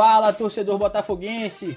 Fala, 0.00 0.32
torcedor 0.32 0.78
botafoguense! 0.78 1.76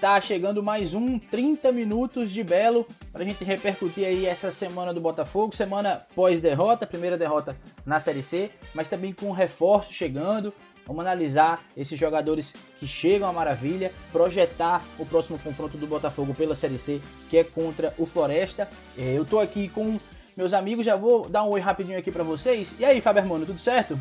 Tá 0.00 0.20
chegando 0.20 0.62
mais 0.62 0.94
um 0.94 1.18
30 1.18 1.72
minutos 1.72 2.30
de 2.30 2.44
Belo 2.44 2.86
pra 3.12 3.24
gente 3.24 3.42
repercutir 3.42 4.06
aí 4.06 4.26
essa 4.26 4.52
semana 4.52 4.94
do 4.94 5.00
Botafogo, 5.00 5.56
semana 5.56 6.06
pós-derrota, 6.14 6.86
primeira 6.86 7.18
derrota 7.18 7.56
na 7.84 7.98
Série 7.98 8.22
C, 8.22 8.52
mas 8.72 8.88
também 8.88 9.12
com 9.12 9.32
reforço 9.32 9.92
chegando. 9.92 10.54
Vamos 10.86 11.00
analisar 11.00 11.64
esses 11.76 11.98
jogadores 11.98 12.54
que 12.78 12.86
chegam 12.86 13.28
à 13.28 13.32
maravilha, 13.32 13.90
projetar 14.12 14.80
o 14.96 15.04
próximo 15.04 15.36
confronto 15.40 15.76
do 15.76 15.88
Botafogo 15.88 16.32
pela 16.32 16.54
Série 16.54 16.78
C, 16.78 17.00
que 17.28 17.38
é 17.38 17.42
contra 17.42 17.92
o 17.98 18.06
Floresta. 18.06 18.68
É, 18.96 19.18
eu 19.18 19.24
tô 19.24 19.40
aqui 19.40 19.68
com 19.68 19.98
meus 20.36 20.54
amigos, 20.54 20.86
já 20.86 20.94
vou 20.94 21.28
dar 21.28 21.42
um 21.42 21.50
oi 21.50 21.60
rapidinho 21.60 21.98
aqui 21.98 22.12
para 22.12 22.22
vocês. 22.22 22.76
E 22.78 22.84
aí, 22.84 23.00
Fábio 23.00 23.18
Hermano, 23.18 23.44
tudo 23.44 23.58
certo? 23.58 23.98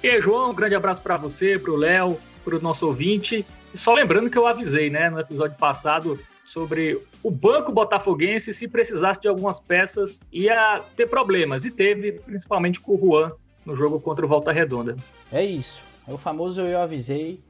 E 0.00 0.08
aí, 0.08 0.20
João, 0.20 0.52
um 0.52 0.54
grande 0.54 0.76
abraço 0.76 1.02
para 1.02 1.16
você, 1.16 1.58
para 1.58 1.72
o 1.72 1.76
Léo, 1.76 2.16
para 2.46 2.56
o 2.56 2.62
nosso 2.62 2.86
ouvinte. 2.86 3.44
E 3.74 3.76
só 3.76 3.92
lembrando 3.92 4.30
que 4.30 4.38
eu 4.38 4.46
avisei, 4.46 4.88
né, 4.88 5.10
no 5.10 5.18
episódio 5.18 5.56
passado 5.56 6.16
sobre 6.44 7.02
o 7.24 7.30
banco 7.30 7.72
botafoguense, 7.72 8.54
se 8.54 8.68
precisasse 8.68 9.20
de 9.20 9.26
algumas 9.26 9.58
peças, 9.58 10.20
ia 10.32 10.80
ter 10.96 11.08
problemas. 11.08 11.64
E 11.64 11.72
teve, 11.72 12.12
principalmente 12.12 12.80
com 12.80 12.94
o 12.94 12.98
Juan 12.98 13.28
no 13.64 13.76
jogo 13.76 14.00
contra 14.00 14.24
o 14.24 14.28
Volta 14.28 14.52
Redonda. 14.52 14.94
É 15.32 15.44
isso. 15.44 15.82
É 16.06 16.12
o 16.12 16.16
famoso 16.16 16.60
eu 16.62 16.80
avisei, 16.80 17.40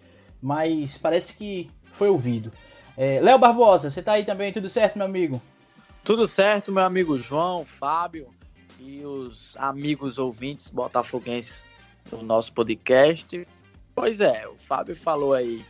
mas 0.40 0.96
parece 0.96 1.34
que 1.34 1.70
foi 1.92 2.08
ouvido. 2.08 2.50
É, 2.96 3.20
Léo 3.20 3.38
Barbosa, 3.38 3.90
você 3.90 4.02
tá 4.02 4.12
aí 4.12 4.24
também, 4.24 4.50
tudo 4.50 4.68
certo, 4.68 4.96
meu 4.96 5.06
amigo? 5.06 5.42
Tudo 6.02 6.26
certo, 6.26 6.72
meu 6.72 6.82
amigo 6.82 7.18
João, 7.18 7.66
Fábio 7.66 8.28
e 8.80 9.04
os 9.04 9.54
amigos 9.58 10.18
ouvintes 10.18 10.70
botafoguenses 10.70 11.62
do 12.10 12.22
nosso 12.22 12.52
podcast. 12.54 13.46
Pois 13.96 14.20
é, 14.20 14.46
o 14.46 14.54
Fábio 14.56 14.94
falou 14.94 15.32
aí 15.32 15.64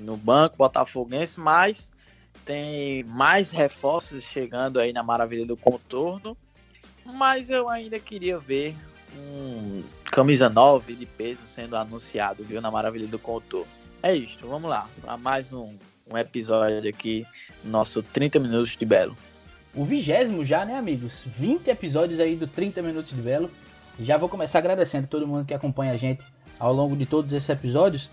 no 0.00 0.16
banco 0.16 0.56
botafoguense, 0.56 1.38
mas 1.38 1.92
tem 2.46 3.04
mais 3.04 3.50
reforços 3.50 4.24
chegando 4.24 4.80
aí 4.80 4.90
na 4.90 5.02
Maravilha 5.02 5.44
do 5.44 5.56
Contorno. 5.56 6.34
Mas 7.04 7.50
eu 7.50 7.68
ainda 7.68 8.00
queria 8.00 8.38
ver 8.38 8.74
um 9.14 9.84
camisa 10.04 10.48
9 10.48 10.94
de 10.94 11.04
peso 11.04 11.42
sendo 11.46 11.76
anunciado, 11.76 12.42
viu, 12.42 12.60
na 12.60 12.70
Maravilha 12.70 13.06
do 13.06 13.18
Contorno. 13.18 13.68
É 14.02 14.14
isso, 14.16 14.38
vamos 14.48 14.70
lá, 14.70 14.88
para 15.02 15.16
mais 15.18 15.52
um, 15.52 15.76
um 16.10 16.16
episódio 16.16 16.88
aqui, 16.88 17.26
nosso 17.62 18.02
30 18.02 18.40
minutos 18.40 18.76
de 18.76 18.84
Belo 18.86 19.14
o 19.74 19.84
vigésimo 19.84 20.44
já, 20.44 20.64
né, 20.64 20.76
amigos? 20.76 21.22
20 21.24 21.68
episódios 21.68 22.20
aí 22.20 22.36
do 22.36 22.46
30 22.46 22.82
Minutos 22.82 23.12
de 23.12 23.22
Belo. 23.22 23.50
Já 23.98 24.16
vou 24.16 24.28
começar 24.28 24.58
agradecendo 24.58 25.08
todo 25.08 25.26
mundo 25.26 25.46
que 25.46 25.54
acompanha 25.54 25.92
a 25.92 25.96
gente 25.96 26.22
ao 26.62 26.72
longo 26.72 26.94
de 26.94 27.04
todos 27.04 27.32
esses 27.32 27.48
episódios. 27.48 28.08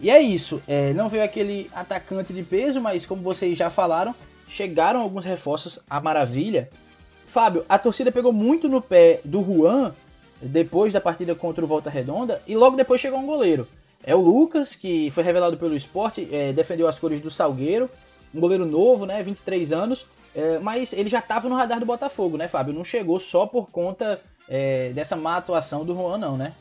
E 0.00 0.08
é 0.08 0.20
isso, 0.20 0.62
é, 0.66 0.94
não 0.94 1.08
veio 1.08 1.24
aquele 1.24 1.68
atacante 1.74 2.32
de 2.32 2.42
peso, 2.42 2.80
mas 2.80 3.04
como 3.04 3.20
vocês 3.20 3.58
já 3.58 3.68
falaram, 3.68 4.14
chegaram 4.48 5.00
alguns 5.00 5.24
reforços 5.24 5.80
à 5.90 6.00
maravilha. 6.00 6.70
Fábio, 7.26 7.66
a 7.68 7.78
torcida 7.78 8.10
pegou 8.10 8.32
muito 8.32 8.68
no 8.68 8.80
pé 8.80 9.20
do 9.24 9.42
Juan 9.42 9.92
depois 10.40 10.92
da 10.92 11.00
partida 11.00 11.34
contra 11.34 11.64
o 11.64 11.68
Volta 11.68 11.90
Redonda 11.90 12.40
e 12.46 12.56
logo 12.56 12.76
depois 12.76 13.00
chegou 13.00 13.18
um 13.18 13.26
goleiro. 13.26 13.68
É 14.02 14.14
o 14.14 14.20
Lucas, 14.20 14.74
que 14.74 15.10
foi 15.10 15.22
revelado 15.22 15.58
pelo 15.58 15.76
esporte, 15.76 16.26
é, 16.32 16.52
defendeu 16.52 16.88
as 16.88 16.98
cores 16.98 17.20
do 17.20 17.30
Salgueiro, 17.30 17.90
um 18.34 18.40
goleiro 18.40 18.64
novo, 18.64 19.04
né, 19.04 19.22
23 19.22 19.72
anos, 19.72 20.06
é, 20.34 20.58
mas 20.60 20.92
ele 20.92 21.10
já 21.10 21.18
estava 21.18 21.48
no 21.48 21.56
radar 21.56 21.80
do 21.80 21.84
Botafogo, 21.84 22.38
né, 22.38 22.48
Fábio? 22.48 22.72
Não 22.72 22.84
chegou 22.84 23.20
só 23.20 23.46
por 23.46 23.68
conta 23.70 24.20
é, 24.48 24.90
dessa 24.94 25.14
má 25.16 25.36
atuação 25.36 25.84
do 25.84 25.94
Juan, 25.94 26.16
não, 26.16 26.36
né? 26.38 26.54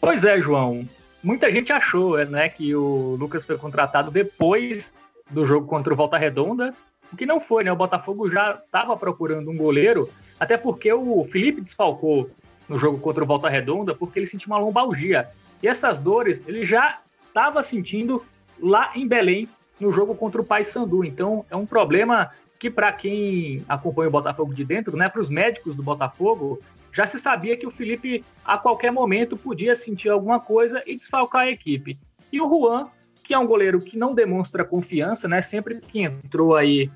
Pois 0.00 0.24
é, 0.24 0.40
João. 0.40 0.86
Muita 1.22 1.50
gente 1.50 1.72
achou 1.72 2.16
né, 2.24 2.48
que 2.48 2.74
o 2.74 3.16
Lucas 3.18 3.44
foi 3.44 3.58
contratado 3.58 4.10
depois 4.10 4.92
do 5.30 5.46
jogo 5.46 5.66
contra 5.66 5.92
o 5.92 5.96
Volta 5.96 6.16
Redonda, 6.16 6.74
o 7.12 7.16
que 7.16 7.26
não 7.26 7.40
foi, 7.40 7.64
né? 7.64 7.72
O 7.72 7.76
Botafogo 7.76 8.30
já 8.30 8.52
estava 8.64 8.96
procurando 8.96 9.50
um 9.50 9.56
goleiro, 9.56 10.08
até 10.38 10.56
porque 10.56 10.92
o 10.92 11.24
Felipe 11.24 11.60
desfalcou 11.60 12.30
no 12.68 12.78
jogo 12.78 12.98
contra 12.98 13.24
o 13.24 13.26
Volta 13.26 13.48
Redonda 13.48 13.94
porque 13.94 14.18
ele 14.18 14.26
sentiu 14.26 14.48
uma 14.48 14.58
lombalgia. 14.58 15.28
E 15.62 15.68
essas 15.68 15.98
dores 15.98 16.42
ele 16.46 16.64
já 16.64 16.98
estava 17.26 17.62
sentindo 17.62 18.22
lá 18.60 18.92
em 18.94 19.06
Belém 19.06 19.48
no 19.80 19.92
jogo 19.92 20.14
contra 20.14 20.40
o 20.40 20.44
Paysandu. 20.44 21.04
Então 21.04 21.44
é 21.50 21.56
um 21.56 21.66
problema 21.66 22.30
que 22.58 22.70
para 22.70 22.92
quem 22.92 23.64
acompanha 23.68 24.08
o 24.08 24.12
Botafogo 24.12 24.52
de 24.52 24.64
dentro, 24.64 24.96
né, 24.96 25.08
para 25.08 25.20
os 25.20 25.30
médicos 25.30 25.76
do 25.76 25.82
Botafogo, 25.82 26.60
já 26.92 27.06
se 27.06 27.18
sabia 27.18 27.56
que 27.56 27.66
o 27.66 27.70
Felipe 27.70 28.24
a 28.44 28.58
qualquer 28.58 28.90
momento 28.90 29.36
podia 29.36 29.74
sentir 29.76 30.08
alguma 30.08 30.40
coisa 30.40 30.82
e 30.86 30.96
desfalcar 30.96 31.42
a 31.42 31.50
equipe. 31.50 31.98
E 32.32 32.40
o 32.40 32.48
Juan, 32.48 32.88
que 33.22 33.34
é 33.34 33.38
um 33.38 33.46
goleiro 33.46 33.78
que 33.78 33.96
não 33.96 34.14
demonstra 34.14 34.64
confiança, 34.64 35.28
né, 35.28 35.40
sempre 35.40 35.80
que 35.80 36.00
entrou 36.00 36.56
aí 36.56 36.90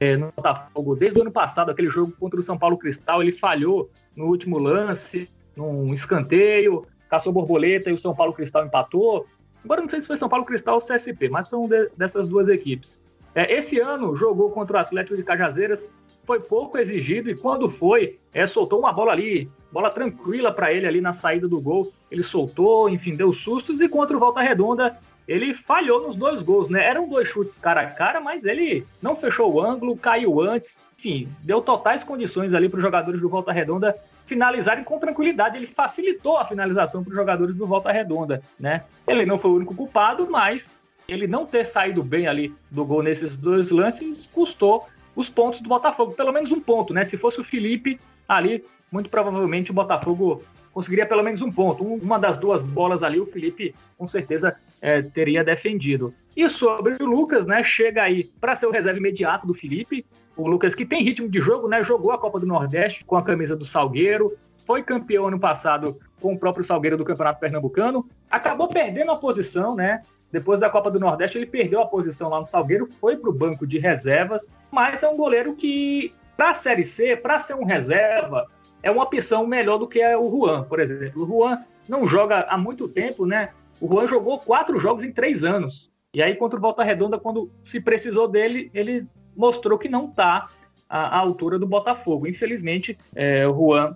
é, 0.00 0.16
no 0.16 0.32
Botafogo, 0.34 0.94
desde 0.94 1.18
o 1.18 1.22
ano 1.22 1.32
passado, 1.32 1.70
aquele 1.70 1.88
jogo 1.88 2.12
contra 2.18 2.38
o 2.38 2.42
São 2.42 2.58
Paulo 2.58 2.78
Cristal, 2.78 3.22
ele 3.22 3.32
falhou 3.32 3.90
no 4.14 4.26
último 4.26 4.58
lance, 4.58 5.28
num 5.56 5.92
escanteio, 5.92 6.86
caçou 7.08 7.32
borboleta 7.32 7.90
e 7.90 7.92
o 7.92 7.98
São 7.98 8.14
Paulo 8.14 8.32
Cristal 8.32 8.64
empatou. 8.64 9.26
Agora 9.64 9.80
não 9.80 9.88
sei 9.88 10.00
se 10.00 10.06
foi 10.06 10.16
São 10.16 10.28
Paulo 10.28 10.44
Cristal 10.44 10.76
ou 10.76 10.80
CSP, 10.80 11.28
mas 11.28 11.48
foi 11.48 11.58
um 11.58 11.68
de, 11.68 11.88
dessas 11.96 12.28
duas 12.28 12.48
equipes. 12.48 13.00
É, 13.34 13.52
esse 13.52 13.78
ano 13.80 14.16
jogou 14.16 14.50
contra 14.50 14.76
o 14.76 14.80
Atlético 14.80 15.16
de 15.16 15.22
Cajazeiras, 15.22 15.94
foi 16.28 16.40
pouco 16.40 16.76
exigido 16.76 17.30
e 17.30 17.34
quando 17.34 17.70
foi, 17.70 18.18
é, 18.34 18.46
soltou 18.46 18.80
uma 18.80 18.92
bola 18.92 19.12
ali, 19.12 19.50
bola 19.72 19.88
tranquila 19.88 20.52
para 20.52 20.70
ele 20.70 20.86
ali 20.86 21.00
na 21.00 21.10
saída 21.10 21.48
do 21.48 21.58
gol. 21.58 21.90
Ele 22.10 22.22
soltou, 22.22 22.86
enfim, 22.90 23.16
deu 23.16 23.32
sustos 23.32 23.80
e 23.80 23.88
contra 23.88 24.14
o 24.14 24.20
Volta 24.20 24.42
Redonda 24.42 24.98
ele 25.26 25.54
falhou 25.54 26.06
nos 26.06 26.16
dois 26.16 26.42
gols, 26.42 26.68
né? 26.68 26.84
Eram 26.84 27.08
dois 27.08 27.28
chutes 27.28 27.58
cara 27.58 27.80
a 27.82 27.86
cara, 27.86 28.20
mas 28.20 28.44
ele 28.44 28.86
não 29.00 29.16
fechou 29.16 29.52
o 29.52 29.60
ângulo, 29.60 29.96
caiu 29.96 30.40
antes, 30.40 30.80
enfim, 30.98 31.28
deu 31.42 31.62
totais 31.62 32.04
condições 32.04 32.52
ali 32.52 32.68
para 32.68 32.78
os 32.78 32.82
jogadores 32.82 33.20
do 33.20 33.28
Volta 33.28 33.52
Redonda 33.52 33.96
finalizarem 34.26 34.84
com 34.84 34.98
tranquilidade. 34.98 35.56
Ele 35.56 35.66
facilitou 35.66 36.36
a 36.36 36.44
finalização 36.44 37.02
para 37.02 37.10
os 37.10 37.16
jogadores 37.16 37.54
do 37.54 37.66
Volta 37.66 37.90
Redonda, 37.90 38.42
né? 38.60 38.84
Ele 39.06 39.24
não 39.24 39.38
foi 39.38 39.50
o 39.50 39.54
único 39.56 39.74
culpado, 39.74 40.28
mas 40.30 40.78
ele 41.06 41.26
não 41.26 41.46
ter 41.46 41.64
saído 41.64 42.02
bem 42.02 42.26
ali 42.26 42.54
do 42.70 42.84
gol 42.84 43.02
nesses 43.02 43.34
dois 43.34 43.70
lances 43.70 44.26
custou 44.26 44.86
os 45.18 45.28
pontos 45.28 45.60
do 45.60 45.68
Botafogo, 45.68 46.12
pelo 46.12 46.32
menos 46.32 46.52
um 46.52 46.60
ponto, 46.60 46.94
né? 46.94 47.04
Se 47.04 47.16
fosse 47.16 47.40
o 47.40 47.44
Felipe 47.44 47.98
ali, 48.28 48.64
muito 48.90 49.10
provavelmente 49.10 49.72
o 49.72 49.74
Botafogo 49.74 50.44
conseguiria 50.72 51.04
pelo 51.04 51.24
menos 51.24 51.42
um 51.42 51.50
ponto. 51.50 51.82
Uma 51.82 52.20
das 52.20 52.38
duas 52.38 52.62
bolas 52.62 53.02
ali, 53.02 53.18
o 53.18 53.26
Felipe 53.26 53.74
com 53.98 54.06
certeza 54.06 54.54
é, 54.80 55.02
teria 55.02 55.42
defendido. 55.42 56.14
E 56.36 56.48
sobre 56.48 57.02
o 57.02 57.04
Lucas, 57.04 57.46
né? 57.46 57.64
Chega 57.64 58.04
aí 58.04 58.30
para 58.40 58.54
ser 58.54 58.66
o 58.66 58.70
reserva 58.70 59.00
imediato 59.00 59.44
do 59.44 59.54
Felipe. 59.54 60.06
O 60.36 60.46
Lucas 60.46 60.72
que 60.72 60.86
tem 60.86 61.02
ritmo 61.02 61.28
de 61.28 61.40
jogo, 61.40 61.66
né? 61.66 61.82
Jogou 61.82 62.12
a 62.12 62.18
Copa 62.18 62.38
do 62.38 62.46
Nordeste 62.46 63.04
com 63.04 63.16
a 63.16 63.22
camisa 63.24 63.56
do 63.56 63.66
Salgueiro, 63.66 64.38
foi 64.64 64.84
campeão 64.84 65.26
ano 65.26 65.40
passado 65.40 65.98
com 66.20 66.34
o 66.34 66.38
próprio 66.38 66.64
Salgueiro 66.64 66.96
do 66.96 67.04
Campeonato 67.04 67.40
Pernambucano, 67.40 68.08
acabou 68.30 68.68
perdendo 68.68 69.10
a 69.10 69.16
posição, 69.16 69.74
né? 69.74 70.00
Depois 70.30 70.60
da 70.60 70.68
Copa 70.68 70.90
do 70.90 71.00
Nordeste, 71.00 71.38
ele 71.38 71.46
perdeu 71.46 71.80
a 71.80 71.86
posição 71.86 72.28
lá 72.28 72.40
no 72.40 72.46
Salgueiro, 72.46 72.86
foi 72.86 73.16
para 73.16 73.30
o 73.30 73.32
banco 73.32 73.66
de 73.66 73.78
reservas, 73.78 74.50
mas 74.70 75.02
é 75.02 75.08
um 75.08 75.16
goleiro 75.16 75.54
que, 75.54 76.12
para 76.36 76.50
a 76.50 76.54
Série 76.54 76.84
C, 76.84 77.16
para 77.16 77.38
ser 77.38 77.54
um 77.54 77.64
reserva, 77.64 78.46
é 78.82 78.90
uma 78.90 79.04
opção 79.04 79.46
melhor 79.46 79.78
do 79.78 79.88
que 79.88 80.00
é 80.00 80.16
o 80.16 80.30
Juan, 80.30 80.64
por 80.64 80.80
exemplo. 80.80 81.22
O 81.22 81.26
Juan 81.26 81.64
não 81.88 82.06
joga 82.06 82.42
há 82.42 82.58
muito 82.58 82.88
tempo, 82.88 83.24
né? 83.24 83.50
O 83.80 83.88
Juan 83.88 84.06
jogou 84.06 84.38
quatro 84.38 84.78
jogos 84.78 85.02
em 85.02 85.12
três 85.12 85.44
anos. 85.44 85.90
E 86.12 86.22
aí, 86.22 86.34
contra 86.34 86.58
o 86.58 86.62
Volta 86.62 86.82
Redonda, 86.82 87.18
quando 87.18 87.50
se 87.62 87.80
precisou 87.80 88.28
dele, 88.28 88.70
ele 88.74 89.06
mostrou 89.36 89.78
que 89.78 89.88
não 89.88 90.06
está 90.06 90.48
à, 90.88 91.16
à, 91.16 91.18
altura 91.18 91.58
do 91.58 91.66
Botafogo. 91.66 92.26
Infelizmente, 92.26 92.98
é, 93.14 93.46
o 93.46 93.54
Juan 93.54 93.94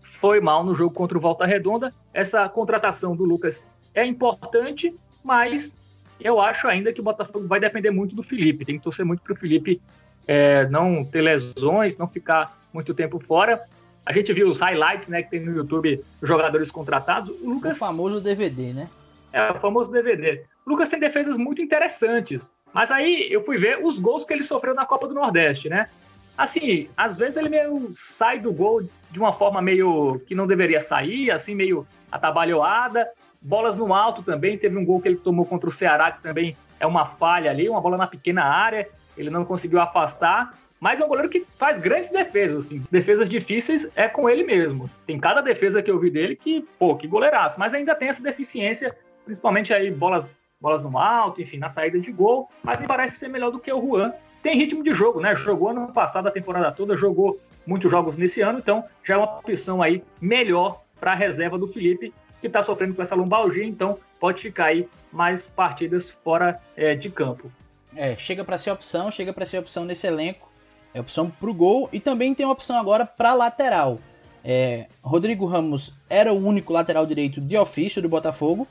foi 0.00 0.40
mal 0.40 0.64
no 0.64 0.74
jogo 0.74 0.94
contra 0.94 1.16
o 1.16 1.20
Volta 1.20 1.46
Redonda. 1.46 1.92
Essa 2.12 2.48
contratação 2.48 3.16
do 3.16 3.24
Lucas 3.24 3.64
é 3.94 4.04
importante, 4.04 4.94
mas 5.22 5.76
eu 6.20 6.40
acho 6.40 6.66
ainda 6.66 6.92
que 6.92 7.00
o 7.00 7.04
Botafogo 7.04 7.46
vai 7.46 7.60
depender 7.60 7.90
muito 7.90 8.14
do 8.14 8.22
Felipe. 8.22 8.64
Tem 8.64 8.78
que 8.78 8.84
torcer 8.84 9.04
muito 9.04 9.22
para 9.22 9.32
o 9.32 9.36
Felipe 9.36 9.80
é, 10.26 10.66
não 10.68 11.04
ter 11.04 11.22
lesões, 11.22 11.96
não 11.96 12.08
ficar 12.08 12.58
muito 12.72 12.92
tempo 12.92 13.18
fora. 13.18 13.62
A 14.04 14.12
gente 14.12 14.32
viu 14.32 14.48
os 14.48 14.60
highlights 14.60 15.08
né, 15.08 15.22
que 15.22 15.30
tem 15.30 15.40
no 15.40 15.54
YouTube 15.54 16.02
jogadores 16.22 16.70
contratados. 16.70 17.30
O, 17.42 17.50
Lucas, 17.50 17.76
o 17.76 17.80
famoso 17.80 18.20
DVD, 18.20 18.72
né? 18.72 18.88
É, 19.32 19.50
o 19.50 19.60
famoso 19.60 19.90
DVD. 19.90 20.44
O 20.66 20.70
Lucas 20.70 20.88
tem 20.88 20.98
defesas 20.98 21.36
muito 21.36 21.60
interessantes. 21.60 22.50
Mas 22.72 22.90
aí 22.90 23.28
eu 23.30 23.42
fui 23.42 23.58
ver 23.58 23.84
os 23.84 23.98
gols 23.98 24.24
que 24.24 24.32
ele 24.32 24.42
sofreu 24.42 24.74
na 24.74 24.86
Copa 24.86 25.06
do 25.06 25.14
Nordeste, 25.14 25.68
né? 25.68 25.88
Assim, 26.36 26.88
às 26.96 27.16
vezes 27.16 27.36
ele 27.36 27.48
meio 27.48 27.88
sai 27.90 28.38
do 28.38 28.52
gol 28.52 28.82
de 29.10 29.18
uma 29.18 29.32
forma 29.32 29.60
meio 29.60 30.20
que 30.26 30.34
não 30.34 30.46
deveria 30.46 30.80
sair, 30.80 31.30
assim, 31.30 31.54
meio 31.54 31.86
atabalhoada. 32.12 33.08
Bolas 33.40 33.78
no 33.78 33.94
alto 33.94 34.22
também, 34.22 34.58
teve 34.58 34.76
um 34.76 34.84
gol 34.84 35.00
que 35.00 35.08
ele 35.08 35.16
tomou 35.16 35.44
contra 35.44 35.68
o 35.68 35.72
Ceará, 35.72 36.10
que 36.12 36.22
também 36.22 36.56
é 36.80 36.86
uma 36.86 37.04
falha 37.04 37.50
ali, 37.50 37.68
uma 37.68 37.80
bola 37.80 37.96
na 37.96 38.06
pequena 38.06 38.44
área, 38.44 38.88
ele 39.16 39.30
não 39.30 39.44
conseguiu 39.44 39.80
afastar. 39.80 40.54
Mas 40.80 41.00
é 41.00 41.04
um 41.04 41.08
goleiro 41.08 41.28
que 41.28 41.44
faz 41.58 41.76
grandes 41.76 42.08
defesas, 42.08 42.66
assim. 42.66 42.84
Defesas 42.88 43.28
difíceis 43.28 43.90
é 43.96 44.08
com 44.08 44.30
ele 44.30 44.44
mesmo. 44.44 44.88
Tem 45.04 45.18
cada 45.18 45.40
defesa 45.40 45.82
que 45.82 45.90
eu 45.90 45.98
vi 45.98 46.08
dele 46.08 46.36
que, 46.36 46.64
pô, 46.78 46.94
que 46.94 47.08
goleiraço. 47.08 47.58
Mas 47.58 47.74
ainda 47.74 47.96
tem 47.96 48.08
essa 48.08 48.22
deficiência, 48.22 48.96
principalmente 49.24 49.74
aí 49.74 49.90
bolas 49.90 50.38
bolas 50.60 50.82
no 50.82 50.98
alto, 50.98 51.40
enfim, 51.40 51.58
na 51.58 51.68
saída 51.68 51.98
de 52.00 52.10
gol, 52.10 52.50
mas 52.62 52.80
me 52.80 52.86
parece 52.86 53.16
ser 53.16 53.28
melhor 53.28 53.50
do 53.50 53.58
que 53.58 53.72
o 53.72 53.80
Juan. 53.80 54.12
Tem 54.42 54.56
ritmo 54.56 54.82
de 54.82 54.92
jogo, 54.92 55.20
né? 55.20 55.34
Jogou 55.36 55.68
ano 55.68 55.92
passado 55.92 56.28
a 56.28 56.30
temporada 56.30 56.72
toda, 56.72 56.96
jogou 56.96 57.40
muitos 57.66 57.90
jogos 57.90 58.16
nesse 58.16 58.40
ano, 58.40 58.58
então 58.58 58.84
já 59.04 59.14
é 59.14 59.16
uma 59.16 59.38
opção 59.38 59.82
aí 59.82 60.02
melhor 60.20 60.82
para 60.98 61.12
a 61.12 61.14
reserva 61.14 61.58
do 61.58 61.68
Felipe, 61.68 62.12
que 62.40 62.46
está 62.46 62.62
sofrendo 62.62 62.94
com 62.94 63.02
essa 63.02 63.14
lombalgia, 63.14 63.64
então 63.64 63.98
pode 64.20 64.42
ficar 64.42 64.66
aí 64.66 64.88
mais 65.12 65.46
partidas 65.46 66.10
fora 66.10 66.60
é, 66.76 66.94
de 66.94 67.10
campo. 67.10 67.50
É, 67.96 68.16
chega 68.16 68.44
para 68.44 68.58
ser 68.58 68.70
opção, 68.70 69.10
chega 69.10 69.32
para 69.32 69.46
ser 69.46 69.58
opção 69.58 69.84
nesse 69.84 70.06
elenco, 70.06 70.48
é 70.94 71.00
opção 71.00 71.30
para 71.30 71.50
o 71.50 71.54
gol 71.54 71.88
e 71.92 72.00
também 72.00 72.34
tem 72.34 72.46
opção 72.46 72.78
agora 72.78 73.04
para 73.06 73.34
lateral. 73.34 73.98
É, 74.44 74.86
Rodrigo 75.02 75.46
Ramos 75.46 75.94
era 76.08 76.32
o 76.32 76.38
único 76.38 76.72
lateral 76.72 77.04
direito 77.04 77.40
de 77.40 77.56
ofício 77.56 78.00
do 78.00 78.08
Botafogo 78.08 78.66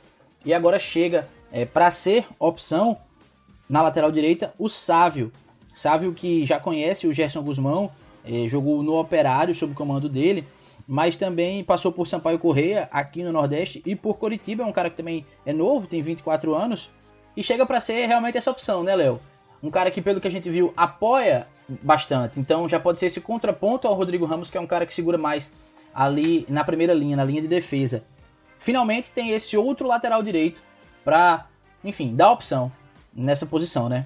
e 0.46 0.54
agora 0.54 0.80
chega 0.80 1.28
é, 1.52 1.66
para 1.66 1.92
ser 1.92 2.26
opção 2.40 2.98
na 3.68 3.82
lateral 3.82 4.12
direita 4.12 4.54
o 4.58 4.70
Sávio. 4.70 5.32
Sávio 5.74 6.14
que 6.14 6.46
já 6.46 6.60
conhece 6.60 7.06
o 7.06 7.14
Gerson 7.14 7.42
Guzmão, 7.44 7.92
é, 8.26 8.48
jogou 8.48 8.82
no 8.82 8.98
Operário 9.00 9.54
sob 9.56 9.74
o 9.74 9.76
comando 9.76 10.10
dele, 10.10 10.46
mas 10.88 11.18
também 11.18 11.64
passou 11.64 11.92
por 11.92 12.08
Sampaio 12.08 12.40
Correia 12.40 12.88
aqui 12.92 13.24
no 13.24 13.32
Nordeste 13.32 13.82
e 13.86 13.96
por 13.96 14.18
Coritiba, 14.18 14.64
é 14.64 14.66
um 14.66 14.72
cara 14.72 14.90
que 14.90 14.96
também 14.96 15.26
é 15.46 15.52
novo, 15.52 15.86
tem 15.86 16.02
24 16.02 16.56
anos 16.56 16.90
e 17.36 17.44
chega 17.44 17.66
para 17.66 17.82
ser 17.82 18.06
realmente 18.06 18.38
essa 18.38 18.50
opção, 18.50 18.84
né, 18.84 18.96
Léo? 18.96 19.20
Um 19.62 19.70
cara 19.70 19.92
que, 19.92 20.02
pelo 20.02 20.22
que 20.22 20.28
a 20.28 20.32
gente 20.32 20.50
viu, 20.50 20.74
apoia 20.78 21.48
bastante. 21.68 22.40
Então 22.40 22.70
já 22.70 22.80
pode 22.80 23.00
ser 23.00 23.08
esse 23.08 23.20
contraponto 23.20 23.88
ao 23.88 23.94
Rodrigo 23.94 24.26
Ramos, 24.26 24.50
que 24.50 24.58
é 24.58 24.62
um 24.62 24.68
cara 24.68 24.86
que 24.86 24.94
segura 24.94 25.18
mais 25.18 25.52
ali 25.94 26.46
na 26.48 26.64
primeira 26.64 26.94
linha, 26.94 27.18
na 27.18 27.24
linha 27.24 27.42
de 27.42 27.48
defesa. 27.48 28.04
Finalmente 28.58 29.12
tem 29.12 29.32
esse 29.32 29.58
outro 29.58 29.88
lateral 29.88 30.24
direito 30.24 30.62
para, 31.04 31.48
enfim, 31.84 32.16
dar 32.16 32.32
opção 32.32 32.72
nessa 33.14 33.46
posição, 33.46 33.90
né? 33.90 34.06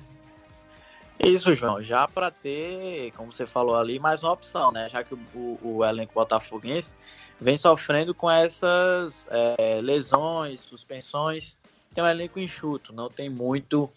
Isso, 1.19 1.53
João, 1.53 1.81
já 1.81 2.07
para 2.07 2.31
ter, 2.31 3.11
como 3.11 3.31
você 3.31 3.45
falou 3.45 3.75
ali, 3.75 3.99
mais 3.99 4.23
uma 4.23 4.31
opção, 4.31 4.71
né? 4.71 4.89
Já 4.89 5.03
que 5.03 5.13
o, 5.13 5.59
o 5.61 5.85
elenco 5.85 6.13
botafoguense 6.13 6.93
vem 7.39 7.57
sofrendo 7.57 8.13
com 8.13 8.29
essas 8.29 9.27
é, 9.29 9.79
lesões, 9.81 10.61
suspensões, 10.61 11.55
tem 11.93 12.03
um 12.03 12.07
elenco 12.07 12.39
enxuto, 12.39 12.93
não 12.93 13.09
tem 13.09 13.29
muito 13.29 13.89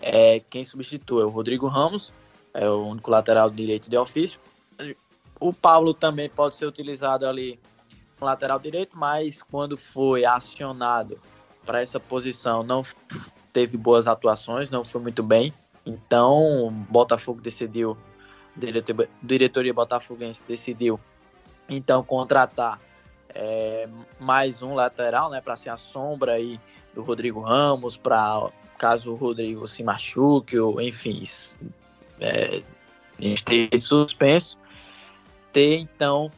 é, 0.00 0.38
quem 0.50 0.64
substitua. 0.64 1.26
O 1.26 1.30
Rodrigo 1.30 1.66
Ramos 1.66 2.12
é 2.52 2.68
o 2.68 2.86
único 2.86 3.10
lateral 3.10 3.50
direito 3.50 3.88
de 3.88 3.96
ofício. 3.96 4.40
O 5.38 5.52
Paulo 5.52 5.94
também 5.94 6.28
pode 6.28 6.56
ser 6.56 6.66
utilizado 6.66 7.26
ali 7.26 7.58
no 8.20 8.26
lateral 8.26 8.58
direito, 8.58 8.96
mas 8.96 9.42
quando 9.42 9.76
foi 9.76 10.24
acionado 10.24 11.18
para 11.64 11.80
essa 11.80 11.98
posição 11.98 12.62
não 12.62 12.84
teve 13.52 13.76
boas 13.76 14.06
atuações, 14.06 14.70
não 14.70 14.84
foi 14.84 15.00
muito 15.00 15.22
bem. 15.22 15.52
Então, 15.84 16.72
Botafogo 16.88 17.40
decidiu, 17.40 17.96
diretor, 18.56 19.08
diretoria 19.22 19.72
botafoguense 19.72 20.42
decidiu 20.46 21.00
então 21.68 22.02
contratar 22.02 22.80
é, 23.34 23.88
mais 24.18 24.60
um 24.60 24.74
lateral, 24.74 25.30
né, 25.30 25.40
para 25.40 25.56
ser 25.56 25.70
a 25.70 25.76
sombra 25.76 26.32
aí 26.32 26.60
do 26.94 27.02
Rodrigo 27.02 27.40
Ramos, 27.40 27.96
para 27.96 28.50
caso 28.76 29.12
o 29.12 29.14
Rodrigo 29.14 29.68
se 29.68 29.82
machuque, 29.82 30.58
ou 30.58 30.80
enfim, 30.80 31.22
é, 32.18 32.62
ter 33.44 33.78
suspenso, 33.78 34.58
ter 35.52 35.76
então 35.76 36.30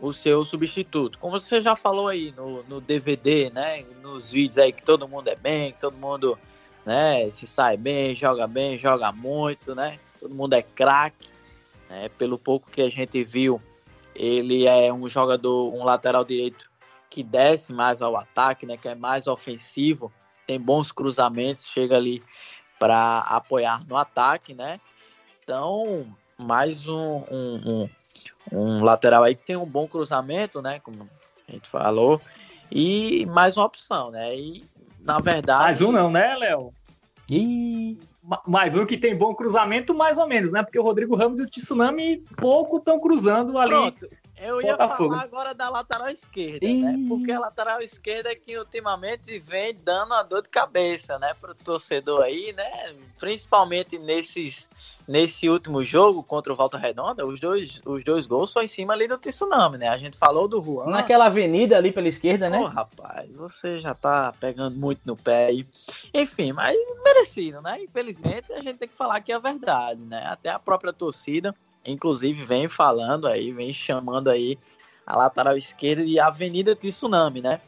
o 0.00 0.12
seu 0.12 0.44
substituto. 0.44 1.18
Como 1.18 1.38
você 1.38 1.60
já 1.60 1.76
falou 1.76 2.08
aí 2.08 2.32
no, 2.36 2.62
no 2.64 2.80
DVD, 2.80 3.50
né, 3.50 3.84
nos 4.02 4.32
vídeos 4.32 4.58
aí 4.58 4.72
que 4.72 4.82
todo 4.82 5.06
mundo 5.06 5.28
é 5.28 5.36
bem, 5.36 5.72
que 5.72 5.80
todo 5.80 5.96
mundo 5.96 6.38
né? 6.84 7.28
Se 7.30 7.46
sai 7.46 7.76
bem, 7.76 8.14
joga 8.14 8.46
bem, 8.46 8.78
joga 8.78 9.12
muito, 9.12 9.74
né? 9.74 9.98
Todo 10.18 10.34
mundo 10.34 10.54
é 10.54 10.62
craque. 10.62 11.28
Né? 11.88 12.08
Pelo 12.10 12.38
pouco 12.38 12.70
que 12.70 12.82
a 12.82 12.90
gente 12.90 13.22
viu, 13.24 13.60
ele 14.14 14.66
é 14.66 14.92
um 14.92 15.08
jogador, 15.08 15.74
um 15.74 15.84
lateral 15.84 16.24
direito 16.24 16.70
que 17.08 17.22
desce 17.22 17.72
mais 17.72 18.00
ao 18.00 18.16
ataque, 18.16 18.64
né? 18.64 18.76
Que 18.76 18.88
é 18.88 18.94
mais 18.94 19.26
ofensivo, 19.26 20.12
tem 20.46 20.60
bons 20.60 20.92
cruzamentos, 20.92 21.66
chega 21.66 21.96
ali 21.96 22.22
para 22.78 23.18
apoiar 23.20 23.84
no 23.86 23.96
ataque, 23.96 24.54
né? 24.54 24.80
Então, 25.42 26.06
mais 26.38 26.86
um, 26.86 27.24
um, 27.30 27.60
um, 27.66 27.90
um 28.52 28.84
lateral 28.84 29.24
aí 29.24 29.34
que 29.34 29.44
tem 29.44 29.56
um 29.56 29.66
bom 29.66 29.86
cruzamento, 29.86 30.62
né? 30.62 30.80
Como 30.80 31.08
a 31.48 31.52
gente 31.52 31.68
falou. 31.68 32.20
E 32.70 33.26
mais 33.26 33.56
uma 33.56 33.66
opção, 33.66 34.12
né? 34.12 34.36
E 34.36 34.64
na 35.02 35.18
verdade. 35.18 35.64
Mais 35.64 35.80
um 35.80 35.92
não, 35.92 36.10
né, 36.10 36.36
Léo? 36.36 36.72
E... 37.28 37.98
Mais 38.46 38.76
um 38.76 38.84
que 38.84 38.98
tem 38.98 39.16
bom 39.16 39.34
cruzamento, 39.34 39.94
mais 39.94 40.18
ou 40.18 40.28
menos, 40.28 40.52
né? 40.52 40.62
Porque 40.62 40.78
o 40.78 40.82
Rodrigo 40.82 41.16
Ramos 41.16 41.40
e 41.40 41.42
o 41.42 41.46
Tsunami 41.46 42.22
pouco 42.36 42.76
estão 42.76 43.00
cruzando 43.00 43.58
ali. 43.58 43.70
Pronto. 43.70 44.08
Eu 44.42 44.62
ia 44.62 44.72
Botafogo. 44.72 45.10
falar 45.10 45.22
agora 45.22 45.54
da 45.54 45.68
lateral 45.68 46.08
esquerda, 46.08 46.66
né? 46.66 46.98
Porque 47.06 47.30
a 47.30 47.38
lateral 47.38 47.82
esquerda 47.82 48.32
é 48.32 48.34
que 48.34 48.58
ultimamente 48.58 49.38
vem 49.38 49.74
dando 49.74 50.06
uma 50.06 50.22
dor 50.22 50.40
de 50.40 50.48
cabeça, 50.48 51.18
né? 51.18 51.34
Pro 51.38 51.54
torcedor 51.54 52.22
aí, 52.22 52.54
né? 52.56 52.96
Principalmente 53.18 53.98
nesses, 53.98 54.66
nesse 55.06 55.46
último 55.46 55.84
jogo 55.84 56.22
contra 56.22 56.50
o 56.50 56.56
Volta 56.56 56.78
Redonda, 56.78 57.26
os 57.26 57.38
dois, 57.38 57.82
os 57.84 58.02
dois 58.02 58.24
gols 58.24 58.50
foi 58.50 58.64
em 58.64 58.68
cima 58.68 58.94
ali 58.94 59.06
do 59.06 59.18
Tsunami, 59.18 59.76
né? 59.76 59.88
A 59.90 59.98
gente 59.98 60.16
falou 60.16 60.48
do 60.48 60.62
Juan. 60.62 60.86
Naquela 60.86 61.26
avenida 61.26 61.76
ali 61.76 61.92
pela 61.92 62.08
esquerda, 62.08 62.48
né? 62.48 62.58
Pô, 62.58 62.64
rapaz, 62.64 63.34
você 63.34 63.78
já 63.78 63.94
tá 63.94 64.32
pegando 64.40 64.74
muito 64.74 65.02
no 65.04 65.16
pé 65.16 65.46
aí. 65.48 65.66
Enfim, 66.14 66.52
mas 66.52 66.78
merecido, 67.04 67.60
né? 67.60 67.82
Infelizmente 67.82 68.54
a 68.54 68.62
gente 68.62 68.78
tem 68.78 68.88
que 68.88 68.96
falar 68.96 69.20
que 69.20 69.32
é 69.32 69.34
a 69.34 69.38
verdade, 69.38 70.00
né? 70.00 70.24
Até 70.26 70.48
a 70.48 70.58
própria 70.58 70.94
torcida 70.94 71.54
inclusive 71.84 72.44
vem 72.44 72.68
falando 72.68 73.26
aí, 73.26 73.52
vem 73.52 73.72
chamando 73.72 74.28
aí 74.28 74.58
a 75.06 75.16
lateral 75.16 75.56
esquerda 75.56 76.04
de 76.04 76.20
Avenida 76.20 76.76
Tsunami, 76.76 77.40
né? 77.40 77.60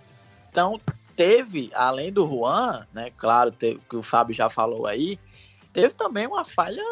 Então, 0.50 0.81
teve, 1.17 1.70
além 1.75 2.12
do 2.12 2.26
Juan, 2.26 2.87
né? 2.93 3.11
Claro, 3.17 3.50
teve, 3.50 3.81
que 3.88 3.97
o 3.97 4.03
Fábio 4.03 4.35
já 4.35 4.49
falou 4.49 4.87
aí, 4.87 5.19
teve 5.73 5.94
também 5.94 6.26
uma 6.26 6.44
falha 6.44 6.85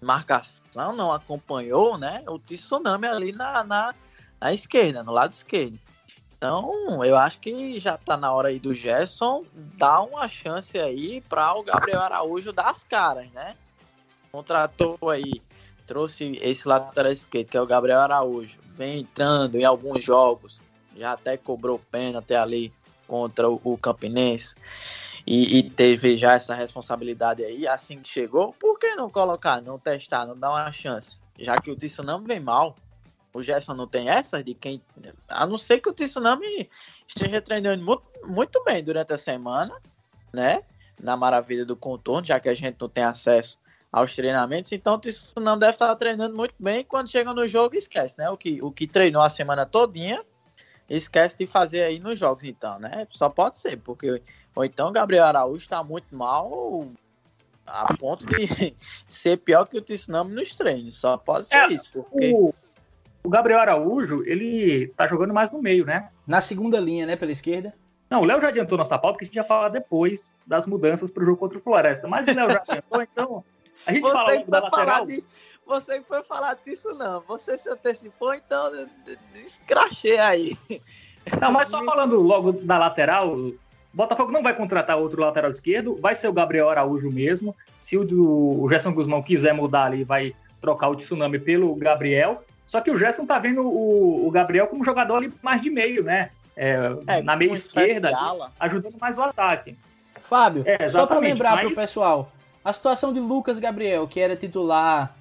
marcação, 0.00 0.94
não 0.94 1.12
acompanhou, 1.12 1.98
né? 1.98 2.22
O 2.26 2.38
Tsunami 2.38 3.06
ali 3.06 3.32
na, 3.32 3.64
na, 3.64 3.94
na 4.40 4.52
esquerda, 4.52 5.02
no 5.02 5.12
lado 5.12 5.32
esquerdo. 5.32 5.78
Então, 6.36 7.04
eu 7.04 7.16
acho 7.16 7.40
que 7.40 7.78
já 7.78 7.96
tá 7.96 8.16
na 8.16 8.32
hora 8.32 8.48
aí 8.48 8.58
do 8.58 8.74
Gerson 8.74 9.44
dar 9.54 10.02
uma 10.02 10.28
chance 10.28 10.78
aí 10.78 11.22
para 11.22 11.54
o 11.54 11.62
Gabriel 11.62 12.00
Araújo 12.00 12.52
dar 12.52 12.70
as 12.70 12.84
caras, 12.84 13.30
né? 13.32 13.56
Contratou 14.30 14.98
aí 15.10 15.42
trouxe 15.86 16.38
esse 16.42 16.66
lateral 16.66 17.12
esquerdo, 17.12 17.48
que 17.48 17.56
é 17.56 17.60
o 17.60 17.66
Gabriel 17.66 18.00
Araújo, 18.00 18.58
vem 18.74 19.00
entrando 19.00 19.56
em 19.56 19.64
alguns 19.64 20.02
jogos, 20.02 20.60
já 20.96 21.12
até 21.12 21.36
cobrou 21.36 21.78
pênalti 21.90 22.34
ali 22.34 22.72
contra 23.06 23.48
o, 23.48 23.78
Campinense. 23.78 24.54
E, 25.26 25.58
e, 25.58 25.70
teve 25.70 26.16
já 26.16 26.34
essa 26.34 26.54
responsabilidade 26.54 27.42
aí, 27.42 27.66
assim 27.66 28.00
que 28.00 28.08
chegou, 28.08 28.52
por 28.52 28.78
que 28.78 28.94
não 28.94 29.10
colocar, 29.10 29.60
não 29.60 29.78
testar, 29.78 30.24
não 30.24 30.38
dar 30.38 30.50
uma 30.50 30.70
chance? 30.70 31.20
Já 31.38 31.60
que 31.60 31.70
o 31.70 31.76
Tsunami 31.76 32.26
vem 32.26 32.38
mal, 32.38 32.76
o 33.34 33.42
Gerson 33.42 33.74
não 33.74 33.88
tem 33.88 34.08
essa 34.08 34.42
de 34.42 34.54
quem. 34.54 34.80
A 35.28 35.44
não 35.44 35.58
ser 35.58 35.80
que 35.80 35.88
o 35.88 35.92
Tsunami 35.92 36.70
esteja 37.08 37.40
treinando 37.40 37.84
muito, 37.84 38.04
muito 38.24 38.62
bem 38.64 38.82
durante 38.82 39.12
a 39.12 39.18
semana, 39.18 39.74
né? 40.32 40.62
Na 41.00 41.16
maravilha 41.16 41.64
do 41.64 41.76
contorno, 41.76 42.26
já 42.26 42.38
que 42.38 42.48
a 42.48 42.54
gente 42.54 42.76
não 42.80 42.88
tem 42.88 43.04
acesso 43.04 43.58
aos 43.96 44.14
treinamentos, 44.14 44.70
então 44.72 45.00
o 45.34 45.40
não 45.40 45.58
deve 45.58 45.72
estar 45.72 45.96
treinando 45.96 46.36
muito 46.36 46.54
bem. 46.58 46.84
Quando 46.84 47.08
chega 47.08 47.32
no 47.32 47.48
jogo, 47.48 47.76
esquece, 47.76 48.14
né? 48.18 48.28
O 48.28 48.36
que, 48.36 48.62
o 48.62 48.70
que 48.70 48.86
treinou 48.86 49.22
a 49.22 49.30
semana 49.30 49.64
todinha, 49.64 50.22
esquece 50.86 51.38
de 51.38 51.46
fazer 51.46 51.80
aí 51.80 51.98
nos 51.98 52.18
jogos, 52.18 52.44
então, 52.44 52.78
né? 52.78 53.06
Só 53.08 53.30
pode 53.30 53.58
ser, 53.58 53.78
porque 53.78 54.20
ou 54.54 54.66
então 54.66 54.90
o 54.90 54.92
Gabriel 54.92 55.24
Araújo 55.24 55.62
está 55.62 55.82
muito 55.82 56.14
mal 56.14 56.86
a 57.66 57.94
ponto 57.94 58.26
de 58.26 58.76
ser 59.08 59.38
pior 59.38 59.64
que 59.64 59.78
o 59.78 59.80
Tsunami 59.80 60.34
nos 60.34 60.54
treinos. 60.54 60.96
Só 60.96 61.16
pode 61.16 61.46
ser 61.46 61.56
é, 61.56 61.68
isso, 61.68 61.90
porque... 61.90 62.34
O, 62.34 62.54
o 63.24 63.30
Gabriel 63.30 63.60
Araújo, 63.60 64.22
ele 64.26 64.88
tá 64.88 65.06
jogando 65.06 65.32
mais 65.32 65.50
no 65.50 65.62
meio, 65.62 65.86
né? 65.86 66.10
Na 66.26 66.42
segunda 66.42 66.78
linha, 66.78 67.06
né? 67.06 67.16
Pela 67.16 67.32
esquerda. 67.32 67.72
Não, 68.10 68.20
o 68.20 68.24
Léo 68.26 68.42
já 68.42 68.48
adiantou 68.48 68.76
nossa 68.76 68.98
pauta, 68.98 69.14
porque 69.14 69.24
a 69.24 69.28
gente 69.28 69.36
ia 69.36 69.42
falar 69.42 69.70
depois 69.70 70.34
das 70.46 70.66
mudanças 70.66 71.10
para 71.10 71.22
o 71.22 71.26
jogo 71.26 71.38
contra 71.38 71.56
o 71.56 71.62
Floresta. 71.62 72.06
Mas 72.06 72.28
o 72.28 72.34
Léo 72.34 72.50
já 72.50 72.60
adiantou, 72.68 73.02
então 73.02 73.44
a 73.86 73.92
gente 73.92 74.02
você 74.02 74.12
fala 74.12 74.36
que 74.36 74.50
foi 74.50 74.70
falar 74.70 75.06
de, 75.06 75.24
Você 75.66 76.00
foi 76.02 76.22
falar 76.22 76.58
disso, 76.64 76.94
não. 76.94 77.20
Você 77.22 77.58
se 77.58 77.68
antecipou, 77.68 78.34
então 78.34 78.88
escrachei 79.34 80.18
aí. 80.18 80.56
Não, 81.40 81.50
mas 81.50 81.68
só 81.68 81.82
falando 81.82 82.20
logo 82.20 82.52
da 82.52 82.78
lateral, 82.78 83.34
o 83.34 83.58
Botafogo 83.92 84.30
não 84.30 84.42
vai 84.42 84.54
contratar 84.54 84.96
outro 84.96 85.20
lateral 85.20 85.50
esquerdo, 85.50 85.96
vai 86.00 86.14
ser 86.14 86.28
o 86.28 86.32
Gabriel 86.32 86.70
Araújo 86.70 87.10
mesmo. 87.10 87.54
Se 87.80 87.96
o, 87.96 88.62
o 88.62 88.68
Gerson 88.68 88.92
Guzmão 88.92 89.22
quiser 89.22 89.52
mudar 89.52 89.86
ali, 89.86 90.04
vai 90.04 90.34
trocar 90.60 90.88
o 90.88 90.96
Tsunami 90.96 91.38
pelo 91.38 91.74
Gabriel. 91.74 92.44
Só 92.66 92.80
que 92.80 92.90
o 92.90 92.96
Gerson 92.96 93.26
tá 93.26 93.38
vendo 93.38 93.62
o, 93.62 94.26
o 94.26 94.30
Gabriel 94.30 94.66
como 94.66 94.84
jogador 94.84 95.16
ali 95.16 95.32
mais 95.42 95.60
de 95.60 95.70
meio, 95.70 96.04
né? 96.04 96.30
É, 96.56 96.78
é, 97.06 97.22
na 97.22 97.36
meia 97.36 97.52
esquerda, 97.52 98.08
ali, 98.08 98.50
ajudando 98.58 98.96
mais 98.98 99.18
o 99.18 99.22
ataque. 99.22 99.76
Fábio, 100.22 100.64
é, 100.66 100.88
só 100.88 101.06
para 101.06 101.18
lembrar 101.18 101.56
mas... 101.56 101.66
pro 101.66 101.76
pessoal, 101.76 102.32
a 102.66 102.72
situação 102.72 103.12
de 103.12 103.20
Lucas 103.20 103.60
Gabriel, 103.60 104.08
que 104.08 104.18
era 104.18 104.34
titular 104.34 105.14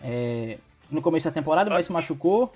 é, 0.00 0.56
no 0.88 1.02
começo 1.02 1.26
da 1.26 1.34
temporada, 1.34 1.68
mas 1.68 1.86
se 1.86 1.92
machucou. 1.92 2.52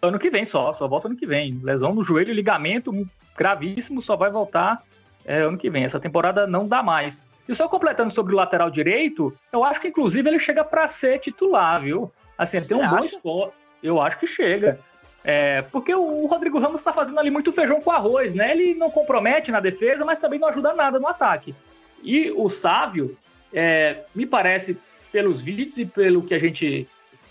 Ano 0.00 0.16
que 0.16 0.30
vem 0.30 0.44
só, 0.44 0.72
só 0.72 0.86
volta 0.86 1.08
ano 1.08 1.16
que 1.16 1.26
vem. 1.26 1.58
Lesão 1.64 1.92
no 1.92 2.04
joelho, 2.04 2.32
ligamento 2.32 2.92
gravíssimo, 3.36 4.00
só 4.00 4.14
vai 4.14 4.30
voltar 4.30 4.84
é, 5.24 5.40
ano 5.40 5.58
que 5.58 5.68
vem. 5.68 5.82
Essa 5.82 5.98
temporada 5.98 6.46
não 6.46 6.68
dá 6.68 6.84
mais. 6.84 7.20
E 7.48 7.54
só 7.54 7.66
completando 7.66 8.12
sobre 8.12 8.32
o 8.32 8.36
lateral 8.36 8.70
direito, 8.70 9.36
eu 9.52 9.64
acho 9.64 9.80
que 9.80 9.88
inclusive 9.88 10.28
ele 10.28 10.38
chega 10.38 10.62
para 10.62 10.86
ser 10.86 11.18
titular, 11.18 11.82
viu? 11.82 12.12
Assim, 12.38 12.58
ele 12.58 12.66
Você 12.66 12.74
tem 12.74 12.80
um 12.80 12.86
acha? 12.86 12.96
bom 12.96 13.04
esporte. 13.04 13.54
Eu 13.82 14.00
acho 14.00 14.20
que 14.20 14.26
chega. 14.28 14.78
É, 15.24 15.62
porque 15.62 15.92
o 15.92 16.26
Rodrigo 16.26 16.60
Ramos 16.60 16.80
está 16.80 16.92
fazendo 16.92 17.18
ali 17.18 17.28
muito 17.28 17.50
feijão 17.50 17.80
com 17.80 17.90
arroz, 17.90 18.34
né? 18.34 18.52
Ele 18.52 18.74
não 18.74 18.88
compromete 18.88 19.50
na 19.50 19.58
defesa, 19.58 20.04
mas 20.04 20.20
também 20.20 20.38
não 20.38 20.46
ajuda 20.46 20.74
nada 20.74 21.00
no 21.00 21.08
ataque. 21.08 21.56
E 22.04 22.30
o 22.30 22.48
Sávio, 22.48 23.16
é, 23.52 24.04
me 24.14 24.26
parece, 24.26 24.76
pelos 25.12 25.40
vídeos 25.40 25.78
e 25.78 25.84
pelo 25.86 26.22
que 26.22 26.34
a 26.34 26.38
gente 26.38 26.88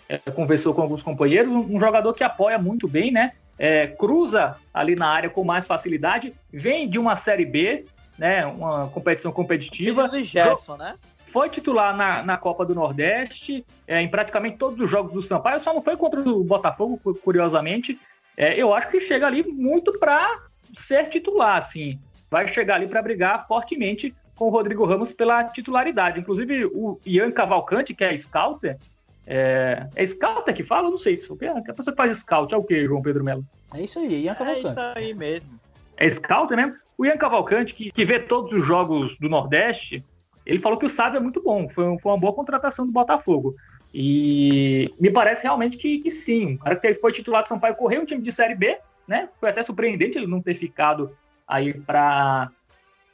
é, 0.09 0.17
conversou 0.31 0.74
com 0.74 0.81
alguns 0.81 1.03
companheiros, 1.03 1.53
um, 1.53 1.75
um, 1.75 1.79
jogador 1.79 2.13
que 2.13 2.24
apoia 2.24 2.57
muito 2.57 2.88
bem, 2.88 3.12
né? 3.12 3.33
É, 3.59 3.88
cruza 3.88 4.55
ali 4.74 4.95
na 4.95 5.07
área 5.07 5.29
com 5.29 5.43
mais 5.43 5.65
facilidade, 5.65 6.33
vem 6.51 6.88
de 6.88 7.00
uma 7.00 7.15
Série 7.15 7.45
B, 7.45 7.86
né? 8.17 8.45
Uma 8.45 8.88
competição 8.89 9.31
competitiva. 9.31 10.09
Filho 10.09 10.24
Gerson, 10.24 10.77
né? 10.77 10.95
Foi 11.25 11.50
titular 11.50 11.95
na, 11.95 12.24
na 12.24 12.38
Copa 12.38 12.65
do 12.65 12.74
Nordeste, 12.74 13.65
é, 13.88 14.01
em 14.01 14.07
praticamente 14.07 14.57
todos 14.57 14.79
os 14.79 14.89
jogos 14.89 15.12
do 15.12 15.21
Sampaio, 15.21 15.59
só 15.59 15.74
não 15.74 15.81
foi 15.81 15.97
contra 15.97 16.21
o 16.21 16.43
Botafogo, 16.43 17.00
curiosamente. 17.21 18.00
É, 18.38 18.55
eu 18.55 18.74
acho 18.74 18.89
que 18.89 19.00
chega 19.00 19.27
ali 19.27 19.43
muito 19.43 20.00
para 20.00 20.43
ser 20.74 21.09
titular, 21.09 21.57
assim. 21.57 22.00
Vai 22.29 22.47
chegar 22.47 22.75
ali 22.75 22.88
para 22.88 23.01
brigar 23.01 23.45
fortemente 23.47 24.15
com 24.38 24.46
o 24.46 24.50
Rodrigo 24.50 24.86
Ramos 24.86 25.12
pela 25.12 25.44
titularidade. 25.46 26.20
Inclusive, 26.20 26.65
o 26.65 27.00
Ian 27.06 27.32
Cavalcante, 27.32 27.94
que 27.94 28.03
é 28.03 28.15
scouter, 28.15 28.77
é, 29.25 29.88
é 29.96 30.06
scouter 30.06 30.56
que 30.56 30.63
fala? 30.63 30.88
Eu 30.88 30.91
não 30.91 30.98
sei 30.98 31.17
se 31.17 31.27
foi. 31.27 31.38
A 31.48 31.62
pessoa 31.62 31.94
que 31.94 31.98
faz 31.98 32.17
scout 32.17 32.53
é 32.53 32.58
o 32.58 32.63
que, 32.63 32.86
João 32.86 33.01
Pedro 33.01 33.24
Melo? 33.24 33.44
É 33.74 33.82
isso 33.82 34.00
aí, 34.00 34.24
Ian 34.24 34.36
Cavalcante. 34.36 34.67
É 34.67 34.70
isso 34.70 34.79
aí 34.79 35.13
mesmo. 35.13 35.60
É 35.98 36.08
scouter 36.08 36.56
mesmo? 36.56 36.75
O 36.98 37.06
Ian 37.06 37.17
Cavalcante, 37.17 37.74
que, 37.74 37.91
que 37.91 38.06
vê 38.06 38.20
todos 38.20 38.53
os 38.53 38.65
jogos 38.65 39.20
do 39.20 39.27
Nordeste, 39.27 40.06
ele 40.46 40.60
falou 40.60 40.79
que 40.79 40.86
o 40.86 40.89
Sábio 40.89 41.17
é 41.17 41.20
muito 41.20 41.44
bom, 41.44 41.67
foi, 41.67 41.98
foi 42.00 42.12
uma 42.12 42.17
boa 42.17 42.34
contratação 42.34 42.86
do 42.86 42.91
Botafogo. 42.91 43.56
E 43.94 44.94
me 45.00 45.12
parece 45.12 45.44
realmente 45.44 45.77
que, 45.77 46.00
que 46.00 46.10
sim. 46.10 46.56
O 46.56 46.60
cara 46.60 46.75
que 46.75 46.96
foi 46.96 47.12
titular 47.12 47.44
do 47.44 47.50
Sampaio 47.50 47.75
correu 47.75 48.01
um 48.01 48.06
time 48.06 48.22
de 48.22 48.32
Série 48.32 48.56
B, 48.56 48.77
né? 49.08 49.29
Foi 49.39 49.50
até 49.50 49.62
surpreendente 49.63 50.17
ele 50.17 50.27
não 50.27 50.41
ter 50.41 50.53
ficado 50.53 51.12
aí 51.48 51.74
para 51.74 52.51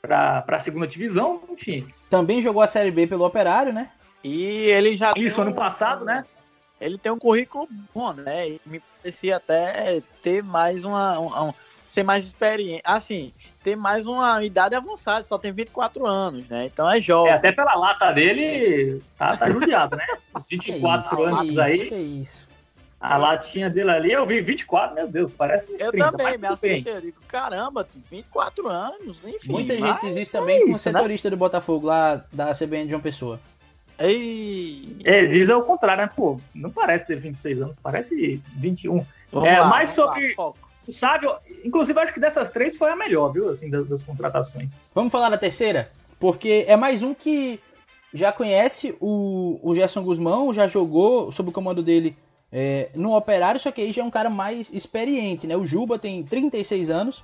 para 0.08 0.44
a 0.46 0.60
segunda 0.60 0.86
divisão, 0.86 1.42
enfim. 1.50 1.88
Também 2.10 2.42
jogou 2.42 2.62
a 2.62 2.68
Série 2.68 2.92
B 2.92 3.08
pelo 3.08 3.26
Operário, 3.26 3.72
né? 3.72 3.90
E 4.22 4.44
ele 4.44 4.98
já. 4.98 5.14
Isso, 5.16 5.42
ano 5.42 5.54
passado, 5.54 6.04
né? 6.04 6.26
Ele 6.80 6.98
tem 6.98 7.12
um 7.12 7.18
currículo 7.18 7.68
bom, 7.96 8.12
né? 8.12 8.58
me 8.66 8.82
parecia 9.02 9.38
até 9.38 10.02
ter 10.22 10.44
mais 10.44 10.84
uma. 10.84 11.18
Um, 11.20 11.48
um, 11.48 11.54
ser 11.88 12.04
mais 12.04 12.26
experiente. 12.26 12.82
Assim, 12.84 13.32
ter 13.64 13.78
mais 13.78 14.06
uma 14.06 14.44
idade 14.44 14.76
avançada, 14.76 15.24
só 15.24 15.38
tem 15.38 15.54
24 15.54 16.06
anos, 16.06 16.50
né? 16.50 16.66
Então 16.66 16.90
é 16.90 17.00
jovem. 17.00 17.32
É, 17.32 17.36
até 17.36 17.54
pela 17.54 17.74
lata 17.74 18.12
dele, 18.12 19.02
tá, 19.18 19.38
tá 19.38 19.50
judiado, 19.50 19.96
né? 19.96 20.06
Os 20.36 20.46
24 20.50 21.16
que 21.16 21.24
anos 21.24 21.50
isso, 21.50 21.62
aí. 21.62 21.88
Que 21.88 21.96
isso. 21.96 22.53
A 23.04 23.18
latinha 23.18 23.70
dele 23.70 23.92
ali, 23.92 24.14
eu 24.14 24.26
vi 24.26 24.40
24, 24.40 24.96
meu 24.96 25.10
Deus, 25.10 25.30
parece 25.30 25.74
uns 25.74 25.82
Eu 25.82 25.92
30, 25.92 26.12
também, 26.12 26.38
me 26.38 26.48
assustei. 26.48 26.84
Eu 26.86 27.02
digo, 27.02 27.18
caramba, 27.28 27.86
24 28.10 28.70
anos, 28.70 29.26
enfim. 29.26 29.52
Muita 29.52 29.76
gente 29.76 30.06
existe 30.06 30.32
também 30.32 30.56
é 30.56 30.60
como 30.62 30.72
né? 30.72 30.80
setorista 30.80 31.28
né? 31.28 31.32
do 31.32 31.38
Botafogo 31.38 31.88
lá 31.88 32.24
da 32.32 32.54
CBN 32.54 32.86
de 32.86 32.92
João 32.92 33.02
Pessoa. 33.02 33.42
Ei. 34.00 34.96
É, 35.04 35.26
diz 35.26 35.50
ao 35.50 35.64
contrário, 35.64 36.04
né? 36.06 36.10
Pô, 36.16 36.40
não 36.56 36.70
parece 36.70 37.06
ter 37.06 37.18
26 37.18 37.62
anos, 37.64 37.78
parece 37.78 38.42
21. 38.56 39.06
Vamos 39.34 39.50
é, 39.50 39.60
lá, 39.60 39.68
mais 39.68 39.90
sobre 39.90 40.34
lá, 40.38 40.54
o 40.88 40.92
Sábio, 40.92 41.36
inclusive 41.66 42.00
acho 42.00 42.14
que 42.14 42.22
dessas 42.22 42.50
três 42.52 42.78
foi 42.78 42.90
a 42.90 42.96
melhor, 42.96 43.34
viu, 43.34 43.50
assim, 43.50 43.70
das, 43.70 43.86
das 43.86 44.02
contratações. 44.02 44.80
Vamos 44.96 45.12
falar 45.12 45.28
da 45.28 45.38
terceira? 45.38 45.92
Porque 46.18 46.64
é 46.70 46.78
mais 46.78 47.04
um 47.04 47.14
que 47.14 47.60
já 48.14 48.32
conhece 48.32 48.96
o, 49.02 49.60
o 49.62 49.76
Gerson 49.76 50.04
Guzmão, 50.04 50.54
já 50.54 50.68
jogou 50.68 51.34
sob 51.34 51.50
o 51.50 51.52
comando 51.52 51.84
dele 51.84 52.16
é, 52.56 52.92
no 52.94 53.16
Operário, 53.16 53.60
só 53.60 53.72
que 53.72 53.82
aí 53.82 53.92
já 53.92 54.04
é 54.04 54.06
um 54.06 54.12
cara 54.12 54.30
mais 54.30 54.72
experiente, 54.72 55.48
né? 55.48 55.58
O 55.58 55.66
Juba 55.66 55.98
tem 55.98 56.24
36 56.24 56.92
anos, 56.92 57.24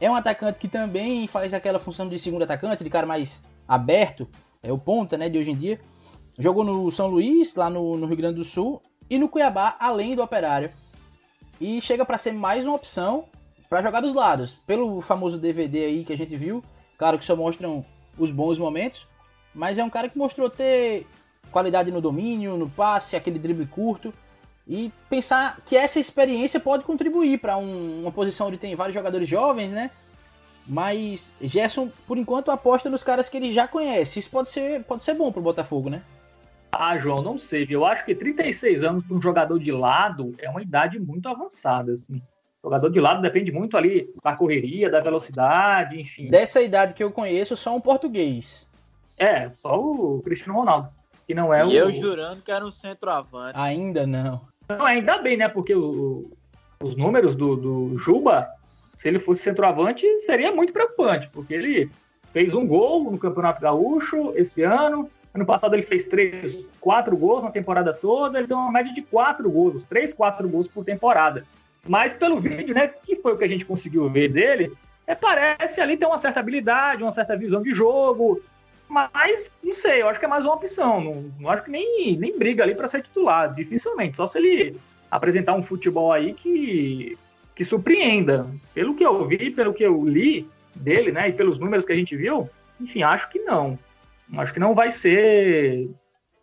é 0.00 0.08
um 0.08 0.14
atacante 0.14 0.60
que 0.60 0.68
também 0.68 1.26
faz 1.26 1.52
aquela 1.52 1.80
função 1.80 2.08
de 2.08 2.16
segundo 2.16 2.44
atacante, 2.44 2.84
de 2.84 2.88
cara 2.88 3.04
mais 3.04 3.44
aberto, 3.66 4.28
é 4.62 4.72
o 4.72 4.78
ponta, 4.78 5.18
né, 5.18 5.28
de 5.28 5.36
hoje 5.36 5.50
em 5.50 5.56
dia. 5.56 5.80
Jogou 6.38 6.62
no 6.62 6.88
São 6.92 7.08
Luís, 7.08 7.56
lá 7.56 7.68
no, 7.68 7.96
no 7.96 8.06
Rio 8.06 8.16
Grande 8.16 8.36
do 8.36 8.44
Sul, 8.44 8.80
e 9.10 9.18
no 9.18 9.28
Cuiabá, 9.28 9.76
além 9.80 10.14
do 10.14 10.22
Operário. 10.22 10.70
E 11.60 11.82
chega 11.82 12.04
para 12.04 12.16
ser 12.16 12.32
mais 12.32 12.64
uma 12.64 12.76
opção 12.76 13.24
para 13.68 13.82
jogar 13.82 14.00
dos 14.00 14.14
lados. 14.14 14.54
Pelo 14.64 15.00
famoso 15.00 15.38
DVD 15.38 15.86
aí 15.86 16.04
que 16.04 16.12
a 16.12 16.16
gente 16.16 16.36
viu, 16.36 16.62
claro 16.96 17.18
que 17.18 17.24
só 17.24 17.34
mostram 17.34 17.84
os 18.16 18.30
bons 18.30 18.60
momentos, 18.60 19.08
mas 19.52 19.76
é 19.76 19.82
um 19.82 19.90
cara 19.90 20.08
que 20.08 20.16
mostrou 20.16 20.48
ter 20.48 21.04
qualidade 21.50 21.90
no 21.90 22.00
domínio, 22.00 22.56
no 22.56 22.70
passe, 22.70 23.16
aquele 23.16 23.40
drible 23.40 23.66
curto 23.66 24.14
e 24.66 24.92
pensar 25.08 25.60
que 25.66 25.76
essa 25.76 25.98
experiência 25.98 26.60
pode 26.60 26.84
contribuir 26.84 27.38
para 27.38 27.56
um, 27.56 28.02
uma 28.02 28.12
posição 28.12 28.46
onde 28.46 28.58
tem 28.58 28.74
vários 28.74 28.94
jogadores 28.94 29.28
jovens, 29.28 29.72
né? 29.72 29.90
Mas 30.66 31.34
Gerson, 31.40 31.90
por 32.06 32.16
enquanto, 32.16 32.50
aposta 32.50 32.88
nos 32.88 33.02
caras 33.02 33.28
que 33.28 33.36
ele 33.36 33.52
já 33.52 33.66
conhece. 33.66 34.18
Isso 34.18 34.30
pode 34.30 34.48
ser, 34.48 34.84
pode 34.84 35.02
ser 35.02 35.14
bom 35.14 35.32
pro 35.32 35.42
Botafogo, 35.42 35.90
né? 35.90 36.02
Ah, 36.70 36.96
João, 36.96 37.20
não 37.20 37.38
sei. 37.38 37.66
Eu 37.68 37.84
acho 37.84 38.04
que 38.04 38.14
36 38.14 38.84
anos 38.84 39.04
para 39.04 39.16
um 39.16 39.20
jogador 39.20 39.58
de 39.58 39.72
lado 39.72 40.34
é 40.38 40.48
uma 40.48 40.62
idade 40.62 40.98
muito 40.98 41.28
avançada, 41.28 41.92
assim. 41.92 42.22
O 42.62 42.68
jogador 42.68 42.90
de 42.90 43.00
lado 43.00 43.20
depende 43.20 43.50
muito 43.50 43.76
ali 43.76 44.08
da 44.22 44.36
correria, 44.36 44.88
da 44.88 45.00
velocidade, 45.00 46.00
enfim. 46.00 46.30
Dessa 46.30 46.62
idade 46.62 46.94
que 46.94 47.02
eu 47.02 47.10
conheço, 47.10 47.56
só 47.56 47.74
um 47.76 47.80
português. 47.80 48.66
É, 49.18 49.50
só 49.58 49.78
o 49.78 50.22
Cristiano 50.22 50.60
Ronaldo. 50.60 50.88
Que 51.26 51.34
não 51.34 51.52
é 51.52 51.60
e 51.62 51.64
o. 51.64 51.72
eu 51.72 51.92
jurando 51.92 52.42
que 52.42 52.50
era 52.50 52.64
um 52.64 52.70
centroavante. 52.70 53.58
Ainda 53.58 54.06
não. 54.06 54.51
Não, 54.68 54.84
ainda 54.84 55.18
bem, 55.18 55.36
né? 55.36 55.48
Porque 55.48 55.74
o, 55.74 56.30
os 56.80 56.96
números 56.96 57.36
do, 57.36 57.56
do 57.56 57.98
Juba, 57.98 58.48
se 58.96 59.08
ele 59.08 59.18
fosse 59.18 59.42
centroavante, 59.42 60.06
seria 60.20 60.52
muito 60.52 60.72
preocupante, 60.72 61.28
porque 61.32 61.54
ele 61.54 61.90
fez 62.32 62.54
um 62.54 62.66
gol 62.66 63.10
no 63.10 63.18
Campeonato 63.18 63.60
Gaúcho 63.60 64.32
esse 64.34 64.62
ano. 64.62 65.08
Ano 65.34 65.46
passado 65.46 65.74
ele 65.74 65.82
fez 65.82 66.06
três, 66.06 66.64
quatro 66.80 67.16
gols 67.16 67.42
na 67.42 67.50
temporada 67.50 67.92
toda. 67.92 68.38
Ele 68.38 68.48
tem 68.48 68.56
uma 68.56 68.70
média 68.70 68.92
de 68.92 69.02
quatro 69.02 69.50
gols, 69.50 69.84
três, 69.84 70.12
quatro 70.12 70.48
gols 70.48 70.68
por 70.68 70.84
temporada. 70.84 71.44
Mas 71.86 72.12
pelo 72.14 72.38
vídeo, 72.38 72.74
né, 72.74 72.88
que 72.88 73.16
foi 73.16 73.32
o 73.32 73.38
que 73.38 73.44
a 73.44 73.48
gente 73.48 73.64
conseguiu 73.64 74.08
ver 74.08 74.28
dele, 74.28 74.72
é, 75.06 75.14
parece 75.14 75.80
ali 75.80 75.96
ter 75.96 76.06
uma 76.06 76.18
certa 76.18 76.40
habilidade, 76.40 77.02
uma 77.02 77.12
certa 77.12 77.36
visão 77.36 77.62
de 77.62 77.72
jogo. 77.74 78.40
Mas, 78.92 79.50
não 79.64 79.72
sei, 79.72 80.02
eu 80.02 80.08
acho 80.10 80.20
que 80.20 80.26
é 80.26 80.28
mais 80.28 80.44
uma 80.44 80.54
opção. 80.54 81.02
Não, 81.02 81.32
não 81.40 81.50
acho 81.50 81.64
que 81.64 81.70
nem, 81.70 82.14
nem 82.18 82.38
briga 82.38 82.62
ali 82.62 82.74
para 82.74 82.86
ser 82.86 83.00
titular, 83.00 83.54
dificilmente. 83.54 84.18
Só 84.18 84.26
se 84.26 84.36
ele 84.36 84.76
apresentar 85.10 85.54
um 85.54 85.62
futebol 85.62 86.12
aí 86.12 86.34
que, 86.34 87.16
que 87.54 87.64
surpreenda. 87.64 88.46
Pelo 88.74 88.94
que 88.94 89.02
eu 89.02 89.26
vi, 89.26 89.50
pelo 89.50 89.72
que 89.72 89.82
eu 89.82 90.04
li 90.04 90.46
dele, 90.74 91.10
né, 91.10 91.30
e 91.30 91.32
pelos 91.32 91.58
números 91.58 91.86
que 91.86 91.92
a 91.92 91.96
gente 91.96 92.14
viu, 92.14 92.50
enfim, 92.78 93.02
acho 93.02 93.30
que 93.30 93.38
não. 93.38 93.78
Acho 94.36 94.52
que 94.52 94.60
não 94.60 94.74
vai 94.74 94.90
ser 94.90 95.88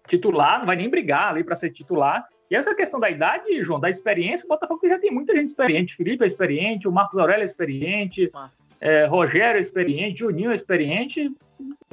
titular, 0.07 0.57
não 0.57 0.65
vai 0.65 0.75
nem 0.75 0.89
brigar 0.89 1.29
ali 1.29 1.43
para 1.43 1.53
ser 1.53 1.69
titular. 1.69 2.27
E 2.49 2.55
essa 2.55 2.73
questão 2.73 2.99
da 2.99 3.11
idade, 3.11 3.63
João, 3.63 3.79
da 3.79 3.91
experiência, 3.91 4.47
o 4.47 4.49
Botafogo 4.49 4.87
já 4.87 4.97
tem 4.97 5.11
muita 5.11 5.35
gente 5.35 5.49
experiente. 5.49 5.95
Felipe 5.95 6.23
é 6.23 6.27
experiente, 6.27 6.87
o 6.87 6.91
Marcos 6.91 7.19
Aurélio 7.19 7.43
é 7.43 7.45
experiente, 7.45 8.31
é, 8.81 9.05
Rogério 9.05 9.59
é 9.59 9.61
experiente, 9.61 10.21
Juninho 10.21 10.49
é 10.49 10.55
experiente. 10.55 11.29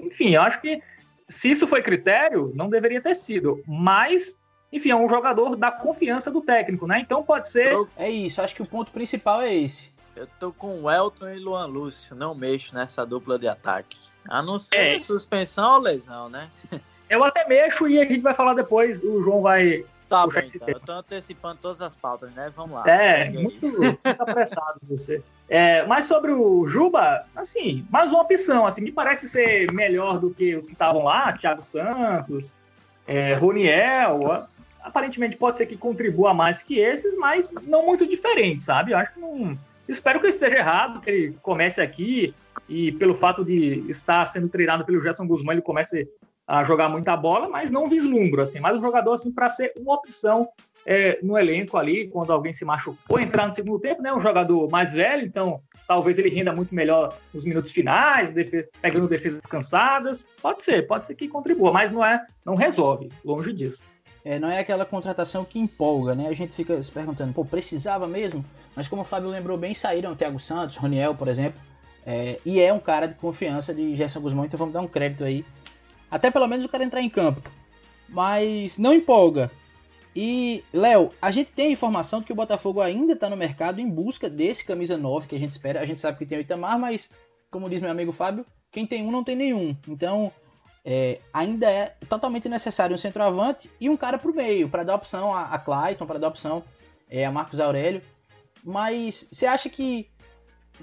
Enfim, 0.01 0.35
eu 0.35 0.43
acho 0.43 0.61
que 0.61 0.83
se 1.29 1.51
isso 1.51 1.67
foi 1.67 1.83
critério, 1.83 2.53
não 2.55 2.69
deveria 2.69 3.01
ter 3.01 3.15
sido. 3.15 3.63
Mas, 3.67 4.39
enfim, 4.73 4.91
é 4.91 4.97
um 4.97 5.09
jogador 5.09 5.57
da 5.57 5.71
confiança 5.71 6.31
do 6.31 6.41
técnico, 6.41 6.87
né? 6.87 6.99
Então 7.01 7.23
pode 7.23 7.49
ser. 7.49 7.75
É 7.97 8.09
isso, 8.09 8.41
acho 8.41 8.55
que 8.55 8.63
o 8.63 8.67
ponto 8.67 8.91
principal 8.91 9.43
é 9.43 9.55
esse. 9.55 9.95
Eu 10.15 10.27
tô 10.41 10.53
com 10.53 10.83
o 10.83 10.91
Elton 10.91 11.29
e 11.29 11.39
Luan 11.39 11.67
Lúcio, 11.67 12.17
não 12.17 12.35
mexo 12.35 12.75
nessa 12.75 13.05
dupla 13.05 13.39
de 13.39 13.47
ataque. 13.47 13.99
A 14.27 14.43
não 14.43 14.59
ser 14.59 14.77
é. 14.77 14.99
suspensão 14.99 15.75
ou 15.75 15.81
lesão, 15.81 16.29
né? 16.29 16.51
Eu 17.09 17.23
até 17.23 17.47
mexo 17.47 17.87
e 17.87 18.01
a 18.01 18.05
gente 18.05 18.21
vai 18.21 18.35
falar 18.35 18.55
depois, 18.55 19.01
o 19.01 19.23
João 19.23 19.41
vai 19.41 19.85
Tá 20.09 20.27
bom, 20.27 20.33
então. 20.39 20.69
Eu 20.69 20.81
tô 20.81 20.93
antecipando 20.93 21.59
todas 21.61 21.81
as 21.81 21.97
pautas, 21.97 22.33
né? 22.33 22.53
Vamos 22.55 22.77
lá. 22.77 22.89
É, 22.89 23.29
muito, 23.31 23.67
muito 23.67 23.99
apressado 24.05 24.81
você. 24.83 25.23
É, 25.49 25.87
mas 25.87 26.07
sobre 26.07 26.33
o 26.33 26.67
Juba, 26.67 27.25
assim, 27.35 27.85
mais 27.91 28.13
uma 28.13 28.23
opção, 28.23 28.67
assim, 28.67 28.81
me 28.81 28.91
parece 28.91 29.29
ser 29.29 29.71
melhor 29.73 30.19
do 30.19 30.31
que 30.31 30.57
os 30.57 30.67
que 30.67 30.73
estavam 30.73 31.05
lá, 31.05 31.33
Thiago 31.33 31.63
Santos, 31.63 32.55
é, 33.07 33.35
Roniel, 33.35 34.49
aparentemente 34.83 35.37
pode 35.37 35.59
ser 35.59 35.67
que 35.67 35.77
contribua 35.77 36.35
mais 36.35 36.63
que 36.63 36.79
esses, 36.79 37.17
mas 37.17 37.53
não 37.63 37.87
muito 37.87 38.07
diferente, 38.07 38.63
sabe? 38.63 38.93
Eu 38.93 38.99
acho 38.99 39.15
que 39.15 39.21
não... 39.21 39.57
Espero 39.89 40.19
que 40.19 40.27
eu 40.27 40.31
esteja 40.31 40.57
errado, 40.57 41.01
que 41.01 41.11
ele 41.11 41.39
comece 41.41 41.81
aqui 41.81 42.35
e 42.69 42.91
pelo 42.93 43.15
fato 43.15 43.45
de 43.45 43.85
estar 43.89 44.27
sendo 44.27 44.49
treinado 44.49 44.85
pelo 44.85 45.01
Gerson 45.01 45.27
Guzmán, 45.29 45.53
ele 45.53 45.63
começa 45.63 45.97
a 46.47 46.63
jogar 46.63 46.89
muita 46.89 47.17
bola, 47.17 47.49
mas 47.49 47.71
não 47.71 47.89
vislumbro, 47.89 48.43
assim, 48.43 48.61
mais 48.61 48.77
um 48.77 48.81
jogador 48.81 49.15
assim 49.15 49.33
para 49.33 49.49
ser 49.49 49.73
uma 49.79 49.95
opção 49.95 50.49
é, 50.87 51.19
no 51.21 51.37
elenco 51.37 51.77
ali, 51.77 52.07
quando 52.09 52.33
alguém 52.33 52.53
se 52.53 52.65
machucou, 52.65 53.19
entrar 53.19 53.49
no 53.49 53.55
segundo 53.55 53.81
tempo, 53.81 54.01
né? 54.01 54.13
Um 54.13 54.21
jogador 54.21 54.71
mais 54.71 54.93
velho, 54.93 55.27
então 55.27 55.61
talvez 55.89 56.17
ele 56.19 56.29
renda 56.29 56.53
muito 56.53 56.73
melhor 56.73 57.13
nos 57.35 57.45
minutos 57.45 57.73
finais, 57.73 58.31
defesa, 58.31 58.69
pegando 58.81 59.09
defesas 59.09 59.41
cansadas. 59.41 60.25
Pode 60.41 60.63
ser, 60.63 60.87
pode 60.87 61.07
ser 61.07 61.17
que 61.17 61.27
contribua, 61.27 61.73
mas 61.73 61.91
não 61.91 62.05
é, 62.05 62.25
não 62.45 62.55
resolve, 62.55 63.11
longe 63.25 63.53
disso. 63.53 63.83
É, 64.25 64.39
não 64.39 64.51
é 64.51 64.61
aquela 64.61 64.85
contratação 64.85 65.45
que 65.45 65.59
empolga, 65.59 66.15
né? 66.15 66.29
A 66.29 66.35
gente 66.35 66.53
fica 66.53 66.81
se 66.83 66.91
perguntando, 66.91 67.33
pô, 67.33 67.45
precisava 67.45 68.07
mesmo? 68.07 68.45
Mas 68.75 68.87
como 68.87 69.03
o 69.03 69.05
Fábio 69.05 69.29
lembrou 69.29 69.57
bem, 69.57 69.75
saíram 69.75 70.13
o 70.13 70.17
Thiago 70.17 70.39
Santos, 70.39 70.77
Roniel, 70.77 71.15
por 71.15 71.27
exemplo, 71.27 71.61
é, 72.05 72.39
e 72.45 72.61
é 72.61 72.73
um 72.73 72.79
cara 72.79 73.07
de 73.07 73.15
confiança 73.15 73.75
de 73.75 73.97
Gerson 73.97 74.21
Guzmão, 74.21 74.45
então 74.45 74.59
vamos 74.59 74.73
dar 74.73 74.81
um 74.81 74.89
crédito 74.89 75.25
aí. 75.25 75.45
Até 76.11 76.31
pelo 76.31 76.47
menos 76.47 76.65
o 76.65 76.69
cara 76.69 76.85
entrar 76.85 77.03
em 77.03 77.11
campo. 77.11 77.43
Mas 78.09 78.79
não 78.79 78.95
empolga. 78.95 79.51
E, 80.15 80.65
Léo, 80.73 81.11
a 81.21 81.31
gente 81.31 81.53
tem 81.53 81.67
a 81.67 81.73
informação 81.73 82.21
de 82.21 82.27
que 82.27 82.33
o 82.33 82.37
Botafogo 82.37 82.81
ainda 82.81 83.13
está 83.13 83.29
no 83.29 83.37
mercado 83.37 83.81
em 83.81 83.89
busca 83.89 84.31
desse 84.31 84.65
camisa 84.65 84.97
9 84.97 85.29
que 85.29 85.37
a 85.37 85.39
gente 85.39 85.51
espera. 85.51 85.81
A 85.81 85.85
gente 85.85 86.01
sabe 86.01 86.17
que 86.17 86.25
tem 86.25 86.39
o 86.39 86.41
Itamar, 86.41 86.79
mas, 86.79 87.11
como 87.51 87.69
diz 87.69 87.83
meu 87.83 87.91
amigo 87.91 88.13
Fábio, 88.13 88.47
quem 88.71 88.87
tem 88.87 89.03
um 89.07 89.11
não 89.11 89.23
tem 89.23 89.37
nenhum. 89.37 89.77
Então, 89.87 90.33
é, 90.83 91.19
ainda 91.35 91.69
é 91.69 91.97
totalmente 92.09 92.49
necessário 92.49 92.95
um 92.95 92.99
centroavante 92.99 93.71
e 93.81 93.91
um 93.91 93.97
cara 93.97 94.19
para 94.19 94.31
o 94.31 94.35
meio, 94.35 94.69
para 94.69 94.85
dar 94.85 94.95
opção 94.95 95.35
a, 95.35 95.43
a 95.47 95.59
Clayton, 95.59 96.07
para 96.07 96.19
dar 96.19 96.29
opção 96.29 96.63
é, 97.11 97.27
a 97.27 97.33
Marcos 97.33 97.61
Aurélio. 97.61 98.01
Mas 98.65 99.29
você 99.31 99.47
acha 99.47 99.69
que. 99.69 100.09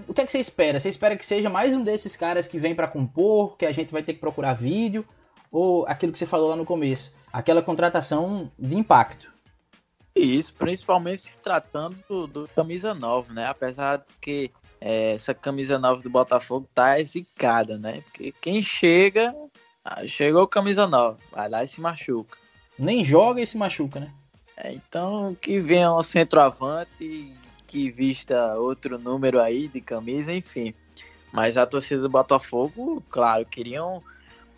O 0.07 0.13
que 0.13 0.21
é 0.21 0.25
que 0.25 0.31
você 0.31 0.39
espera? 0.39 0.79
Você 0.79 0.89
espera 0.89 1.15
que 1.15 1.25
seja 1.25 1.50
mais 1.50 1.73
um 1.73 1.83
desses 1.83 2.15
caras 2.15 2.47
que 2.47 2.59
vem 2.59 2.73
para 2.73 2.88
compor, 2.88 3.57
que 3.57 3.65
a 3.65 3.71
gente 3.71 3.91
vai 3.91 4.03
ter 4.03 4.13
que 4.13 4.19
procurar 4.19 4.53
vídeo? 4.53 5.05
Ou 5.51 5.85
aquilo 5.88 6.12
que 6.12 6.19
você 6.19 6.25
falou 6.25 6.50
lá 6.50 6.55
no 6.55 6.65
começo? 6.65 7.13
aquela 7.33 7.63
contratação 7.63 8.51
de 8.57 8.75
impacto. 8.75 9.33
Isso, 10.15 10.53
principalmente 10.53 11.21
se 11.21 11.38
tratando 11.38 11.97
do, 12.07 12.27
do 12.27 12.50
camisa 12.55 12.93
nova, 12.93 13.33
né? 13.33 13.47
Apesar 13.47 13.97
de 13.97 14.05
que 14.21 14.51
é, 14.79 15.13
essa 15.13 15.33
camisa 15.33 15.79
nova 15.79 16.03
do 16.03 16.09
Botafogo 16.09 16.69
tá 16.75 17.01
zicada, 17.01 17.79
né? 17.79 18.01
Porque 18.01 18.31
quem 18.39 18.62
chega, 18.62 19.35
ah, 19.83 20.05
chegou 20.05 20.47
camisa 20.47 20.85
nova, 20.85 21.17
vai 21.31 21.50
lá 21.50 21.63
e 21.63 21.67
se 21.67 21.81
machuca. 21.81 22.38
Nem 22.77 23.03
joga 23.03 23.41
e 23.41 23.47
se 23.47 23.57
machuca, 23.57 24.00
né? 24.00 24.13
É, 24.55 24.71
então 24.71 25.35
que 25.41 25.59
venha 25.59 25.91
um 25.91 26.03
centroavante 26.03 27.33
que 27.74 27.89
vista 27.89 28.53
outro 28.53 29.00
número 29.00 29.42
aí 29.42 29.68
de 29.68 29.82
camisa, 29.82 30.32
enfim. 30.32 30.75
Mas 31.32 31.58
a 31.58 31.65
torcida 31.65 32.03
do 32.03 32.08
Botafogo, 32.08 33.03
claro, 33.10 33.44
queriam 33.48 34.03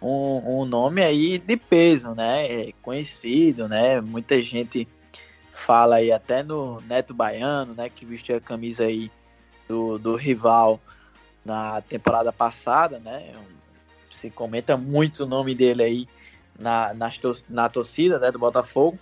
um, 0.01 0.60
um 0.60 0.65
nome 0.65 1.01
aí 1.01 1.39
de 1.39 1.55
peso, 1.55 2.13
né? 2.13 2.45
É 2.45 2.72
conhecido, 2.81 3.69
né? 3.69 4.01
Muita 4.01 4.43
gente 4.43 4.86
fala 5.50 5.95
aí 5.95 6.12
até 6.12 6.43
no 6.43 6.81
Neto 6.81 7.13
Baiano, 7.13 7.74
né? 7.74 7.88
Que 7.88 8.05
vestiu 8.05 8.36
a 8.36 8.41
camisa 8.41 8.84
aí 8.84 9.10
do, 9.65 9.98
do 9.98 10.17
rival 10.17 10.77
na 11.45 11.79
temporada 11.79 12.34
passada, 12.34 13.00
né? 13.00 13.31
Se 14.12 14.29
comenta 14.29 14.75
muito 14.75 15.24
o 15.24 15.27
nome 15.27 15.55
dele 15.55 15.84
aí 15.84 16.07
na, 16.60 16.93
na, 17.48 17.69
torcida 17.69 18.19
né, 18.19 18.29
do 18.29 18.39
Botafogo. 18.39 19.00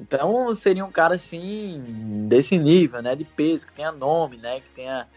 Então 0.00 0.54
seria 0.54 0.84
um 0.84 0.92
cara 0.92 1.14
assim 1.16 2.26
desse 2.28 2.56
nível, 2.58 3.02
né? 3.02 3.16
De 3.16 3.24
peso, 3.24 3.66
que 3.66 3.72
tenha 3.72 3.90
nome, 3.90 4.36
né? 4.36 4.60
Que 4.60 4.70
tenha 4.70 5.08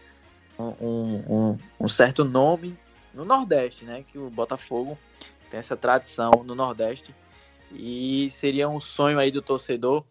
um, 0.58 1.22
um, 1.28 1.58
um 1.80 1.88
certo 1.88 2.24
nome 2.24 2.76
no 3.14 3.24
Nordeste, 3.24 3.84
né? 3.84 4.04
Que 4.06 4.18
o 4.18 4.30
Botafogo 4.30 4.98
tem 5.50 5.60
essa 5.60 5.76
tradição 5.76 6.30
no 6.44 6.54
Nordeste. 6.54 7.14
E 7.70 8.28
seria 8.30 8.68
um 8.68 8.80
sonho 8.80 9.18
aí 9.18 9.30
do 9.30 9.40
torcedor. 9.40 10.04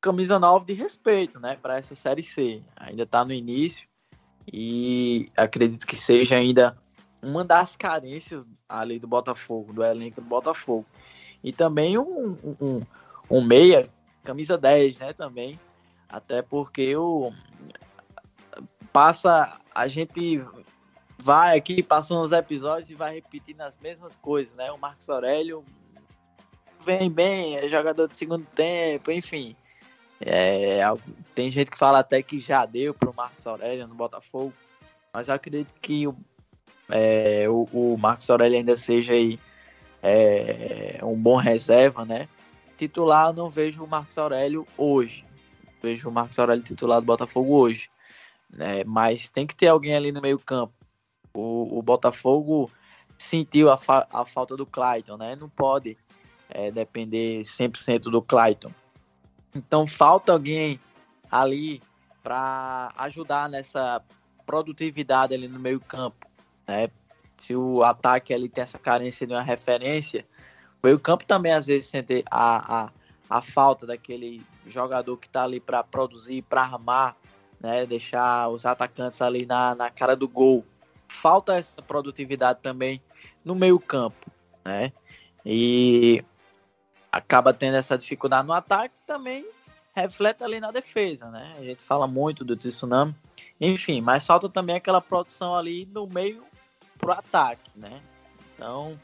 Camisa 0.00 0.38
nova 0.38 0.64
de 0.64 0.74
respeito, 0.74 1.40
né? 1.40 1.56
Para 1.60 1.78
essa 1.78 1.94
Série 1.94 2.22
C. 2.22 2.62
Ainda 2.76 3.04
está 3.04 3.24
no 3.24 3.32
início. 3.32 3.88
E 4.52 5.28
acredito 5.36 5.86
que 5.86 5.96
seja 5.96 6.36
ainda 6.36 6.76
uma 7.22 7.42
das 7.42 7.74
carências 7.74 8.44
ali 8.68 8.98
do 8.98 9.08
Botafogo, 9.08 9.72
do 9.72 9.82
elenco 9.82 10.20
do 10.20 10.26
Botafogo. 10.26 10.84
E 11.42 11.52
também 11.52 11.96
um, 11.96 12.36
um, 12.60 12.82
um 13.30 13.40
meia, 13.42 13.88
camisa 14.24 14.58
10, 14.58 14.98
né? 14.98 15.12
Também. 15.12 15.60
Até 16.08 16.42
porque 16.42 16.96
o 16.96 17.32
passa 18.92 19.58
a 19.74 19.88
gente 19.88 20.40
vai 21.18 21.56
aqui 21.56 21.82
passando 21.82 22.22
os 22.22 22.32
episódios 22.32 22.90
e 22.90 22.94
vai 22.94 23.14
repetindo 23.14 23.62
as 23.62 23.76
mesmas 23.78 24.14
coisas, 24.14 24.54
né? 24.54 24.70
O 24.70 24.78
Marcos 24.78 25.08
Aurélio 25.10 25.64
vem 26.84 27.10
bem, 27.10 27.56
é 27.56 27.66
jogador 27.66 28.08
de 28.08 28.16
segundo 28.16 28.46
tempo, 28.54 29.10
enfim. 29.10 29.56
É, 30.20 30.80
tem 31.34 31.50
gente 31.50 31.70
que 31.70 31.78
fala 31.78 31.98
até 31.98 32.22
que 32.22 32.38
já 32.38 32.64
deu 32.64 32.94
para 32.94 33.10
o 33.10 33.14
Marcos 33.14 33.46
Aurélio 33.46 33.86
no 33.86 33.94
Botafogo, 33.94 34.52
mas 35.12 35.28
eu 35.28 35.34
acredito 35.34 35.74
que 35.80 36.06
o, 36.06 36.16
é, 36.90 37.46
o, 37.48 37.68
o, 37.72 37.98
Marcos 37.98 38.28
Aurélio 38.30 38.58
ainda 38.58 38.76
seja 38.76 39.12
aí 39.12 39.40
é, 40.02 41.00
um 41.02 41.16
bom 41.16 41.36
reserva, 41.36 42.04
né? 42.04 42.28
Titular, 42.76 43.32
não 43.32 43.48
vejo 43.48 43.84
o 43.84 43.88
Marcos 43.88 44.16
Aurélio 44.18 44.66
hoje. 44.76 45.24
Vejo 45.82 46.08
o 46.08 46.12
Marcos 46.12 46.38
Aurélio 46.38 46.62
titular 46.62 47.00
do 47.00 47.06
Botafogo 47.06 47.54
hoje. 47.54 47.90
Né? 48.50 48.84
Mas 48.84 49.28
tem 49.28 49.46
que 49.46 49.54
ter 49.54 49.68
alguém 49.68 49.94
ali 49.94 50.12
no 50.12 50.20
meio 50.20 50.38
campo 50.38 50.72
o, 51.34 51.78
o 51.78 51.82
Botafogo 51.82 52.70
sentiu 53.18 53.70
a, 53.70 53.76
fa 53.76 54.06
a 54.10 54.24
falta 54.24 54.56
do 54.56 54.64
Clayton, 54.64 55.16
né? 55.16 55.34
Não 55.34 55.48
pode 55.48 55.98
é, 56.48 56.70
depender 56.70 57.40
100% 57.40 58.02
do 58.02 58.22
Clayton. 58.22 58.70
Então 59.54 59.86
falta 59.86 60.32
alguém 60.32 60.80
ali 61.30 61.82
para 62.22 62.92
ajudar 62.96 63.48
nessa 63.48 64.00
produtividade 64.46 65.34
ali 65.34 65.48
no 65.48 65.58
meio 65.58 65.80
campo, 65.80 66.26
né? 66.66 66.88
Se 67.36 67.54
o 67.56 67.82
ataque 67.82 68.32
ali 68.32 68.48
tem 68.48 68.62
essa 68.62 68.78
carência 68.78 69.26
de 69.26 69.32
uma 69.32 69.42
referência, 69.42 70.24
meio 70.84 71.00
campo 71.00 71.24
também 71.24 71.52
às 71.52 71.66
vezes 71.66 71.86
sente 71.86 72.24
a, 72.30 72.82
a, 72.84 72.90
a 73.28 73.42
falta 73.42 73.86
daquele 73.86 74.42
jogador 74.66 75.16
que 75.16 75.26
está 75.26 75.44
ali 75.44 75.58
para 75.58 75.82
produzir, 75.82 76.42
para 76.42 76.62
armar, 76.62 77.16
né? 77.60 77.86
Deixar 77.86 78.48
os 78.48 78.66
atacantes 78.66 79.20
ali 79.22 79.46
na, 79.46 79.74
na 79.74 79.90
cara 79.90 80.14
do 80.14 80.28
gol 80.28 80.64
falta 81.08 81.54
essa 81.54 81.80
produtividade 81.80 82.58
também 82.60 83.00
no 83.44 83.54
meio 83.54 83.78
campo, 83.78 84.30
né? 84.64 84.92
E 85.44 86.24
acaba 87.10 87.52
tendo 87.52 87.76
essa 87.76 87.96
dificuldade 87.96 88.46
no 88.46 88.52
ataque 88.52 88.94
também 89.06 89.46
reflete 89.94 90.42
ali 90.42 90.58
na 90.58 90.70
defesa, 90.70 91.30
né? 91.30 91.54
A 91.56 91.62
gente 91.62 91.82
fala 91.82 92.06
muito 92.06 92.44
do 92.44 92.56
tsunami, 92.56 93.14
enfim, 93.60 94.00
mas 94.00 94.26
falta 94.26 94.48
também 94.48 94.76
aquela 94.76 95.00
produção 95.00 95.54
ali 95.54 95.86
no 95.86 96.06
meio 96.06 96.42
pro 96.98 97.12
ataque, 97.12 97.70
né? 97.76 98.02
Então 98.54 98.98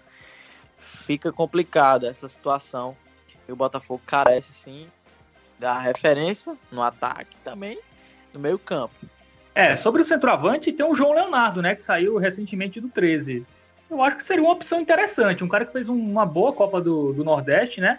fica 1.00 1.32
complicado 1.32 2.06
essa 2.06 2.28
situação 2.28 2.96
e 3.48 3.52
o 3.52 3.56
Botafogo 3.56 4.00
carece 4.06 4.52
sim 4.52 4.86
da 5.58 5.78
referência 5.78 6.56
no 6.70 6.82
ataque 6.82 7.36
também 7.44 7.78
no 8.32 8.40
meio 8.40 8.58
campo. 8.58 8.94
É, 9.54 9.76
sobre 9.76 10.00
o 10.00 10.04
centroavante, 10.04 10.72
tem 10.72 10.86
o 10.86 10.94
João 10.94 11.12
Leonardo, 11.12 11.60
né, 11.60 11.74
que 11.74 11.82
saiu 11.82 12.16
recentemente 12.16 12.80
do 12.80 12.88
13. 12.88 13.44
Eu 13.90 14.00
acho 14.02 14.18
que 14.18 14.24
seria 14.24 14.42
uma 14.42 14.52
opção 14.52 14.80
interessante. 14.80 15.42
Um 15.42 15.48
cara 15.48 15.66
que 15.66 15.72
fez 15.72 15.88
uma 15.88 16.24
boa 16.24 16.52
Copa 16.52 16.80
do, 16.80 17.12
do 17.12 17.24
Nordeste, 17.24 17.80
né? 17.80 17.98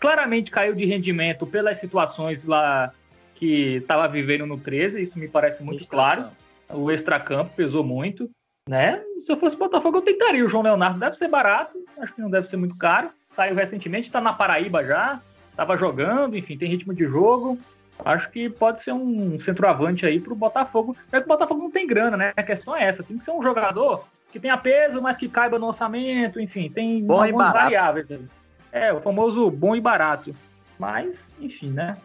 Claramente 0.00 0.50
caiu 0.50 0.74
de 0.74 0.84
rendimento 0.84 1.46
pelas 1.46 1.78
situações 1.78 2.44
lá 2.44 2.92
que 3.36 3.76
estava 3.76 4.08
vivendo 4.08 4.44
no 4.46 4.58
13, 4.58 5.00
isso 5.00 5.16
me 5.16 5.28
parece 5.28 5.62
muito 5.62 5.86
claro. 5.86 6.26
O 6.68 6.90
extracampo 6.90 7.54
pesou 7.54 7.84
muito, 7.84 8.28
né? 8.68 9.00
Se 9.22 9.32
eu 9.32 9.36
fosse 9.36 9.56
Botafogo, 9.56 9.98
eu 9.98 10.02
tentaria. 10.02 10.44
O 10.44 10.48
João 10.48 10.62
Leonardo 10.62 10.98
deve 10.98 11.16
ser 11.16 11.28
barato, 11.28 11.78
acho 12.00 12.14
que 12.14 12.20
não 12.20 12.30
deve 12.30 12.48
ser 12.48 12.56
muito 12.56 12.76
caro. 12.76 13.10
Saiu 13.32 13.54
recentemente, 13.54 14.08
está 14.08 14.20
na 14.20 14.32
Paraíba 14.32 14.84
já, 14.84 15.20
estava 15.50 15.76
jogando, 15.76 16.36
enfim, 16.36 16.56
tem 16.56 16.68
ritmo 16.68 16.94
de 16.94 17.06
jogo. 17.06 17.58
Acho 18.04 18.30
que 18.30 18.48
pode 18.48 18.82
ser 18.82 18.92
um 18.92 19.40
centroavante 19.40 20.06
aí 20.06 20.20
pro 20.20 20.34
Botafogo. 20.34 20.96
É 21.10 21.18
que 21.18 21.24
o 21.24 21.28
Botafogo 21.28 21.62
não 21.62 21.70
tem 21.70 21.86
grana, 21.86 22.16
né? 22.16 22.32
A 22.36 22.42
questão 22.42 22.76
é 22.76 22.84
essa. 22.84 23.02
Tem 23.02 23.18
que 23.18 23.24
ser 23.24 23.32
um 23.32 23.42
jogador 23.42 24.04
que 24.30 24.38
tenha 24.38 24.56
peso, 24.56 25.00
mas 25.02 25.16
que 25.16 25.28
caiba 25.28 25.58
no 25.58 25.66
orçamento, 25.66 26.38
enfim, 26.38 26.70
tem 26.70 27.02
bom 27.04 27.22
algumas 27.22 27.52
variáveis. 27.52 28.08
É, 28.70 28.92
o 28.92 29.00
famoso 29.00 29.50
bom 29.50 29.74
e 29.74 29.80
barato. 29.80 30.34
Mas, 30.78 31.28
enfim, 31.40 31.70
né? 31.70 31.96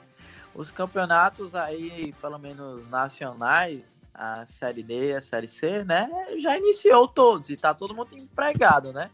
Os 0.56 0.72
campeonatos 0.72 1.54
aí, 1.56 2.14
pelo 2.22 2.40
menos 2.40 2.90
nacionais, 2.90 3.82
a 4.14 4.46
Série 4.46 4.84
D, 4.84 5.16
a 5.16 5.22
Série 5.22 5.48
C, 5.48 5.84
né? 5.84 6.10
Já 6.38 6.58
iniciou 6.58 7.08
todos 7.08 7.50
e 7.50 7.58
tá 7.58 7.74
todo 7.74 7.96
mundo 7.96 8.16
empregado, 8.16 8.94
né? 8.94 9.10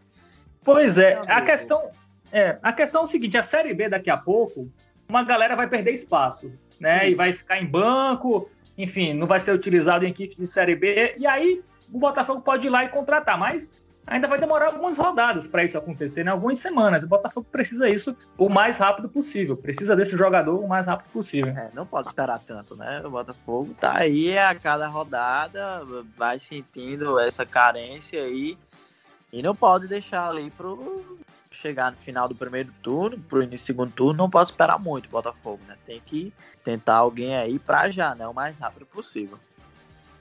Pois 0.64 0.98
é, 0.98 1.22
a 1.28 1.42
questão, 1.42 1.90
é, 2.32 2.58
a 2.62 2.74
questão 2.74 3.02
é 3.02 3.04
o 3.06 3.08
seguinte, 3.08 3.38
a 3.38 3.44
Série 3.44 3.74
B 3.74 3.90
daqui 3.90 4.10
a 4.10 4.18
pouco, 4.18 4.70
uma 5.08 5.24
galera 5.24 5.56
vai 5.56 5.68
perder 5.68 5.94
espaço 5.94 6.52
né? 6.80 7.10
E 7.10 7.16
vai 7.16 7.34
ficar 7.34 7.62
em 7.62 7.66
banco, 7.66 8.50
enfim, 8.78 9.14
não 9.14 9.28
vai 9.28 9.40
ser 9.40 9.52
utilizado 9.52 10.06
em 10.06 10.10
equipe 10.10 10.36
de 10.36 10.48
Série 10.48 10.76
B. 10.76 11.16
E 11.18 11.28
aí 11.28 11.62
o 11.92 12.00
Botafogo 12.00 12.42
pode 12.42 12.68
ir 12.68 12.70
lá 12.70 12.86
e 12.86 12.90
contratar, 12.90 13.38
mas 13.38 13.72
ainda 14.06 14.28
vai 14.28 14.40
demorar 14.40 14.68
algumas 14.68 14.98
rodadas 14.98 15.48
para 15.48 15.64
isso 15.64 15.78
acontecer, 15.78 16.24
né? 16.24 16.32
algumas 16.32 16.60
semanas. 16.60 17.04
O 17.04 17.08
Botafogo 17.08 17.48
precisa 17.52 17.90
isso 17.90 18.16
o 18.38 18.50
mais 18.50 18.78
rápido 18.78 19.08
possível, 19.08 19.56
precisa 19.56 19.96
desse 19.96 20.18
jogador 20.18 20.60
o 20.60 20.68
mais 20.68 20.88
rápido 20.88 21.12
possível. 21.12 21.56
É, 21.56 21.70
não 21.74 21.86
pode 21.86 22.08
esperar 22.08 22.40
tanto, 22.40 22.76
né? 22.76 23.02
O 23.06 23.12
Botafogo 23.12 23.76
tá 23.80 23.98
aí 23.98 24.38
a 24.38 24.56
cada 24.56 24.88
rodada, 24.88 25.84
vai 26.18 26.40
sentindo 26.40 27.20
essa 27.20 27.46
carência 27.46 28.22
aí 28.24 28.58
e 29.32 29.42
não 29.42 29.56
pode 29.56 29.88
deixar 29.88 30.28
ali 30.30 30.50
pro 30.50 31.20
chegar 31.52 31.92
no 31.92 31.98
final 31.98 32.28
do 32.28 32.36
primeiro 32.36 32.72
turno, 32.82 33.20
pro 33.20 33.44
início 33.44 33.66
do 33.66 33.68
segundo 33.68 33.92
turno, 33.92 34.18
não 34.18 34.30
pode 34.30 34.50
esperar 34.50 34.80
muito 34.80 35.08
o 35.08 35.10
Botafogo, 35.10 35.60
né? 35.68 35.76
Tem 35.86 36.02
que 36.06 36.34
tentar 36.64 36.96
alguém 36.96 37.36
aí 37.36 37.60
pra 37.60 37.92
já, 37.92 38.16
né? 38.16 38.28
O 38.28 38.34
mais 38.34 38.58
rápido 38.60 38.86
possível. 38.86 39.38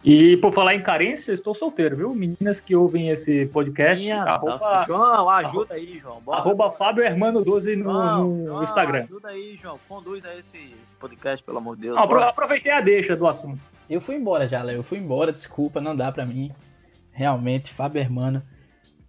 E 0.05 0.37
por 0.37 0.53
falar 0.53 0.75
em 0.75 0.83
carência, 0.83 1.33
estou 1.33 1.55
solteiro, 1.55 1.97
viu? 1.97 2.15
Meninas 2.15 2.61
que 2.61 2.75
ouvem 2.75 3.11
esse 3.11 3.47
podcast. 3.47 4.03
Minha 4.03 4.23
arroba, 4.23 4.85
João, 4.87 5.29
ajuda 5.29 5.75
aí, 5.75 5.99
João. 5.99 6.21
Bora. 6.21 6.39
Arroba 6.39 6.71
Fábio 6.71 7.03
Hermano 7.03 7.45
12 7.45 7.77
no, 7.77 7.85
João, 7.85 8.29
no 8.29 8.47
João, 8.47 8.63
Instagram. 8.63 9.05
Ajuda 9.05 9.29
aí, 9.29 9.57
João. 9.57 9.79
Conduz 9.89 10.25
aí 10.25 10.39
esse, 10.39 10.57
esse 10.85 10.95
podcast, 10.95 11.45
pelo 11.45 11.59
amor 11.59 11.77
de 11.77 11.83
Deus. 11.83 11.97
Não, 11.97 12.03
aproveitei 12.03 12.71
a 12.71 12.81
deixa 12.81 13.17
do 13.17 13.27
assunto. 13.27 13.61
Eu 13.91 14.01
fui 14.01 14.15
embora 14.15 14.47
já, 14.47 14.63
Léo. 14.63 14.77
Eu 14.77 14.83
fui 14.85 14.99
embora, 14.99 15.33
desculpa, 15.33 15.81
não 15.81 15.97
dá 15.97 16.13
pra 16.13 16.25
mim. 16.25 16.53
Realmente, 17.11 17.75
Fábio 17.75 18.01
Hermano. 18.01 18.43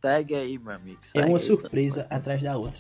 Segue 0.01 0.33
aí, 0.33 0.57
meu 0.57 0.73
amigo. 0.73 0.99
é 1.13 1.25
uma 1.25 1.39
surpresa 1.39 2.07
atrás 2.09 2.41
da 2.41 2.57
outra. 2.57 2.79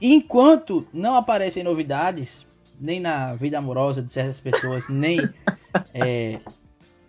Enquanto 0.00 0.86
não 0.92 1.16
aparecem 1.16 1.64
novidades, 1.64 2.46
nem 2.78 3.00
na 3.00 3.34
vida 3.34 3.58
amorosa 3.58 4.02
de 4.02 4.12
certas 4.12 4.38
pessoas, 4.38 4.88
nem 4.88 5.18
é, 5.94 6.40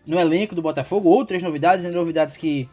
no 0.06 0.20
elenco 0.20 0.56
do 0.56 0.62
Botafogo, 0.62 1.10
outras 1.10 1.42
novidades, 1.42 1.89
novidades 1.92 2.38
que 2.38 2.70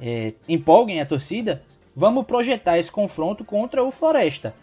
é, 0.00 0.34
empolguem 0.48 1.00
a 1.00 1.06
torcida, 1.06 1.62
vamos 1.94 2.26
projetar 2.26 2.78
esse 2.78 2.90
confronto 2.90 3.44
contra 3.44 3.82
o 3.82 3.90
Floresta, 3.90 4.54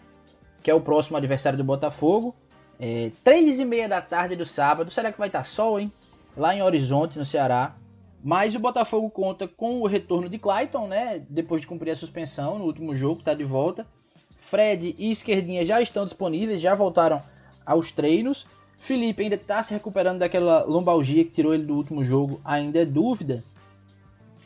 que 0.62 0.70
é 0.70 0.74
o 0.74 0.80
próximo 0.80 1.16
adversário 1.16 1.56
do 1.56 1.64
Botafogo. 1.64 2.34
É, 2.78 3.10
três 3.24 3.58
e 3.58 3.64
meia 3.64 3.88
da 3.88 4.00
tarde 4.00 4.36
do 4.36 4.44
sábado. 4.44 4.90
Será 4.90 5.10
que 5.10 5.18
vai 5.18 5.28
estar 5.28 5.44
sol, 5.44 5.80
hein? 5.80 5.90
Lá 6.36 6.54
em 6.54 6.62
Horizonte, 6.62 7.18
no 7.18 7.24
Ceará. 7.24 7.74
Mas 8.22 8.54
o 8.54 8.58
Botafogo 8.58 9.08
conta 9.08 9.46
com 9.46 9.80
o 9.80 9.86
retorno 9.86 10.28
de 10.28 10.38
Clayton, 10.38 10.88
né? 10.88 11.22
Depois 11.28 11.60
de 11.60 11.66
cumprir 11.66 11.92
a 11.92 11.96
suspensão 11.96 12.58
no 12.58 12.64
último 12.64 12.94
jogo, 12.94 13.20
está 13.20 13.32
de 13.32 13.44
volta. 13.44 13.86
Fred 14.40 14.94
e 14.98 15.10
Esquerdinha 15.10 15.64
já 15.64 15.80
estão 15.80 16.04
disponíveis, 16.04 16.60
já 16.60 16.74
voltaram 16.74 17.22
aos 17.64 17.90
treinos. 17.90 18.46
Felipe 18.76 19.22
ainda 19.22 19.34
está 19.34 19.62
se 19.62 19.74
recuperando 19.74 20.20
daquela 20.20 20.64
lombalgia 20.64 21.24
que 21.24 21.30
tirou 21.30 21.54
ele 21.54 21.64
do 21.64 21.74
último 21.74 22.04
jogo, 22.04 22.40
ainda 22.44 22.80
é 22.80 22.84
dúvida. 22.84 23.42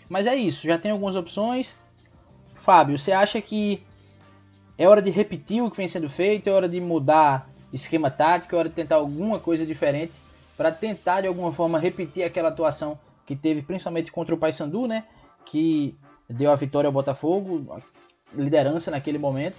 Mas 0.09 0.27
é 0.27 0.35
isso, 0.35 0.67
já 0.67 0.79
tem 0.79 0.91
algumas 0.91 1.17
opções. 1.17 1.77
Fábio, 2.55 2.99
você 2.99 3.13
acha 3.13 3.41
que 3.41 3.83
é 4.77 4.89
hora 4.89 5.03
de 5.03 5.11
repetir 5.11 5.63
o 5.63 5.71
que 5.71 5.77
vem 5.77 5.89
sendo 5.89 6.09
feito? 6.09 6.49
É 6.49 6.53
hora 6.53 6.69
de 6.69 6.81
mudar 6.81 7.51
esquema 7.73 8.11
tático? 8.11 8.55
É 8.55 8.59
hora 8.59 8.69
de 8.69 8.75
tentar 8.75 8.97
alguma 8.97 9.39
coisa 9.39 9.65
diferente 9.65 10.13
para 10.57 10.73
tentar 10.73 11.23
de 11.23 11.27
alguma 11.27 11.53
forma 11.53 11.79
repetir 11.79 12.23
aquela 12.23 12.49
atuação 12.49 12.99
que 13.25 13.37
teve 13.37 13.63
principalmente 13.63 14.11
contra 14.11 14.35
o 14.35 14.39
Paysandu, 14.39 14.87
né? 14.87 15.05
Que 15.47 15.97
deu 16.29 16.51
a 16.51 16.55
vitória 16.55 16.89
ao 16.89 16.93
Botafogo, 16.93 17.81
liderança 18.35 18.91
naquele 18.91 19.19
momento. 19.19 19.57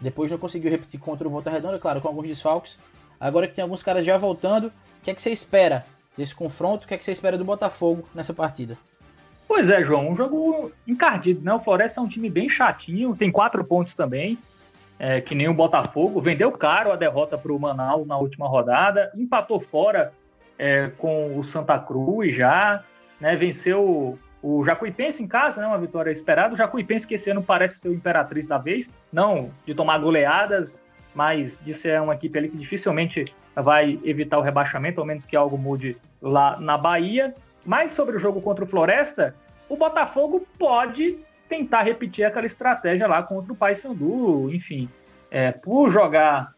Depois 0.00 0.30
não 0.30 0.38
conseguiu 0.38 0.70
repetir 0.70 0.98
contra 0.98 1.28
o 1.28 1.30
Volta 1.30 1.50
Redonda, 1.50 1.78
claro, 1.78 2.00
com 2.00 2.08
alguns 2.08 2.26
desfalques. 2.26 2.78
Agora 3.20 3.46
que 3.46 3.54
tem 3.54 3.62
alguns 3.62 3.82
caras 3.82 4.04
já 4.04 4.16
voltando, 4.16 4.68
o 4.68 5.04
que 5.04 5.10
é 5.10 5.14
que 5.14 5.20
você 5.20 5.30
espera 5.30 5.84
desse 6.16 6.34
confronto? 6.34 6.84
O 6.84 6.88
que 6.88 6.94
é 6.94 6.98
que 6.98 7.04
você 7.04 7.12
espera 7.12 7.36
do 7.36 7.44
Botafogo 7.44 8.08
nessa 8.14 8.32
partida? 8.32 8.78
Pois 9.46 9.68
é, 9.68 9.84
João, 9.84 10.08
um 10.08 10.16
jogo 10.16 10.72
encardido, 10.86 11.44
né? 11.44 11.52
O 11.52 11.60
Floresta 11.60 12.00
é 12.00 12.02
um 12.02 12.08
time 12.08 12.30
bem 12.30 12.48
chatinho, 12.48 13.16
tem 13.16 13.30
quatro 13.30 13.62
pontos 13.62 13.94
também, 13.94 14.38
é, 14.98 15.20
que 15.20 15.34
nem 15.34 15.48
o 15.48 15.54
Botafogo. 15.54 16.20
Vendeu 16.20 16.50
caro 16.52 16.92
a 16.92 16.96
derrota 16.96 17.36
para 17.36 17.52
o 17.52 17.58
Manaus 17.58 18.06
na 18.06 18.16
última 18.16 18.48
rodada, 18.48 19.10
empatou 19.14 19.60
fora 19.60 20.12
é, 20.56 20.88
com 20.96 21.36
o 21.36 21.42
Santa 21.42 21.78
Cruz 21.78 22.34
já, 22.34 22.84
né? 23.20 23.36
Venceu 23.36 24.18
o 24.42 24.64
Jacuipense 24.64 25.22
em 25.22 25.26
casa, 25.26 25.60
né? 25.60 25.66
Uma 25.66 25.78
vitória 25.78 26.10
esperada. 26.10 26.54
O 26.54 26.56
Jacuipense 26.56 27.06
que 27.06 27.14
esse 27.14 27.30
ano 27.30 27.42
parece 27.42 27.80
ser 27.80 27.88
o 27.88 27.94
imperatriz 27.94 28.46
da 28.46 28.56
vez, 28.56 28.88
não 29.12 29.50
de 29.66 29.74
tomar 29.74 29.98
goleadas 29.98 30.80
mas 31.14 31.60
de 31.64 31.74
ser 31.74 32.00
uma 32.00 32.14
equipe 32.14 32.38
ali 32.38 32.48
que 32.48 32.56
dificilmente 32.56 33.24
vai 33.54 33.98
evitar 34.04 34.38
o 34.38 34.42
rebaixamento, 34.42 35.00
ao 35.00 35.06
menos 35.06 35.24
que 35.24 35.36
algo 35.36 35.58
mude 35.58 35.96
lá 36.20 36.58
na 36.60 36.78
Bahia. 36.78 37.34
Mas 37.64 37.92
sobre 37.92 38.16
o 38.16 38.18
jogo 38.18 38.40
contra 38.40 38.64
o 38.64 38.68
Floresta, 38.68 39.34
o 39.68 39.76
Botafogo 39.76 40.46
pode 40.58 41.18
tentar 41.48 41.82
repetir 41.82 42.24
aquela 42.24 42.46
estratégia 42.46 43.06
lá 43.06 43.22
contra 43.22 43.52
o 43.52 43.56
Paysandu, 43.56 44.52
enfim, 44.52 44.88
é, 45.30 45.52
por 45.52 45.90
jogar 45.90 46.54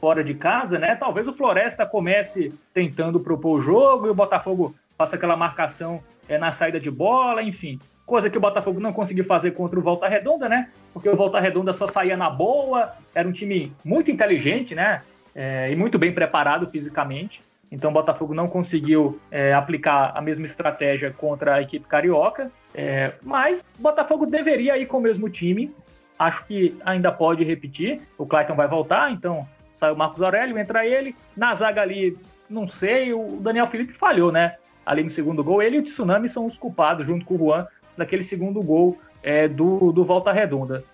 fora 0.00 0.22
de 0.22 0.34
casa, 0.34 0.78
né? 0.78 0.94
Talvez 0.94 1.26
o 1.26 1.32
Floresta 1.32 1.86
comece 1.86 2.52
tentando 2.74 3.18
propor 3.18 3.58
o 3.58 3.62
jogo 3.62 4.06
e 4.06 4.10
o 4.10 4.14
Botafogo 4.14 4.74
faça 4.98 5.16
aquela 5.16 5.36
marcação 5.36 6.02
é, 6.28 6.36
na 6.36 6.52
saída 6.52 6.78
de 6.78 6.90
bola, 6.90 7.42
enfim 7.42 7.80
coisa 8.06 8.28
que 8.28 8.38
o 8.38 8.40
Botafogo 8.40 8.80
não 8.80 8.92
conseguiu 8.92 9.24
fazer 9.24 9.52
contra 9.52 9.78
o 9.78 9.82
Volta 9.82 10.08
Redonda, 10.08 10.48
né? 10.48 10.70
Porque 10.94 11.08
o 11.08 11.16
Volta 11.16 11.40
Redonda 11.40 11.72
só 11.72 11.88
saía 11.88 12.16
na 12.16 12.30
boa, 12.30 12.92
era 13.12 13.28
um 13.28 13.32
time 13.32 13.72
muito 13.84 14.12
inteligente, 14.12 14.76
né? 14.76 15.02
É, 15.34 15.70
e 15.70 15.74
muito 15.74 15.98
bem 15.98 16.12
preparado 16.12 16.68
fisicamente. 16.68 17.42
Então 17.70 17.90
o 17.90 17.92
Botafogo 17.92 18.32
não 18.32 18.46
conseguiu 18.46 19.20
é, 19.28 19.52
aplicar 19.52 20.12
a 20.14 20.20
mesma 20.20 20.46
estratégia 20.46 21.10
contra 21.10 21.56
a 21.56 21.62
equipe 21.62 21.84
carioca. 21.88 22.48
É, 22.72 23.14
mas 23.20 23.64
o 23.76 23.82
Botafogo 23.82 24.24
deveria 24.24 24.78
ir 24.78 24.86
com 24.86 24.98
o 24.98 25.00
mesmo 25.00 25.28
time. 25.28 25.74
Acho 26.16 26.46
que 26.46 26.76
ainda 26.86 27.10
pode 27.10 27.42
repetir. 27.42 28.00
O 28.16 28.24
Clayton 28.24 28.54
vai 28.54 28.68
voltar, 28.68 29.10
então 29.10 29.44
sai 29.72 29.90
o 29.90 29.96
Marcos 29.96 30.22
Aurélio, 30.22 30.56
entra 30.56 30.86
ele. 30.86 31.16
Na 31.36 31.52
zaga 31.56 31.82
ali, 31.82 32.16
não 32.48 32.68
sei, 32.68 33.12
o 33.12 33.38
Daniel 33.40 33.66
Felipe 33.66 33.92
falhou, 33.92 34.30
né? 34.30 34.54
Ali 34.86 35.02
no 35.02 35.10
segundo 35.10 35.42
gol. 35.42 35.60
Ele 35.60 35.78
e 35.78 35.80
o 35.80 35.82
Tsunami 35.82 36.28
são 36.28 36.46
os 36.46 36.56
culpados, 36.56 37.04
junto 37.04 37.26
com 37.26 37.34
o 37.34 37.38
Juan, 37.38 37.66
daquele 37.96 38.22
segundo 38.22 38.62
gol 38.62 38.96
é, 39.24 39.48
do, 39.48 39.90
do 39.90 40.04
Volta 40.04 40.30
Redonda. 40.30 40.84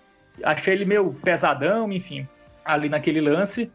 Achei 0.41 0.73
ele 0.73 0.85
meio 0.85 1.13
pesadão, 1.13 1.91
enfim, 1.91 2.27
ali 2.63 2.87
naquele 2.87 3.19
lance. 3.19 3.69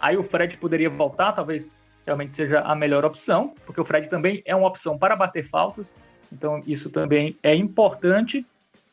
Aí 0.00 0.16
o 0.16 0.22
Fred 0.22 0.58
poderia 0.58 0.90
voltar, 0.90 1.32
talvez 1.32 1.72
realmente 2.04 2.34
seja 2.34 2.60
a 2.60 2.74
melhor 2.74 3.04
opção, 3.04 3.54
porque 3.64 3.80
o 3.80 3.84
Fred 3.84 4.08
também 4.08 4.42
é 4.44 4.54
uma 4.54 4.66
opção 4.66 4.98
para 4.98 5.14
bater 5.14 5.44
faltas, 5.44 5.94
então 6.32 6.62
isso 6.66 6.90
também 6.90 7.36
é 7.42 7.54
importante. 7.54 8.44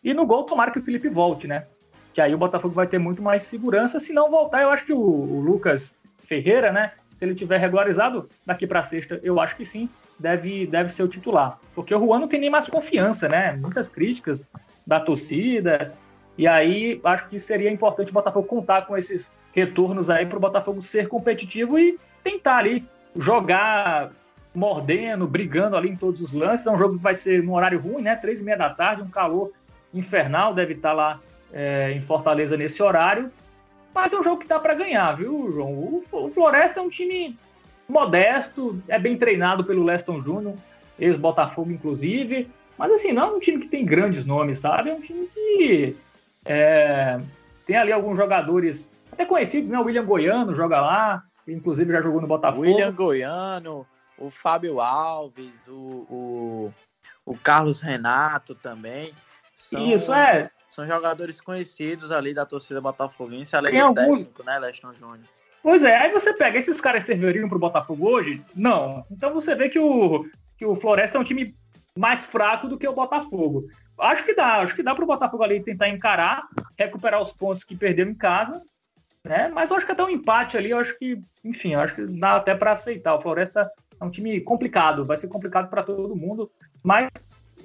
E 0.03 0.13
no 0.13 0.25
gol, 0.25 0.43
tomara 0.43 0.71
que 0.71 0.79
o 0.79 0.81
Felipe 0.81 1.09
volte, 1.09 1.47
né? 1.47 1.65
Que 2.13 2.21
aí 2.21 2.33
o 2.33 2.37
Botafogo 2.37 2.73
vai 2.73 2.87
ter 2.87 2.99
muito 2.99 3.21
mais 3.21 3.43
segurança. 3.43 3.99
Se 3.99 4.13
não 4.13 4.29
voltar, 4.29 4.61
eu 4.61 4.69
acho 4.69 4.85
que 4.85 4.93
o, 4.93 4.99
o 4.99 5.41
Lucas 5.41 5.95
Ferreira, 6.19 6.71
né? 6.71 6.91
Se 7.15 7.25
ele 7.25 7.33
tiver 7.33 7.57
regularizado 7.57 8.29
daqui 8.45 8.67
para 8.67 8.83
sexta, 8.83 9.19
eu 9.23 9.39
acho 9.39 9.55
que 9.55 9.65
sim 9.65 9.89
deve, 10.19 10.67
deve 10.67 10.89
ser 10.89 11.03
o 11.03 11.07
titular. 11.07 11.59
Porque 11.73 11.93
o 11.93 11.99
Juan 11.99 12.19
não 12.19 12.27
tem 12.27 12.39
nem 12.39 12.49
mais 12.49 12.67
confiança, 12.67 13.27
né? 13.27 13.53
Muitas 13.53 13.89
críticas 13.89 14.43
da 14.87 15.01
torcida. 15.01 15.93
E 16.37 16.47
aí 16.47 17.01
acho 17.03 17.27
que 17.27 17.37
seria 17.37 17.69
importante 17.69 18.09
o 18.09 18.13
Botafogo 18.13 18.47
contar 18.47 18.87
com 18.87 18.97
esses 18.97 19.29
retornos 19.53 20.09
aí 20.09 20.25
para 20.25 20.37
o 20.37 20.41
Botafogo 20.41 20.81
ser 20.81 21.09
competitivo 21.09 21.77
e 21.77 21.99
tentar 22.23 22.57
ali 22.57 22.85
jogar 23.15 24.11
mordendo, 24.55 25.27
brigando 25.27 25.75
ali 25.75 25.89
em 25.89 25.95
todos 25.95 26.21
os 26.21 26.31
lances. 26.31 26.65
É 26.65 26.71
um 26.71 26.77
jogo 26.77 26.97
que 26.97 27.03
vai 27.03 27.13
ser 27.13 27.43
num 27.43 27.53
horário 27.53 27.79
ruim, 27.79 28.01
né? 28.01 28.15
Três 28.15 28.39
e 28.39 28.43
meia 28.43 28.57
da 28.57 28.69
tarde, 28.69 29.01
um 29.01 29.09
calor 29.09 29.51
infernal, 29.93 30.53
deve 30.53 30.73
estar 30.73 30.93
lá 30.93 31.19
é, 31.51 31.91
em 31.91 32.01
Fortaleza 32.01 32.55
nesse 32.55 32.81
horário. 32.81 33.31
Mas 33.93 34.13
é 34.13 34.19
um 34.19 34.23
jogo 34.23 34.39
que 34.39 34.47
dá 34.47 34.59
para 34.59 34.75
ganhar, 34.75 35.11
viu, 35.13 35.51
João? 35.51 36.01
O 36.11 36.29
Floresta 36.29 36.79
é 36.79 36.83
um 36.83 36.89
time 36.89 37.37
modesto, 37.89 38.81
é 38.87 38.99
bem 38.99 39.17
treinado 39.17 39.63
pelo 39.63 39.83
Leston 39.83 40.21
Júnior, 40.21 40.55
ex-Botafogo, 40.99 41.71
inclusive. 41.71 42.47
Mas 42.77 42.91
assim, 42.91 43.11
não 43.11 43.23
é 43.23 43.31
um 43.31 43.39
time 43.39 43.59
que 43.59 43.69
tem 43.69 43.85
grandes 43.85 44.25
nomes, 44.25 44.59
sabe? 44.59 44.89
É 44.89 44.93
um 44.93 45.01
time 45.01 45.27
que 45.27 45.97
é, 46.45 47.19
tem 47.65 47.75
ali 47.75 47.91
alguns 47.91 48.17
jogadores 48.17 48.89
até 49.11 49.25
conhecidos, 49.25 49.69
né? 49.69 49.79
O 49.79 49.83
William 49.83 50.05
Goiano 50.05 50.55
joga 50.55 50.79
lá, 50.79 51.23
inclusive 51.47 51.91
já 51.91 52.01
jogou 52.01 52.21
no 52.21 52.27
Botafogo. 52.27 52.61
William 52.61 52.93
Goiano, 52.93 53.85
o 54.17 54.29
Fábio 54.29 54.79
Alves, 54.79 55.67
o, 55.67 56.05
o, 56.09 56.73
o 57.25 57.37
Carlos 57.37 57.81
Renato 57.81 58.53
também. 58.53 59.13
São, 59.53 59.83
Isso, 59.85 60.13
é. 60.13 60.51
São 60.69 60.85
jogadores 60.85 61.41
conhecidos 61.41 62.11
ali 62.11 62.33
da 62.33 62.45
torcida 62.45 62.79
botafoguense, 62.79 63.55
além 63.55 63.71
tem 63.71 63.81
do 63.81 63.87
alguns... 63.87 64.19
técnico, 64.19 64.43
né, 64.43 64.59
Leston 64.59 64.93
Júnior. 64.93 65.25
Pois 65.63 65.83
é, 65.83 65.97
aí 65.97 66.11
você 66.11 66.33
pega, 66.33 66.57
esses 66.57 66.79
caras 66.79 67.03
serviriam 67.03 67.49
pro 67.49 67.59
Botafogo 67.59 68.07
hoje? 68.07 68.43
Não. 68.55 69.05
Então 69.09 69.33
você 69.33 69.55
vê 69.55 69.67
que 69.67 69.79
o, 69.79 70.25
que 70.57 70.65
o 70.65 70.75
Floresta 70.75 71.17
é 71.17 71.21
um 71.21 71.23
time 71.23 71.55
mais 71.97 72.25
fraco 72.25 72.67
do 72.67 72.77
que 72.77 72.87
o 72.87 72.93
Botafogo. 72.93 73.67
Acho 73.99 74.23
que 74.23 74.33
dá, 74.33 74.57
acho 74.57 74.75
que 74.75 74.83
dá 74.83 74.93
pro 74.93 75.05
Botafogo 75.05 75.43
ali 75.43 75.63
tentar 75.63 75.89
encarar, 75.89 76.47
recuperar 76.77 77.21
os 77.21 77.31
pontos 77.31 77.63
que 77.63 77.75
perdeu 77.75 78.07
em 78.07 78.13
casa, 78.13 78.61
né? 79.23 79.49
Mas 79.53 79.71
acho 79.71 79.85
que 79.85 79.91
até 79.91 80.03
um 80.03 80.09
empate 80.09 80.55
ali, 80.55 80.69
eu 80.69 80.79
acho 80.79 80.97
que, 80.97 81.19
enfim, 81.43 81.73
acho 81.73 81.95
que 81.95 82.05
dá 82.05 82.35
até 82.35 82.53
para 82.53 82.71
aceitar. 82.71 83.15
O 83.15 83.21
Floresta 83.21 83.69
é 83.99 84.03
um 84.03 84.11
time 84.11 84.39
complicado, 84.41 85.03
vai 85.03 85.17
ser 85.17 85.27
complicado 85.27 85.69
para 85.69 85.83
todo 85.83 86.15
mundo, 86.15 86.51
mas 86.83 87.09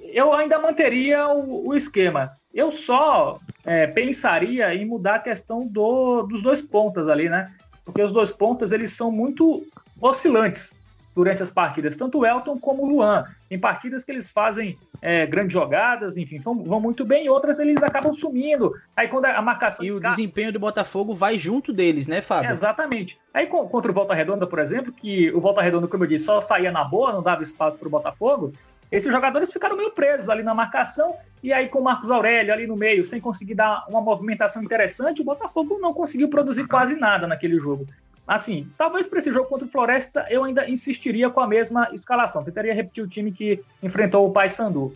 eu 0.01 0.33
ainda 0.33 0.59
manteria 0.59 1.27
o, 1.27 1.69
o 1.69 1.75
esquema. 1.75 2.35
Eu 2.51 2.71
só 2.71 3.39
é, 3.65 3.87
pensaria 3.87 4.73
em 4.73 4.85
mudar 4.85 5.15
a 5.15 5.19
questão 5.19 5.67
do, 5.67 6.23
dos 6.23 6.41
dois 6.41 6.61
pontas 6.61 7.07
ali, 7.07 7.29
né? 7.29 7.53
Porque 7.85 8.01
os 8.01 8.11
dois 8.11 8.31
pontas 8.31 8.71
eles 8.71 8.91
são 8.91 9.11
muito 9.11 9.63
oscilantes 10.01 10.75
durante 11.15 11.43
as 11.43 11.51
partidas, 11.51 11.95
tanto 11.95 12.19
o 12.19 12.25
Elton 12.25 12.57
como 12.57 12.83
o 12.83 12.89
Luan. 12.89 13.25
Em 13.49 13.59
partidas 13.59 14.03
que 14.03 14.11
eles 14.11 14.31
fazem 14.31 14.77
é, 15.01 15.25
grandes 15.25 15.53
jogadas, 15.53 16.17
enfim, 16.17 16.39
vão, 16.39 16.63
vão, 16.63 16.79
muito 16.79 17.05
bem, 17.05 17.25
e 17.25 17.29
outras 17.29 17.59
eles 17.59 17.83
acabam 17.83 18.13
sumindo. 18.13 18.73
Aí 18.95 19.07
quando 19.07 19.25
a 19.25 19.41
marcação. 19.41 19.85
E 19.85 19.91
o 19.91 19.99
desempenho 19.99 20.51
do 20.51 20.59
Botafogo 20.59 21.13
vai 21.13 21.37
junto 21.37 21.71
deles, 21.71 22.07
né, 22.07 22.21
Fábio? 22.21 22.49
Exatamente. 22.49 23.19
Aí 23.33 23.47
contra 23.47 23.91
o 23.91 23.93
Volta 23.93 24.13
Redonda, 24.13 24.47
por 24.47 24.59
exemplo, 24.59 24.91
que 24.91 25.31
o 25.31 25.39
Volta 25.39 25.61
Redonda, 25.61 25.87
como 25.87 26.03
eu 26.03 26.07
disse, 26.07 26.25
só 26.25 26.41
saía 26.41 26.71
na 26.71 26.83
boa, 26.83 27.11
não 27.11 27.21
dava 27.21 27.43
espaço 27.43 27.77
para 27.77 27.87
o 27.87 27.91
Botafogo. 27.91 28.53
Esses 28.93 29.11
jogadores 29.11 29.51
ficaram 29.51 29.75
meio 29.75 29.89
presos 29.89 30.29
ali 30.29 30.43
na 30.43 30.53
marcação, 30.53 31.15
e 31.41 31.51
aí 31.51 31.67
com 31.67 31.79
o 31.79 31.83
Marcos 31.83 32.11
Aurélio 32.11 32.53
ali 32.53 32.67
no 32.67 32.75
meio, 32.75 33.03
sem 33.03 33.19
conseguir 33.19 33.55
dar 33.55 33.85
uma 33.89 33.99
movimentação 33.99 34.61
interessante, 34.61 35.19
o 35.19 35.25
Botafogo 35.25 35.79
não 35.81 35.91
conseguiu 35.93 36.29
produzir 36.29 36.67
quase 36.67 36.95
nada 36.95 37.25
naquele 37.25 37.57
jogo. 37.57 37.87
Assim, 38.27 38.69
talvez 38.77 39.05
para 39.05 39.19
esse 39.19 39.31
jogo 39.31 39.49
contra 39.49 39.67
o 39.67 39.69
Floresta 39.69 40.25
eu 40.29 40.43
ainda 40.43 40.69
insistiria 40.69 41.29
com 41.29 41.41
a 41.41 41.47
mesma 41.47 41.89
escalação. 41.93 42.43
Tentaria 42.43 42.73
repetir 42.73 43.03
o 43.03 43.07
time 43.07 43.31
que 43.31 43.61
enfrentou 43.81 44.27
o 44.27 44.31
Paysandu, 44.31 44.93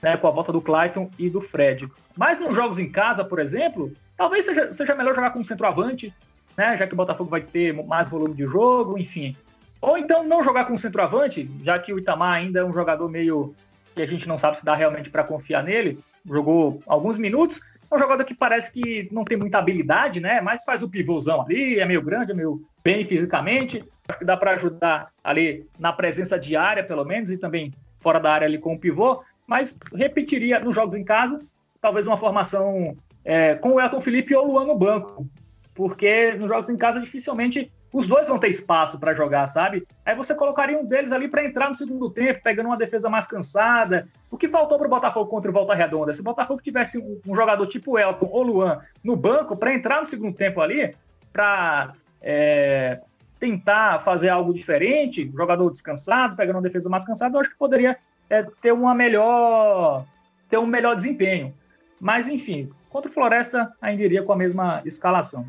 né, 0.00 0.16
com 0.16 0.28
a 0.28 0.30
volta 0.30 0.52
do 0.52 0.60
Clayton 0.60 1.10
e 1.18 1.28
do 1.28 1.40
Fred. 1.40 1.88
Mas 2.16 2.38
nos 2.38 2.54
jogos 2.54 2.78
em 2.78 2.90
casa, 2.90 3.24
por 3.24 3.38
exemplo, 3.38 3.92
talvez 4.16 4.44
seja, 4.44 4.72
seja 4.72 4.94
melhor 4.94 5.14
jogar 5.14 5.30
com 5.30 5.40
um 5.40 5.44
centroavante, 5.44 6.14
né, 6.56 6.76
já 6.76 6.86
que 6.86 6.94
o 6.94 6.96
Botafogo 6.96 7.28
vai 7.28 7.40
ter 7.40 7.72
mais 7.72 8.08
volume 8.08 8.34
de 8.34 8.46
jogo, 8.46 8.98
enfim. 8.98 9.36
Ou 9.80 9.98
então 9.98 10.22
não 10.22 10.42
jogar 10.42 10.66
com 10.66 10.74
um 10.74 10.78
centroavante, 10.78 11.50
já 11.62 11.78
que 11.78 11.92
o 11.92 11.98
Itamar 11.98 12.34
ainda 12.34 12.60
é 12.60 12.64
um 12.64 12.72
jogador 12.72 13.08
meio 13.08 13.54
que 13.94 14.02
a 14.02 14.06
gente 14.06 14.28
não 14.28 14.38
sabe 14.38 14.58
se 14.58 14.64
dá 14.64 14.74
realmente 14.74 15.10
para 15.10 15.24
confiar 15.24 15.64
nele. 15.64 15.98
Jogou 16.24 16.82
alguns 16.86 17.18
minutos, 17.18 17.60
é 17.90 17.94
um 17.94 17.98
jogador 17.98 18.24
que 18.24 18.34
parece 18.34 18.70
que 18.70 19.08
não 19.10 19.24
tem 19.24 19.36
muita 19.36 19.58
habilidade, 19.58 20.20
né? 20.20 20.40
Mas 20.40 20.64
faz 20.64 20.82
o 20.82 20.88
pivôzão 20.88 21.42
ali, 21.42 21.80
é 21.80 21.84
meio 21.84 22.00
grande, 22.00 22.30
é 22.30 22.34
meio 22.34 22.62
bem 22.84 23.04
fisicamente. 23.04 23.84
Acho 24.08 24.18
que 24.18 24.24
dá 24.24 24.36
para 24.36 24.52
ajudar 24.52 25.10
ali 25.24 25.66
na 25.78 25.92
presença 25.92 26.38
diária, 26.38 26.84
pelo 26.84 27.04
menos, 27.04 27.30
e 27.30 27.36
também 27.36 27.72
fora 27.98 28.20
da 28.20 28.32
área 28.32 28.46
ali 28.46 28.58
com 28.58 28.74
o 28.74 28.78
pivô. 28.78 29.22
Mas 29.46 29.76
repetiria 29.92 30.60
nos 30.60 30.74
jogos 30.74 30.94
em 30.94 31.02
casa, 31.02 31.40
talvez 31.80 32.06
uma 32.06 32.16
formação 32.16 32.96
é, 33.24 33.56
com 33.56 33.72
o 33.72 33.80
Elton 33.80 34.00
Felipe 34.00 34.34
ou 34.36 34.46
Luan 34.46 34.66
no 34.66 34.78
banco. 34.78 35.26
Porque 35.74 36.32
nos 36.34 36.48
jogos 36.48 36.70
em 36.70 36.76
casa 36.76 37.00
dificilmente 37.00 37.72
os 37.92 38.06
dois 38.06 38.28
vão 38.28 38.38
ter 38.38 38.48
espaço 38.48 38.98
para 38.98 39.14
jogar, 39.14 39.46
sabe? 39.48 39.86
Aí 40.06 40.14
você 40.14 40.34
colocaria 40.34 40.78
um 40.78 40.84
deles 40.84 41.10
ali 41.10 41.28
para 41.28 41.44
entrar 41.44 41.68
no 41.68 41.74
segundo 41.74 42.08
tempo, 42.08 42.40
pegando 42.42 42.66
uma 42.66 42.76
defesa 42.76 43.10
mais 43.10 43.26
cansada. 43.26 44.08
O 44.30 44.36
que 44.36 44.46
faltou 44.46 44.78
para 44.78 44.86
o 44.86 44.90
Botafogo 44.90 45.28
contra 45.28 45.50
o 45.50 45.54
Volta 45.54 45.74
Redonda? 45.74 46.12
Se 46.12 46.20
o 46.20 46.24
Botafogo 46.24 46.62
tivesse 46.62 46.98
um, 46.98 47.34
jogador 47.34 47.66
tipo 47.66 47.98
Elton 47.98 48.28
ou 48.30 48.42
Luan 48.42 48.80
no 49.02 49.16
banco 49.16 49.56
para 49.56 49.74
entrar 49.74 50.00
no 50.00 50.06
segundo 50.06 50.36
tempo 50.36 50.60
ali, 50.60 50.94
para 51.32 51.92
é, 52.22 53.00
tentar 53.40 53.98
fazer 54.00 54.28
algo 54.28 54.54
diferente, 54.54 55.28
jogador 55.34 55.68
descansado, 55.70 56.36
pegando 56.36 56.56
uma 56.56 56.62
defesa 56.62 56.88
mais 56.88 57.04
cansada, 57.04 57.36
eu 57.36 57.40
acho 57.40 57.50
que 57.50 57.58
poderia 57.58 57.96
é, 58.28 58.44
ter 58.60 58.72
uma 58.72 58.94
melhor 58.94 60.04
ter 60.48 60.58
um 60.58 60.66
melhor 60.66 60.94
desempenho. 60.94 61.54
Mas 62.00 62.28
enfim, 62.28 62.70
contra 62.88 63.10
o 63.10 63.14
Floresta 63.14 63.72
ainda 63.80 64.02
iria 64.02 64.22
com 64.22 64.32
a 64.32 64.36
mesma 64.36 64.80
escalação. 64.84 65.46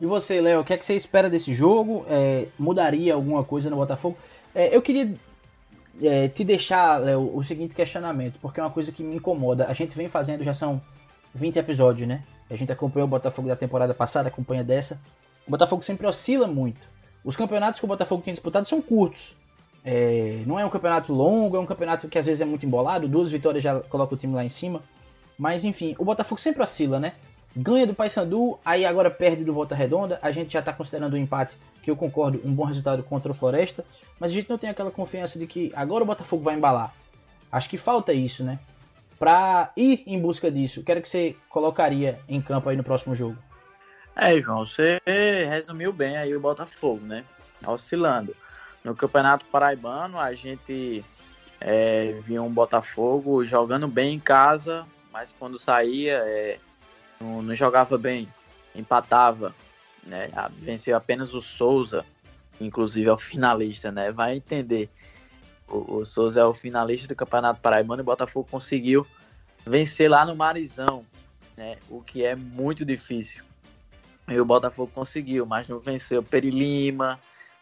E 0.00 0.06
você, 0.06 0.40
Léo, 0.40 0.60
o 0.60 0.64
que 0.64 0.72
é 0.72 0.76
que 0.76 0.84
você 0.84 0.94
espera 0.94 1.30
desse 1.30 1.54
jogo? 1.54 2.04
É, 2.08 2.46
mudaria 2.58 3.14
alguma 3.14 3.44
coisa 3.44 3.70
no 3.70 3.76
Botafogo? 3.76 4.16
É, 4.54 4.74
eu 4.74 4.82
queria 4.82 5.14
é, 6.02 6.28
te 6.28 6.44
deixar, 6.44 6.98
Léo, 7.00 7.34
o 7.34 7.42
seguinte 7.42 7.74
questionamento, 7.74 8.38
porque 8.40 8.60
é 8.60 8.62
uma 8.62 8.70
coisa 8.70 8.90
que 8.90 9.02
me 9.02 9.16
incomoda. 9.16 9.66
A 9.66 9.72
gente 9.72 9.96
vem 9.96 10.08
fazendo, 10.08 10.42
já 10.44 10.52
são 10.52 10.80
20 11.34 11.58
episódios, 11.58 12.08
né? 12.08 12.22
A 12.50 12.56
gente 12.56 12.70
acompanhou 12.70 13.06
o 13.06 13.10
Botafogo 13.10 13.48
da 13.48 13.56
temporada 13.56 13.94
passada, 13.94 14.28
acompanha 14.28 14.62
dessa. 14.62 15.00
O 15.46 15.50
Botafogo 15.50 15.82
sempre 15.82 16.06
oscila 16.06 16.46
muito. 16.46 16.80
Os 17.24 17.36
campeonatos 17.36 17.80
que 17.80 17.86
o 17.86 17.88
Botafogo 17.88 18.22
tem 18.22 18.34
disputado 18.34 18.66
são 18.66 18.82
curtos. 18.82 19.34
É, 19.84 20.42
não 20.46 20.58
é 20.58 20.64
um 20.64 20.70
campeonato 20.70 21.12
longo, 21.12 21.56
é 21.56 21.60
um 21.60 21.66
campeonato 21.66 22.08
que 22.08 22.18
às 22.18 22.26
vezes 22.26 22.40
é 22.40 22.44
muito 22.44 22.66
embolado. 22.66 23.08
Duas 23.08 23.30
vitórias 23.30 23.62
já 23.62 23.80
coloca 23.80 24.14
o 24.14 24.18
time 24.18 24.34
lá 24.34 24.44
em 24.44 24.48
cima. 24.48 24.82
Mas 25.38 25.64
enfim, 25.64 25.94
o 25.98 26.04
Botafogo 26.04 26.40
sempre 26.40 26.62
oscila, 26.62 27.00
né? 27.00 27.14
Ganha 27.56 27.86
do 27.86 27.94
Paysandu, 27.94 28.58
aí 28.64 28.84
agora 28.84 29.10
perde 29.10 29.44
do 29.44 29.54
Volta 29.54 29.74
Redonda. 29.74 30.18
A 30.20 30.30
gente 30.30 30.52
já 30.52 30.60
está 30.60 30.72
considerando 30.72 31.14
o 31.14 31.18
empate, 31.18 31.56
que 31.82 31.90
eu 31.90 31.96
concordo, 31.96 32.40
um 32.44 32.52
bom 32.52 32.64
resultado 32.64 33.02
contra 33.02 33.30
o 33.30 33.34
Floresta, 33.34 33.84
mas 34.18 34.30
a 34.30 34.34
gente 34.34 34.48
não 34.48 34.58
tem 34.58 34.70
aquela 34.70 34.90
confiança 34.90 35.38
de 35.38 35.46
que 35.46 35.72
agora 35.74 36.02
o 36.02 36.06
Botafogo 36.06 36.42
vai 36.42 36.54
embalar. 36.54 36.94
Acho 37.50 37.68
que 37.68 37.76
falta 37.76 38.12
isso, 38.12 38.42
né? 38.42 38.58
Para 39.18 39.70
ir 39.76 40.02
em 40.06 40.20
busca 40.20 40.50
disso, 40.50 40.82
quero 40.82 41.00
que 41.00 41.08
você 41.08 41.36
colocaria 41.48 42.18
em 42.28 42.42
campo 42.42 42.68
aí 42.68 42.76
no 42.76 42.82
próximo 42.82 43.14
jogo. 43.14 43.36
É, 44.16 44.40
João, 44.40 44.64
você 44.64 45.00
resumiu 45.48 45.92
bem 45.92 46.16
aí 46.16 46.34
o 46.34 46.40
Botafogo, 46.40 47.04
né? 47.04 47.24
Oscilando. 47.66 48.34
No 48.82 48.94
Campeonato 48.94 49.46
Paraibano, 49.46 50.18
a 50.18 50.32
gente 50.34 51.04
é, 51.60 52.16
viu 52.20 52.44
um 52.44 52.52
Botafogo 52.52 53.44
jogando 53.44 53.88
bem 53.88 54.14
em 54.14 54.20
casa, 54.20 54.86
mas 55.12 55.32
quando 55.32 55.58
saía, 55.58 56.22
é, 56.26 56.58
não, 57.24 57.42
não 57.42 57.54
jogava 57.54 57.96
bem, 57.96 58.28
empatava, 58.74 59.54
né? 60.04 60.30
Venceu 60.58 60.96
apenas 60.96 61.34
o 61.34 61.40
Souza, 61.40 62.04
inclusive 62.60 63.08
é 63.08 63.12
o 63.12 63.18
finalista, 63.18 63.90
né? 63.90 64.12
Vai 64.12 64.36
entender. 64.36 64.90
O, 65.66 65.96
o 65.96 66.04
Souza 66.04 66.40
é 66.40 66.44
o 66.44 66.52
finalista 66.52 67.08
do 67.08 67.16
Campeonato 67.16 67.60
Paraibano 67.60 68.00
e 68.00 68.02
o 68.02 68.06
Botafogo 68.06 68.46
conseguiu 68.50 69.06
vencer 69.66 70.10
lá 70.10 70.26
no 70.26 70.36
Marizão, 70.36 71.04
né? 71.56 71.78
O 71.88 72.02
que 72.02 72.24
é 72.24 72.36
muito 72.36 72.84
difícil. 72.84 73.42
E 74.28 74.38
o 74.38 74.44
Botafogo 74.44 74.90
conseguiu, 74.94 75.46
mas 75.46 75.68
não 75.68 75.80
venceu 75.80 76.22
Peri 76.22 76.50
Lima, 76.50 77.18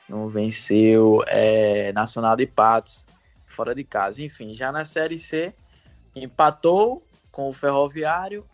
não 0.09 0.29
venceu 0.29 1.23
é, 1.27 1.93
Nacional 1.93 2.37
de 2.37 2.47
Patos, 2.47 3.05
fora 3.47 3.75
de 3.75 3.85
casa. 3.85 4.23
Enfim, 4.23 4.55
já 4.55 4.71
na 4.71 4.85
Série 4.85 5.19
C, 5.19 5.53
empatou 6.15 7.05
com 7.31 7.49
o 7.49 7.53
Ferroviário 7.53 8.45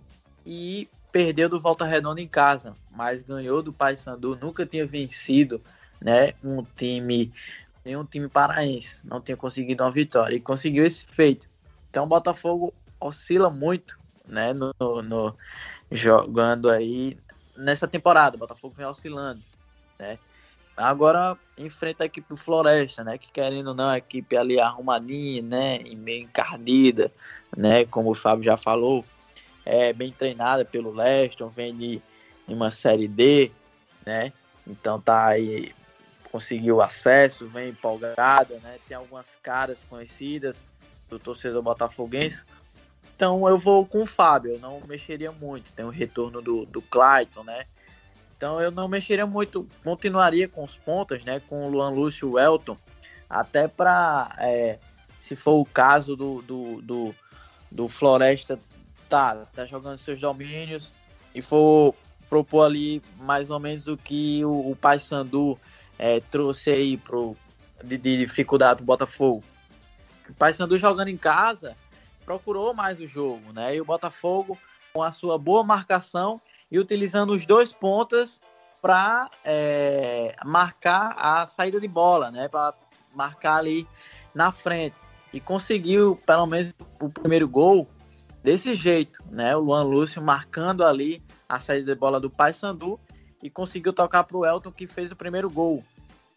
e 0.46 0.88
perdeu 1.10 1.48
do 1.48 1.58
Volta 1.58 1.84
Redonda 1.84 2.20
em 2.20 2.28
casa, 2.28 2.76
mas 2.90 3.22
ganhou 3.22 3.62
do 3.62 3.72
Paysandu, 3.72 4.36
nunca 4.36 4.66
tinha 4.66 4.86
vencido, 4.86 5.60
né, 6.00 6.34
um 6.42 6.62
time, 6.62 7.32
nenhum 7.84 8.04
time 8.04 8.28
paraense, 8.28 9.06
não 9.06 9.20
tinha 9.20 9.36
conseguido 9.36 9.82
uma 9.82 9.90
vitória 9.90 10.36
e 10.36 10.40
conseguiu 10.40 10.84
esse 10.84 11.06
feito. 11.06 11.48
Então 11.90 12.04
o 12.04 12.08
Botafogo 12.08 12.72
oscila 13.00 13.50
muito, 13.50 13.98
né, 14.26 14.52
no, 14.52 14.72
no 15.02 15.34
jogando 15.90 16.70
aí 16.70 17.16
nessa 17.56 17.88
temporada, 17.88 18.36
o 18.36 18.38
Botafogo 18.38 18.74
vem 18.76 18.86
oscilando, 18.86 19.42
né? 19.98 20.18
Agora 20.76 21.36
enfrenta 21.58 22.04
a 22.04 22.06
equipe 22.06 22.28
do 22.28 22.36
Floresta, 22.36 23.02
né? 23.02 23.18
Que 23.18 23.32
querendo 23.32 23.68
ou 23.68 23.74
não, 23.74 23.88
a 23.88 23.98
equipe 23.98 24.36
ali 24.36 24.60
arrumadinha, 24.60 25.42
né? 25.42 25.80
E 25.84 25.96
meio 25.96 26.22
encardida, 26.22 27.12
né? 27.56 27.84
Como 27.84 28.10
o 28.10 28.14
Fábio 28.14 28.44
já 28.44 28.56
falou, 28.56 29.04
é 29.68 29.92
bem 29.92 30.10
treinada 30.10 30.64
pelo 30.64 30.90
Leston, 30.90 31.48
vem 31.48 31.76
de, 31.76 32.02
uma 32.48 32.70
série 32.70 33.06
D, 33.06 33.52
né? 34.04 34.32
Então 34.66 34.98
tá 34.98 35.26
aí, 35.26 35.74
conseguiu 36.32 36.80
acesso, 36.80 37.46
vem 37.48 37.68
empolgada, 37.68 38.58
né? 38.62 38.78
Tem 38.88 38.96
algumas 38.96 39.36
caras 39.42 39.84
conhecidas 39.84 40.66
do 41.10 41.18
torcedor 41.18 41.62
botafoguense. 41.62 42.44
Então 43.14 43.46
eu 43.46 43.58
vou 43.58 43.84
com 43.84 44.02
o 44.02 44.06
Fábio, 44.06 44.52
eu 44.52 44.58
não 44.58 44.80
mexeria 44.88 45.30
muito. 45.30 45.72
Tem 45.74 45.84
o 45.84 45.90
retorno 45.90 46.40
do, 46.40 46.64
do 46.64 46.80
Clayton, 46.80 47.44
né? 47.44 47.66
Então 48.34 48.58
eu 48.62 48.70
não 48.70 48.88
mexeria 48.88 49.26
muito, 49.26 49.68
continuaria 49.84 50.48
com 50.48 50.64
os 50.64 50.78
pontas, 50.78 51.24
né? 51.24 51.42
Com 51.46 51.66
o 51.66 51.70
Luan 51.70 51.90
Lúcio 51.90 52.28
e 52.28 52.32
o 52.32 52.38
Elton, 52.38 52.78
até 53.28 53.68
para, 53.68 54.34
é, 54.38 54.78
se 55.18 55.36
for 55.36 55.60
o 55.60 55.66
caso 55.66 56.16
do, 56.16 56.40
do, 56.40 56.80
do, 56.80 57.14
do 57.70 57.88
Floresta 57.88 58.58
tá, 59.08 59.46
tá 59.54 59.66
jogando 59.66 59.98
seus 59.98 60.20
domínios 60.20 60.92
e 61.34 61.42
for 61.42 61.94
propor 62.28 62.64
ali 62.64 63.02
mais 63.20 63.50
ou 63.50 63.58
menos 63.58 63.86
o 63.86 63.96
que 63.96 64.44
o, 64.44 64.70
o 64.70 64.76
Paysandu 64.76 65.58
é, 65.98 66.20
trouxe 66.20 66.70
aí 66.70 66.96
pro, 66.96 67.36
de, 67.82 67.96
de 67.96 68.18
dificuldade 68.18 68.76
pro 68.76 68.86
Botafogo. 68.86 69.42
O 70.28 70.34
Paysandu 70.34 70.76
jogando 70.76 71.08
em 71.08 71.16
casa 71.16 71.76
procurou 72.24 72.74
mais 72.74 73.00
o 73.00 73.06
jogo, 73.06 73.52
né? 73.52 73.74
E 73.74 73.80
o 73.80 73.84
Botafogo 73.84 74.58
com 74.92 75.02
a 75.02 75.10
sua 75.10 75.38
boa 75.38 75.64
marcação 75.64 76.40
e 76.70 76.78
utilizando 76.78 77.32
os 77.32 77.46
dois 77.46 77.72
pontas 77.72 78.40
para 78.82 79.30
é, 79.44 80.36
marcar 80.44 81.16
a 81.18 81.46
saída 81.46 81.80
de 81.80 81.88
bola, 81.88 82.30
né? 82.30 82.48
Para 82.48 82.74
marcar 83.14 83.56
ali 83.56 83.88
na 84.34 84.52
frente 84.52 84.96
e 85.32 85.40
conseguiu 85.40 86.20
pelo 86.26 86.46
menos 86.46 86.74
o 87.00 87.08
primeiro 87.08 87.48
gol 87.48 87.88
desse 88.42 88.74
jeito, 88.74 89.22
né? 89.30 89.56
O 89.56 89.60
Luan 89.60 89.82
Lúcio 89.82 90.22
marcando 90.22 90.84
ali 90.84 91.22
a 91.48 91.58
saída 91.58 91.94
de 91.94 91.98
bola 91.98 92.20
do 92.20 92.30
Paysandu 92.30 92.98
e 93.42 93.48
conseguiu 93.48 93.92
tocar 93.92 94.24
para 94.24 94.36
o 94.36 94.44
Elton 94.44 94.72
que 94.72 94.86
fez 94.86 95.10
o 95.12 95.16
primeiro 95.16 95.48
gol. 95.48 95.84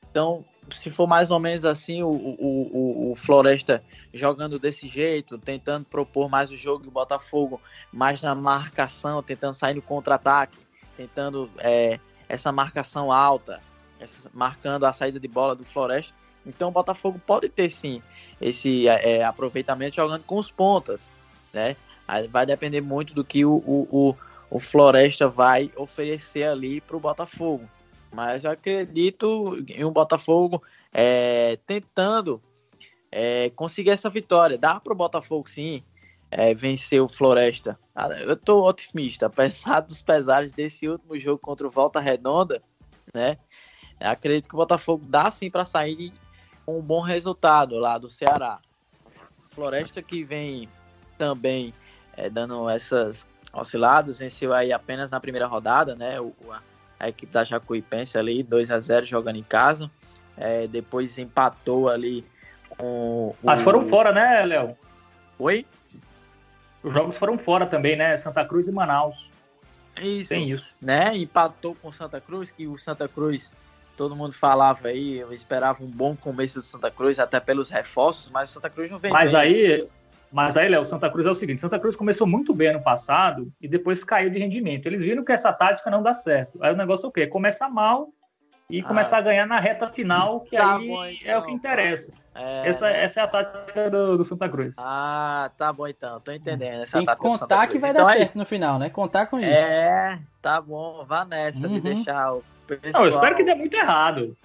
Então, 0.09 0.43
se 0.69 0.91
for 0.91 1.07
mais 1.07 1.31
ou 1.31 1.39
menos 1.39 1.65
assim, 1.65 2.03
o, 2.03 2.09
o, 2.09 2.37
o, 2.41 3.11
o, 3.11 3.15
Floresta 3.15 3.83
jogando 4.13 4.59
desse 4.59 4.87
jeito, 4.87 5.37
tentando 5.37 5.85
propor 5.85 6.29
mais 6.29 6.51
o 6.51 6.55
jogo 6.55 6.85
e 6.85 6.87
o 6.87 6.91
Botafogo 6.91 7.61
mais 7.91 8.21
na 8.21 8.35
marcação, 8.35 9.23
tentando 9.23 9.53
sair 9.53 9.73
no 9.73 9.81
contra-ataque, 9.81 10.57
tentando 10.95 11.49
é, 11.59 11.99
essa 12.27 12.51
marcação 12.51 13.11
alta, 13.11 13.61
essa, 13.99 14.29
marcando 14.33 14.85
a 14.85 14.93
saída 14.93 15.19
de 15.19 15.27
bola 15.27 15.55
do 15.55 15.63
Floresta. 15.63 16.13
Então 16.45 16.69
o 16.69 16.71
Botafogo 16.71 17.19
pode 17.25 17.49
ter 17.49 17.69
sim 17.69 18.01
esse 18.39 18.87
é, 18.87 19.17
é 19.17 19.23
aproveitamento 19.23 19.95
jogando 19.95 20.23
com 20.23 20.37
os 20.37 20.51
pontas, 20.51 21.11
né? 21.53 21.75
Aí 22.11 22.27
vai 22.27 22.45
depender 22.45 22.81
muito 22.81 23.13
do 23.13 23.23
que 23.23 23.45
o, 23.45 23.63
o, 23.65 23.87
o, 23.89 24.15
o 24.49 24.59
Floresta 24.59 25.29
vai 25.29 25.71
oferecer 25.77 26.43
ali 26.43 26.81
para 26.81 26.97
o 26.97 26.99
Botafogo. 26.99 27.69
Mas 28.13 28.43
eu 28.43 28.51
acredito 28.51 29.55
em 29.69 29.85
um 29.85 29.93
Botafogo 29.93 30.61
é, 30.91 31.57
tentando 31.65 32.41
é, 33.09 33.49
conseguir 33.51 33.91
essa 33.91 34.09
vitória. 34.09 34.57
Dá 34.57 34.77
para 34.77 34.91
o 34.91 34.95
Botafogo, 34.95 35.49
sim, 35.49 35.81
é, 36.29 36.53
vencer 36.53 37.01
o 37.01 37.07
Floresta. 37.07 37.79
Ah, 37.95 38.09
eu 38.09 38.33
estou 38.33 38.67
otimista, 38.67 39.27
apesar 39.27 39.79
dos 39.87 40.01
pesares 40.01 40.51
desse 40.51 40.89
último 40.89 41.17
jogo 41.17 41.39
contra 41.39 41.65
o 41.65 41.71
Volta 41.71 42.01
Redonda, 42.01 42.61
né? 43.13 43.37
Acredito 44.01 44.49
que 44.49 44.55
o 44.55 44.57
Botafogo 44.57 45.05
dá 45.07 45.31
sim 45.31 45.49
para 45.49 45.63
sair 45.63 46.11
com 46.65 46.77
um 46.77 46.81
bom 46.81 46.99
resultado 46.99 47.79
lá 47.79 47.97
do 47.97 48.09
Ceará. 48.09 48.59
Floresta 49.47 50.01
que 50.01 50.25
vem 50.25 50.67
também 51.17 51.73
é, 52.15 52.29
dando 52.29 52.69
essas 52.69 53.27
osciladas, 53.53 54.19
venceu 54.19 54.53
aí 54.53 54.71
apenas 54.71 55.11
na 55.11 55.19
primeira 55.19 55.47
rodada, 55.47 55.95
né? 55.95 56.19
O, 56.19 56.33
a, 56.49 56.61
a 56.99 57.09
equipe 57.09 57.31
da 57.31 57.43
Jacuipense 57.43 58.17
ali, 58.17 58.43
2 58.43 58.71
a 58.71 58.79
0 58.79 59.05
jogando 59.05 59.37
em 59.37 59.43
casa. 59.43 59.89
É, 60.37 60.67
depois 60.67 61.17
empatou 61.17 61.89
ali 61.89 62.25
com. 62.69 63.35
Mas 63.43 63.59
o... 63.59 63.63
foram 63.63 63.83
fora, 63.83 64.11
né, 64.11 64.45
Léo? 64.45 64.77
Oi? 65.37 65.65
Os 66.83 66.93
jogos 66.93 67.17
foram 67.17 67.37
fora 67.37 67.65
também, 67.65 67.95
né? 67.95 68.15
Santa 68.17 68.43
Cruz 68.45 68.67
e 68.67 68.71
Manaus. 68.71 69.31
Isso. 70.01 70.29
Tem 70.29 70.49
isso. 70.49 70.73
Né? 70.81 71.15
Empatou 71.17 71.75
com 71.75 71.91
Santa 71.91 72.19
Cruz, 72.19 72.49
que 72.49 72.67
o 72.67 72.77
Santa 72.77 73.07
Cruz, 73.07 73.51
todo 73.95 74.15
mundo 74.15 74.33
falava 74.33 74.87
aí, 74.87 75.19
eu 75.19 75.31
esperava 75.33 75.83
um 75.83 75.87
bom 75.87 76.15
começo 76.15 76.59
do 76.59 76.65
Santa 76.65 76.89
Cruz, 76.89 77.19
até 77.19 77.39
pelos 77.39 77.69
reforços, 77.69 78.29
mas 78.29 78.49
o 78.49 78.53
Santa 78.53 78.69
Cruz 78.69 78.89
não 78.89 78.97
vem. 78.97 79.11
Mas 79.11 79.33
bem. 79.33 79.41
aí, 79.41 79.87
mas 80.31 80.55
aí, 80.55 80.69
Léo, 80.69 80.85
Santa 80.85 81.09
Cruz 81.09 81.25
é 81.25 81.31
o 81.31 81.35
seguinte: 81.35 81.61
Santa 81.61 81.77
Cruz 81.77 81.95
começou 81.95 82.25
muito 82.25 82.53
bem 82.53 82.69
ano 82.69 82.81
passado 82.81 83.51
e 83.59 83.67
depois 83.67 84.03
caiu 84.03 84.29
de 84.29 84.39
rendimento. 84.39 84.85
Eles 84.85 85.01
viram 85.01 85.25
que 85.25 85.31
essa 85.31 85.51
tática 85.51 85.89
não 85.91 86.01
dá 86.01 86.13
certo. 86.13 86.57
Aí 86.63 86.73
o 86.73 86.77
negócio 86.77 87.05
é 87.05 87.09
o 87.09 87.11
quê? 87.11 87.27
Começa 87.27 87.67
mal 87.67 88.09
e 88.69 88.79
ah. 88.79 88.83
começar 88.83 89.17
a 89.17 89.21
ganhar 89.21 89.45
na 89.45 89.59
reta 89.59 89.87
final, 89.87 90.39
que 90.41 90.55
tá 90.55 90.77
aí 90.77 90.87
bom, 90.87 91.05
então, 91.05 91.31
é 91.31 91.37
o 91.37 91.41
que 91.41 91.51
então, 91.51 91.55
interessa. 91.55 92.13
É... 92.33 92.69
Essa, 92.69 92.87
essa 92.87 93.19
é 93.19 93.23
a 93.23 93.27
tática 93.27 93.89
do, 93.89 94.17
do, 94.17 94.23
Santa 94.23 94.47
Cruz. 94.47 94.75
Ah, 94.79 95.51
tá 95.57 95.73
bom 95.73 95.85
então, 95.85 96.21
tô 96.21 96.31
entendendo. 96.31 96.83
Essa 96.83 96.97
Tem 96.97 97.05
que 97.05 97.15
contar 97.17 97.67
que 97.67 97.77
vai 97.77 97.89
então, 97.89 98.05
dar 98.05 98.15
é... 98.15 98.17
certo 98.19 98.37
no 98.37 98.45
final, 98.45 98.79
né? 98.79 98.89
Contar 98.89 99.25
com 99.25 99.37
isso. 99.37 99.47
É, 99.47 100.17
tá 100.41 100.61
bom, 100.61 101.03
vá 101.05 101.25
nessa 101.25 101.67
uhum. 101.67 101.73
de 101.73 101.81
deixar 101.81 102.33
o 102.33 102.43
pessoal... 102.77 102.93
Não, 102.93 103.01
eu 103.01 103.09
espero 103.09 103.35
que 103.35 103.43
dê 103.43 103.55
muito 103.55 103.75
errado. 103.75 104.35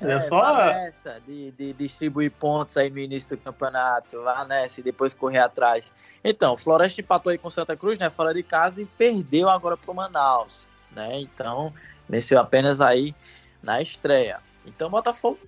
É, 0.00 0.12
é 0.12 0.20
só... 0.20 0.66
Nessa 0.66 1.20
de, 1.26 1.50
de 1.52 1.72
distribuir 1.72 2.30
pontos 2.30 2.76
aí 2.76 2.90
no 2.90 2.98
início 2.98 3.36
do 3.36 3.42
campeonato, 3.42 4.22
vá 4.22 4.44
nessa 4.44 4.80
e 4.80 4.82
depois 4.82 5.12
correr 5.14 5.38
atrás. 5.38 5.92
Então, 6.24 6.56
Floresta 6.56 7.00
empatou 7.00 7.30
aí 7.30 7.38
com 7.38 7.50
Santa 7.50 7.76
Cruz, 7.76 7.98
né, 7.98 8.08
fora 8.08 8.32
de 8.32 8.42
casa 8.42 8.80
e 8.80 8.84
perdeu 8.84 9.48
agora 9.48 9.76
pro 9.76 9.94
Manaus, 9.94 10.66
né? 10.92 11.18
Então, 11.18 11.72
venceu 12.08 12.38
apenas 12.38 12.80
aí 12.80 13.14
na 13.62 13.80
estreia. 13.80 14.38
Então 14.66 14.90
Botafogo 14.90 15.38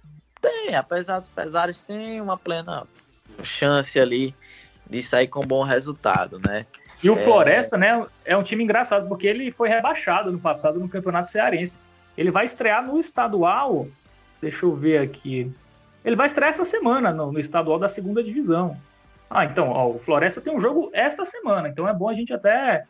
tem, 0.40 0.74
apesar 0.74 1.18
dos 1.18 1.28
pesares, 1.28 1.80
tem 1.80 2.20
uma 2.20 2.36
plena 2.36 2.86
chance 3.42 3.98
ali 3.98 4.34
de 4.88 5.02
sair 5.02 5.28
com 5.28 5.40
um 5.40 5.46
bom 5.46 5.62
resultado, 5.62 6.38
né? 6.38 6.66
E 7.02 7.10
o 7.10 7.14
é... 7.14 7.16
Floresta, 7.16 7.76
né, 7.76 8.06
é 8.24 8.36
um 8.36 8.42
time 8.42 8.64
engraçado, 8.64 9.08
porque 9.08 9.26
ele 9.26 9.50
foi 9.50 9.68
rebaixado 9.68 10.30
no 10.30 10.38
passado 10.38 10.78
no 10.78 10.88
Campeonato 10.88 11.30
Cearense. 11.30 11.78
Ele 12.16 12.30
vai 12.30 12.44
estrear 12.44 12.84
no 12.86 12.98
estadual, 12.98 13.86
deixa 14.40 14.64
eu 14.66 14.74
ver 14.74 14.98
aqui. 14.98 15.52
Ele 16.04 16.16
vai 16.16 16.26
estrear 16.26 16.50
essa 16.50 16.64
semana 16.64 17.12
no, 17.12 17.32
no 17.32 17.38
estadual 17.38 17.78
da 17.78 17.88
segunda 17.88 18.22
divisão. 18.22 18.76
Ah, 19.28 19.44
então, 19.44 19.70
ó, 19.70 19.90
o 19.90 19.98
Floresta 19.98 20.40
tem 20.40 20.54
um 20.54 20.60
jogo 20.60 20.90
esta 20.92 21.24
semana, 21.24 21.68
então 21.68 21.88
é 21.88 21.94
bom 21.94 22.08
a 22.08 22.14
gente 22.14 22.32
até 22.32 22.84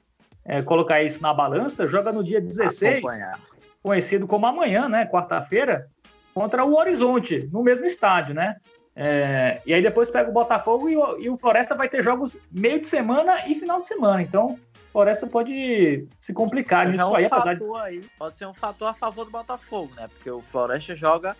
é, 0.45 0.61
colocar 0.63 1.03
isso 1.03 1.23
na 1.23 1.33
balança. 1.33 1.87
Joga 1.87 2.13
no 2.13 2.25
dia 2.25 2.41
16. 2.41 2.99
Acompanhar 2.99 3.55
conhecido 3.85 4.27
como 4.27 4.47
amanhã, 4.47 4.89
né, 4.89 5.05
quarta-feira, 5.05 5.87
contra 6.33 6.65
o 6.65 6.75
Horizonte, 6.75 7.47
no 7.53 7.63
mesmo 7.63 7.85
estádio, 7.85 8.35
né? 8.35 8.57
É, 8.97 9.61
e 9.67 9.75
aí 9.75 9.83
depois 9.83 10.09
pega 10.09 10.31
o 10.31 10.33
Botafogo 10.33 10.89
e 10.89 10.97
o, 10.97 11.21
e 11.21 11.29
o, 11.29 11.37
Floresta 11.37 11.75
vai 11.75 11.89
ter 11.89 12.03
jogos 12.03 12.39
meio 12.51 12.81
de 12.81 12.87
semana 12.87 13.47
e 13.47 13.55
final 13.55 13.81
de 13.81 13.87
semana. 13.87 14.23
Então, 14.23 14.59
Floresta 14.95 15.27
pode 15.27 16.07
se 16.21 16.33
complicar 16.33 16.87
nisso 16.87 17.01
é 17.01 17.05
um 17.05 17.17
aí, 17.17 17.25
apesar 17.25 17.55
de... 17.55 17.65
aí. 17.79 18.05
Pode 18.17 18.37
ser 18.37 18.47
um 18.47 18.55
fator 18.55 18.87
a 18.87 18.95
favor 18.95 19.25
do 19.25 19.31
Botafogo, 19.33 19.93
né? 19.97 20.07
Porque 20.07 20.31
o 20.31 20.41
Floresta 20.41 20.95
joga 20.95 21.37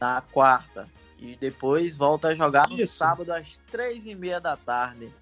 na 0.00 0.22
quarta 0.32 0.88
e 1.18 1.36
depois 1.36 1.94
volta 1.94 2.28
a 2.28 2.34
jogar 2.34 2.70
no 2.70 2.78
Isso. 2.78 2.96
sábado 2.96 3.30
às 3.34 3.58
três 3.70 4.06
e 4.06 4.14
meia 4.14 4.40
da 4.40 4.56
tarde. 4.56 5.12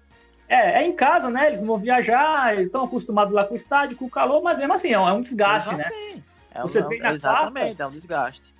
É, 0.47 0.83
é 0.83 0.87
em 0.87 0.95
casa, 0.95 1.29
né? 1.29 1.47
Eles 1.47 1.65
vão 1.65 1.77
viajar, 1.77 2.57
estão 2.57 2.85
acostumados 2.85 3.33
lá 3.33 3.43
com 3.43 3.51
o 3.51 3.57
estádio, 3.57 3.97
com 3.97 4.05
o 4.05 4.09
calor, 4.09 4.41
mas 4.41 4.57
mesmo 4.57 4.71
assim, 4.71 4.93
é 4.93 4.99
um 4.99 5.19
desgaste, 5.19 5.73
mesmo 5.73 5.89
né? 5.89 5.97
Assim. 6.09 6.23
É 6.51 6.61
você 6.61 6.79
um, 6.79 6.87
na 6.99 7.13
exatamente, 7.13 7.65
quarta, 7.65 7.83
é 7.83 7.87
um 7.87 7.91
desgaste. 7.91 8.55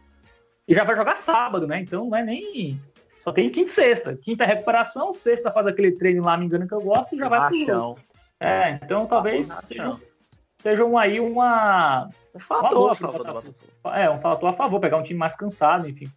E 0.68 0.76
já 0.76 0.84
vai 0.84 0.94
jogar 0.94 1.16
sábado, 1.16 1.66
né? 1.66 1.80
Então 1.80 2.04
não 2.04 2.18
é 2.18 2.22
nem. 2.22 2.78
Só 3.18 3.32
tem 3.32 3.50
quinta 3.50 3.70
e 3.70 3.74
sexta. 3.74 4.18
Quinta 4.18 4.44
é 4.44 4.48
recuperação, 4.48 5.14
sexta 5.14 5.50
faz 5.54 5.68
aquele 5.68 5.94
treino 5.94 6.26
lá, 6.26 6.36
me 6.36 6.48
engano, 6.48 6.68
que 6.68 6.74
eu 6.74 6.82
gosto, 6.82 7.16
e 7.16 7.18
já 7.18 7.30
vai 7.30 7.48
pro 7.48 7.66
jogo. 7.66 8.00
É, 8.40 8.80
então 8.84 9.06
talvez 9.06 9.48
seja, 9.48 9.96
seja 10.58 10.86
um 10.86 10.98
aí 10.98 11.20
uma. 11.20 12.10
Um 12.34 12.40
fator 12.40 12.92
a 12.92 12.96
favor 12.96 13.18
do 13.18 13.24
Botafogo. 13.24 13.56
É, 13.94 14.10
um 14.10 14.20
fator 14.20 14.50
a 14.50 14.54
favor, 14.54 14.80
pegar 14.80 14.98
um 14.98 15.04
time 15.04 15.20
mais 15.20 15.36
cansado, 15.36 15.88
enfim. 15.88 16.12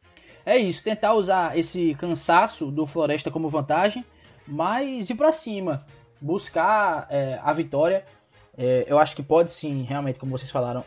É 0.45 0.57
isso, 0.57 0.83
tentar 0.83 1.15
usar 1.15 1.57
esse 1.59 1.95
cansaço 1.95 2.71
do 2.71 2.87
Floresta 2.87 3.31
como 3.31 3.49
vantagem, 3.49 4.05
mas 4.47 5.11
ir 5.11 5.15
para 5.15 5.31
cima, 5.31 5.85
buscar 6.21 7.07
é, 7.11 7.39
a 7.43 7.53
vitória. 7.53 8.05
É, 8.57 8.85
eu 8.89 8.99
acho 8.99 9.15
que 9.15 9.23
pode 9.23 9.53
sim, 9.53 9.83
realmente, 9.83 10.19
como 10.19 10.37
vocês 10.37 10.51
falaram, 10.51 10.85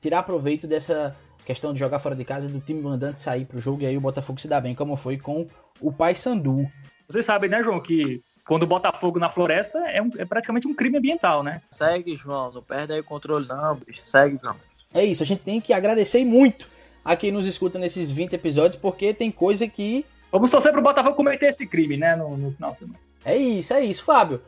tirar 0.00 0.22
proveito 0.24 0.66
dessa 0.66 1.16
questão 1.44 1.72
de 1.72 1.80
jogar 1.80 1.98
fora 1.98 2.14
de 2.14 2.24
casa, 2.24 2.48
do 2.48 2.60
time 2.60 2.82
mandante 2.82 3.20
sair 3.20 3.44
pro 3.44 3.60
jogo 3.60 3.82
e 3.82 3.86
aí 3.86 3.96
o 3.96 4.00
Botafogo 4.00 4.40
se 4.40 4.48
dá 4.48 4.60
bem, 4.60 4.74
como 4.74 4.96
foi 4.96 5.16
com 5.16 5.46
o 5.80 5.92
Paysandu. 5.92 6.70
Vocês 7.08 7.24
sabem, 7.24 7.48
né, 7.48 7.62
João, 7.62 7.80
que 7.80 8.20
quando 8.50 8.64
o 8.64 8.66
Botafogo 8.66 9.20
na 9.20 9.30
floresta 9.30 9.78
é, 9.90 10.02
um, 10.02 10.10
é, 10.18 10.24
praticamente 10.24 10.66
um 10.66 10.74
crime 10.74 10.98
ambiental, 10.98 11.40
né? 11.40 11.62
Segue, 11.70 12.16
João, 12.16 12.50
não 12.50 12.60
perde 12.60 12.92
aí 12.92 12.98
o 12.98 13.04
controle 13.04 13.46
não, 13.46 13.76
bicho. 13.76 14.04
Segue, 14.04 14.40
João. 14.42 14.56
É 14.92 15.04
isso, 15.04 15.22
a 15.22 15.26
gente 15.26 15.42
tem 15.42 15.60
que 15.60 15.72
agradecer 15.72 16.24
muito 16.24 16.66
a 17.04 17.14
quem 17.14 17.30
nos 17.30 17.46
escuta 17.46 17.78
nesses 17.78 18.10
20 18.10 18.32
episódios, 18.32 18.74
porque 18.74 19.14
tem 19.14 19.30
coisa 19.30 19.68
que... 19.68 20.04
Vamos 20.32 20.50
torcer 20.50 20.72
pro 20.72 20.82
Botafogo 20.82 21.14
cometer 21.14 21.46
esse 21.46 21.64
crime, 21.64 21.96
né, 21.96 22.16
no, 22.16 22.36
no 22.36 22.50
final 22.50 22.72
de 22.72 22.80
semana. 22.80 22.98
É 23.24 23.36
isso, 23.36 23.72
é 23.72 23.84
isso. 23.84 24.02
Fábio, 24.02 24.42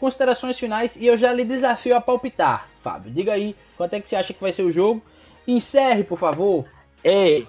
considerações 0.00 0.58
finais 0.58 0.96
e 0.96 1.06
eu 1.06 1.16
já 1.16 1.32
lhe 1.32 1.44
desafio 1.44 1.96
a 1.96 2.00
palpitar, 2.00 2.66
Fábio. 2.82 3.12
Diga 3.12 3.34
aí 3.34 3.54
quanto 3.76 3.94
é 3.94 4.00
que 4.00 4.08
você 4.08 4.16
acha 4.16 4.34
que 4.34 4.40
vai 4.40 4.52
ser 4.52 4.64
o 4.64 4.72
jogo. 4.72 5.00
Encerre, 5.46 6.02
por 6.02 6.18
favor. 6.18 6.64
Ei, 7.04 7.46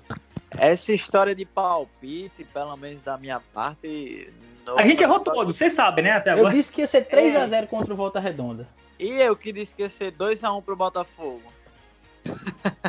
essa 0.55 0.93
história 0.93 1.33
de 1.33 1.45
palpite, 1.45 2.43
pelo 2.43 2.77
menos 2.77 3.01
da 3.01 3.17
minha 3.17 3.39
parte. 3.39 4.31
A 4.78 4.86
gente 4.86 5.04
errou 5.04 5.19
todo, 5.19 5.54
você 5.54 5.69
sabe, 5.69 6.01
né? 6.01 6.12
Até 6.12 6.32
agora. 6.32 6.47
Eu 6.47 6.51
disse 6.51 6.71
que 6.71 6.82
ia 6.82 6.88
ser 6.88 7.08
3x0 7.08 7.63
é. 7.63 7.65
contra 7.65 7.93
o 7.93 7.97
Volta 7.97 8.19
Redonda. 8.19 8.67
E 8.99 9.10
eu 9.10 9.36
que 9.36 9.51
disse 9.51 9.75
que 9.75 9.82
ia 9.82 9.89
ser 9.89 10.12
2x1 10.13 10.63
pro 10.63 10.75
Botafogo. 10.75 11.41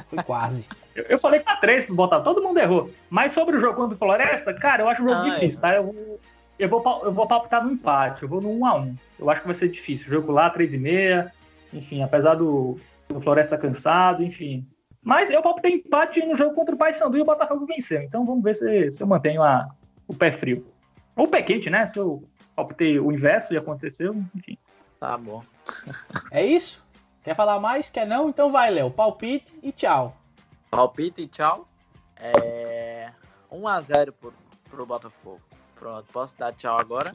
Foi 0.08 0.22
quase. 0.24 0.66
Eu, 0.94 1.04
eu 1.04 1.18
falei 1.18 1.40
que 1.40 1.60
3 1.60 1.84
pro 1.84 1.94
Botafogo, 1.94 2.24
todo 2.24 2.42
mundo 2.42 2.58
errou. 2.58 2.90
Mas 3.10 3.32
sobre 3.32 3.56
o 3.56 3.60
jogo 3.60 3.76
contra 3.76 3.94
o 3.94 3.98
Floresta, 3.98 4.54
cara, 4.54 4.82
eu 4.82 4.88
acho 4.88 5.02
um 5.02 5.08
jogo 5.08 5.20
ah, 5.20 5.28
difícil, 5.30 5.58
é. 5.58 5.62
tá? 5.62 5.74
Eu, 5.74 6.18
eu 6.58 6.68
vou, 6.68 7.02
eu 7.04 7.12
vou 7.12 7.26
palpitar 7.26 7.62
no 7.62 7.72
empate, 7.72 8.22
eu 8.22 8.28
vou 8.28 8.40
no 8.40 8.48
1x1. 8.48 8.96
Eu 9.18 9.30
acho 9.30 9.40
que 9.42 9.46
vai 9.46 9.54
ser 9.54 9.68
difícil. 9.68 10.06
O 10.06 10.10
jogo 10.10 10.32
lá, 10.32 10.52
3,5. 10.52 11.30
Enfim, 11.74 12.02
apesar 12.02 12.34
do, 12.34 12.78
do 13.08 13.20
Floresta 13.20 13.58
cansado, 13.58 14.22
enfim. 14.22 14.66
Mas 15.02 15.30
eu 15.30 15.42
palpitei 15.42 15.72
empate 15.72 16.24
no 16.24 16.34
jogo 16.34 16.54
contra 16.54 16.74
o 16.74 16.78
Paysandu 16.78 17.18
e 17.18 17.20
o 17.20 17.24
Botafogo 17.24 17.66
venceu. 17.66 18.02
Então 18.02 18.24
vamos 18.24 18.42
ver 18.42 18.54
se, 18.54 18.90
se 18.90 19.02
eu 19.02 19.06
mantenho 19.06 19.42
a, 19.42 19.68
o 20.08 20.14
pé 20.14 20.32
frio. 20.32 20.66
Ou 21.16 21.24
o 21.24 21.28
pé 21.28 21.42
quente, 21.42 21.70
né? 21.70 21.86
Se 21.86 21.98
eu 21.98 22.22
palpitei 22.54 23.00
o 23.00 23.10
inverso 23.10 23.54
e 23.54 23.56
aconteceu, 23.56 24.14
enfim. 24.34 24.58
Tá 25.00 25.16
bom. 25.16 25.42
é 26.30 26.44
isso? 26.44 26.84
Quer 27.24 27.34
falar 27.34 27.58
mais? 27.58 27.90
Quer 27.90 28.06
não? 28.06 28.28
Então 28.28 28.52
vai, 28.52 28.70
Léo. 28.70 28.90
Palpite 28.90 29.52
e 29.62 29.72
tchau. 29.72 30.16
Palpite 30.70 31.22
e 31.22 31.26
tchau. 31.26 31.66
É... 32.16 33.10
1x0 33.50 34.12
pro, 34.12 34.32
pro 34.70 34.86
Botafogo. 34.86 35.40
Pronto, 35.74 36.06
posso 36.12 36.36
dar 36.38 36.52
tchau 36.52 36.78
agora? 36.78 37.12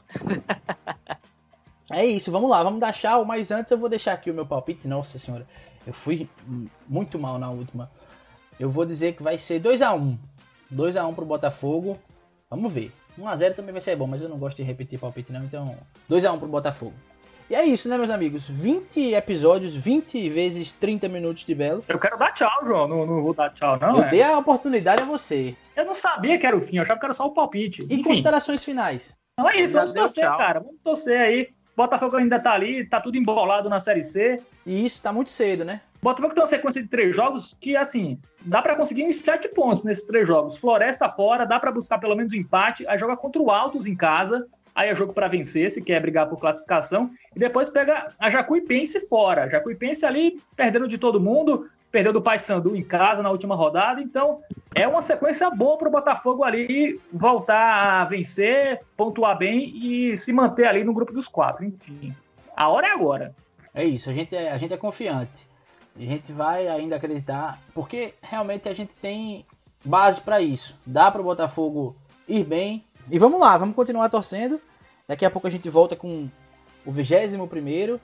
é 1.90 2.04
isso, 2.04 2.30
vamos 2.30 2.48
lá, 2.48 2.62
vamos 2.62 2.78
dar 2.78 2.92
tchau, 2.92 3.24
mas 3.24 3.50
antes 3.50 3.72
eu 3.72 3.78
vou 3.78 3.88
deixar 3.88 4.12
aqui 4.12 4.30
o 4.30 4.34
meu 4.34 4.46
palpite. 4.46 4.86
Nossa 4.86 5.18
senhora, 5.18 5.46
eu 5.86 5.92
fui 5.92 6.28
muito 6.88 7.18
mal 7.18 7.38
na 7.38 7.50
última. 7.50 7.90
Eu 8.58 8.70
vou 8.70 8.84
dizer 8.84 9.16
que 9.16 9.22
vai 9.22 9.38
ser 9.38 9.58
2 9.58 9.82
a 9.82 9.92
1 9.92 9.98
um. 9.98 10.18
2x1 10.72 11.14
pro 11.14 11.26
Botafogo. 11.26 11.98
Vamos 12.48 12.72
ver. 12.72 12.92
1x0 13.18 13.54
também 13.54 13.72
vai 13.72 13.80
ser 13.80 13.96
bom, 13.96 14.06
mas 14.06 14.22
eu 14.22 14.28
não 14.28 14.38
gosto 14.38 14.56
de 14.56 14.62
repetir 14.62 14.98
palpite 14.98 15.32
não, 15.32 15.44
então 15.44 15.76
2x1 16.10 16.38
pro 16.38 16.48
Botafogo. 16.48 16.94
E 17.50 17.54
é 17.54 17.64
isso, 17.64 17.88
né, 17.88 17.98
meus 17.98 18.10
amigos? 18.10 18.48
20 18.48 19.12
episódios, 19.12 19.74
20 19.74 20.28
vezes 20.30 20.72
30 20.72 21.08
minutos 21.08 21.44
de 21.44 21.54
Belo. 21.54 21.84
Eu 21.86 21.98
quero 21.98 22.16
dar 22.16 22.32
tchau, 22.32 22.64
João. 22.64 22.88
Não, 22.88 23.04
não 23.04 23.22
vou 23.22 23.34
dar 23.34 23.50
tchau, 23.50 23.78
não. 23.78 23.98
Eu 23.98 24.04
é? 24.04 24.10
dei 24.10 24.22
a 24.22 24.38
oportunidade 24.38 25.02
a 25.02 25.04
você. 25.04 25.54
Eu 25.76 25.84
não 25.84 25.92
sabia 25.92 26.38
que 26.38 26.46
era 26.46 26.56
o 26.56 26.60
fim, 26.60 26.76
eu 26.76 26.82
achava 26.82 26.98
que 26.98 27.04
era 27.04 27.12
só 27.12 27.26
o 27.26 27.32
palpite. 27.32 27.82
E 27.82 27.94
Enfim, 27.94 28.04
considerações 28.04 28.64
finais. 28.64 29.14
não 29.36 29.50
é 29.50 29.60
isso, 29.60 29.74
Já 29.74 29.80
vamos 29.80 29.94
torcer, 29.94 30.24
tchau. 30.24 30.38
cara. 30.38 30.60
Vamos 30.60 30.80
torcer 30.82 31.20
aí. 31.20 31.48
Botafogo 31.76 32.16
ainda 32.16 32.38
tá 32.38 32.52
ali, 32.52 32.86
tá 32.86 33.00
tudo 33.00 33.16
embolado 33.18 33.68
na 33.68 33.80
Série 33.80 34.02
C. 34.02 34.40
E 34.64 34.86
isso 34.86 35.02
tá 35.02 35.12
muito 35.12 35.30
cedo, 35.30 35.64
né? 35.64 35.80
Botafogo 36.02 36.34
tem 36.34 36.42
uma 36.42 36.48
sequência 36.48 36.82
de 36.82 36.88
três 36.88 37.14
jogos 37.14 37.56
que, 37.60 37.76
assim, 37.76 38.18
dá 38.40 38.60
pra 38.60 38.74
conseguir 38.74 39.04
uns 39.04 39.20
sete 39.20 39.48
pontos 39.48 39.84
nesses 39.84 40.04
três 40.04 40.26
jogos. 40.26 40.58
Floresta 40.58 41.08
fora, 41.08 41.46
dá 41.46 41.60
pra 41.60 41.70
buscar 41.70 41.98
pelo 41.98 42.16
menos 42.16 42.32
um 42.32 42.36
empate. 42.36 42.84
Aí 42.88 42.98
joga 42.98 43.16
contra 43.16 43.40
o 43.40 43.52
Altos 43.52 43.86
em 43.86 43.94
casa. 43.94 44.46
Aí 44.74 44.88
é 44.88 44.96
jogo 44.96 45.12
pra 45.12 45.28
vencer, 45.28 45.70
se 45.70 45.80
quer 45.80 46.00
brigar 46.00 46.28
por 46.28 46.40
classificação. 46.40 47.10
E 47.36 47.38
depois 47.38 47.70
pega 47.70 48.08
a 48.18 48.30
Jacuipense 48.30 49.00
fora. 49.06 49.48
Jacuipense 49.48 50.04
ali 50.04 50.40
perdendo 50.56 50.88
de 50.88 50.98
todo 50.98 51.20
mundo. 51.20 51.68
Perdeu 51.92 52.12
do 52.12 52.22
Paysandu 52.22 52.74
em 52.74 52.82
casa 52.82 53.22
na 53.22 53.30
última 53.30 53.54
rodada. 53.54 54.00
Então, 54.00 54.40
é 54.74 54.88
uma 54.88 55.02
sequência 55.02 55.48
boa 55.50 55.78
pro 55.78 55.90
Botafogo 55.90 56.42
ali 56.42 56.98
voltar 57.12 58.00
a 58.00 58.04
vencer, 58.06 58.80
pontuar 58.96 59.38
bem 59.38 59.70
e 59.76 60.16
se 60.16 60.32
manter 60.32 60.64
ali 60.64 60.82
no 60.82 60.94
grupo 60.94 61.12
dos 61.12 61.28
quatro. 61.28 61.64
Enfim, 61.64 62.12
a 62.56 62.68
hora 62.68 62.88
é 62.88 62.90
agora. 62.90 63.34
É 63.72 63.84
isso, 63.84 64.10
a 64.10 64.12
gente 64.12 64.34
é, 64.34 64.50
a 64.50 64.58
gente 64.58 64.74
é 64.74 64.76
confiante. 64.76 65.51
A 65.96 66.00
gente 66.00 66.32
vai 66.32 66.68
ainda 66.68 66.96
acreditar, 66.96 67.60
porque 67.74 68.14
realmente 68.22 68.68
a 68.68 68.74
gente 68.74 68.94
tem 68.94 69.44
base 69.84 70.20
para 70.20 70.40
isso. 70.40 70.78
Dá 70.86 71.10
para 71.10 71.20
o 71.20 71.24
Botafogo 71.24 71.96
ir 72.26 72.44
bem. 72.44 72.84
E 73.10 73.18
vamos 73.18 73.40
lá, 73.40 73.56
vamos 73.58 73.74
continuar 73.74 74.08
torcendo. 74.08 74.60
Daqui 75.06 75.24
a 75.24 75.30
pouco 75.30 75.46
a 75.46 75.50
gente 75.50 75.68
volta 75.68 75.94
com 75.94 76.28
o 76.86 76.92
21 76.92 77.98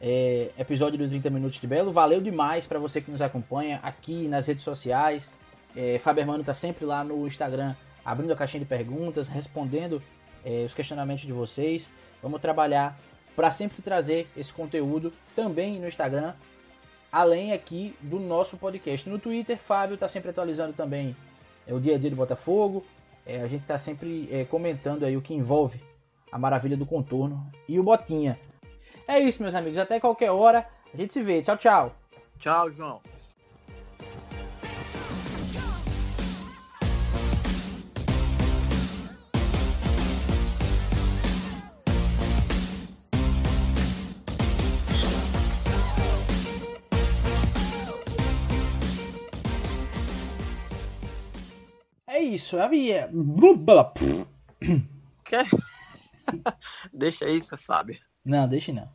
é, 0.00 0.50
episódio 0.58 0.98
do 0.98 1.08
30 1.08 1.30
Minutos 1.30 1.60
de 1.60 1.66
Belo. 1.66 1.92
Valeu 1.92 2.20
demais 2.20 2.66
para 2.66 2.78
você 2.78 3.00
que 3.00 3.10
nos 3.10 3.20
acompanha 3.20 3.80
aqui 3.82 4.26
nas 4.26 4.46
redes 4.46 4.64
sociais. 4.64 5.30
É, 5.76 5.98
Faber 5.98 6.26
Mano 6.26 6.42
tá 6.42 6.54
sempre 6.54 6.84
lá 6.84 7.04
no 7.04 7.26
Instagram 7.26 7.74
abrindo 8.04 8.32
a 8.32 8.36
caixinha 8.36 8.60
de 8.60 8.66
perguntas, 8.66 9.28
respondendo 9.28 10.02
é, 10.44 10.64
os 10.64 10.74
questionamentos 10.74 11.24
de 11.24 11.32
vocês. 11.32 11.88
Vamos 12.22 12.40
trabalhar 12.40 12.98
para 13.36 13.50
sempre 13.50 13.82
trazer 13.82 14.26
esse 14.36 14.52
conteúdo 14.52 15.12
também 15.36 15.78
no 15.78 15.86
Instagram, 15.86 16.32
além 17.10 17.52
aqui 17.52 17.94
do 18.00 18.18
nosso 18.18 18.56
podcast. 18.56 19.08
No 19.08 19.18
Twitter, 19.18 19.58
Fábio 19.58 19.94
está 19.94 20.08
sempre 20.08 20.30
atualizando 20.30 20.72
também 20.72 21.16
é, 21.66 21.74
o 21.74 21.80
dia 21.80 21.96
a 21.96 21.98
dia 21.98 22.10
do 22.10 22.16
Botafogo. 22.16 22.84
É, 23.26 23.40
a 23.42 23.46
gente 23.46 23.62
está 23.62 23.78
sempre 23.78 24.28
é, 24.32 24.44
comentando 24.44 25.04
aí 25.04 25.16
o 25.16 25.22
que 25.22 25.34
envolve 25.34 25.80
a 26.30 26.38
maravilha 26.38 26.76
do 26.76 26.86
contorno 26.86 27.46
e 27.68 27.78
o 27.78 27.82
Botinha. 27.82 28.38
É 29.06 29.18
isso, 29.18 29.42
meus 29.42 29.54
amigos. 29.54 29.78
Até 29.78 29.98
qualquer 30.00 30.30
hora. 30.30 30.66
A 30.92 30.96
gente 30.96 31.12
se 31.12 31.22
vê. 31.22 31.42
Tchau, 31.42 31.56
tchau. 31.56 31.94
Tchau, 32.38 32.70
João. 32.70 33.00
Isso. 52.38 52.58
Havia. 52.58 53.10
Quer? 55.24 55.46
Deixa 56.94 57.28
isso, 57.28 57.56
Fábio. 57.58 57.98
Não, 58.24 58.48
deixe 58.48 58.72
não. 58.72 58.88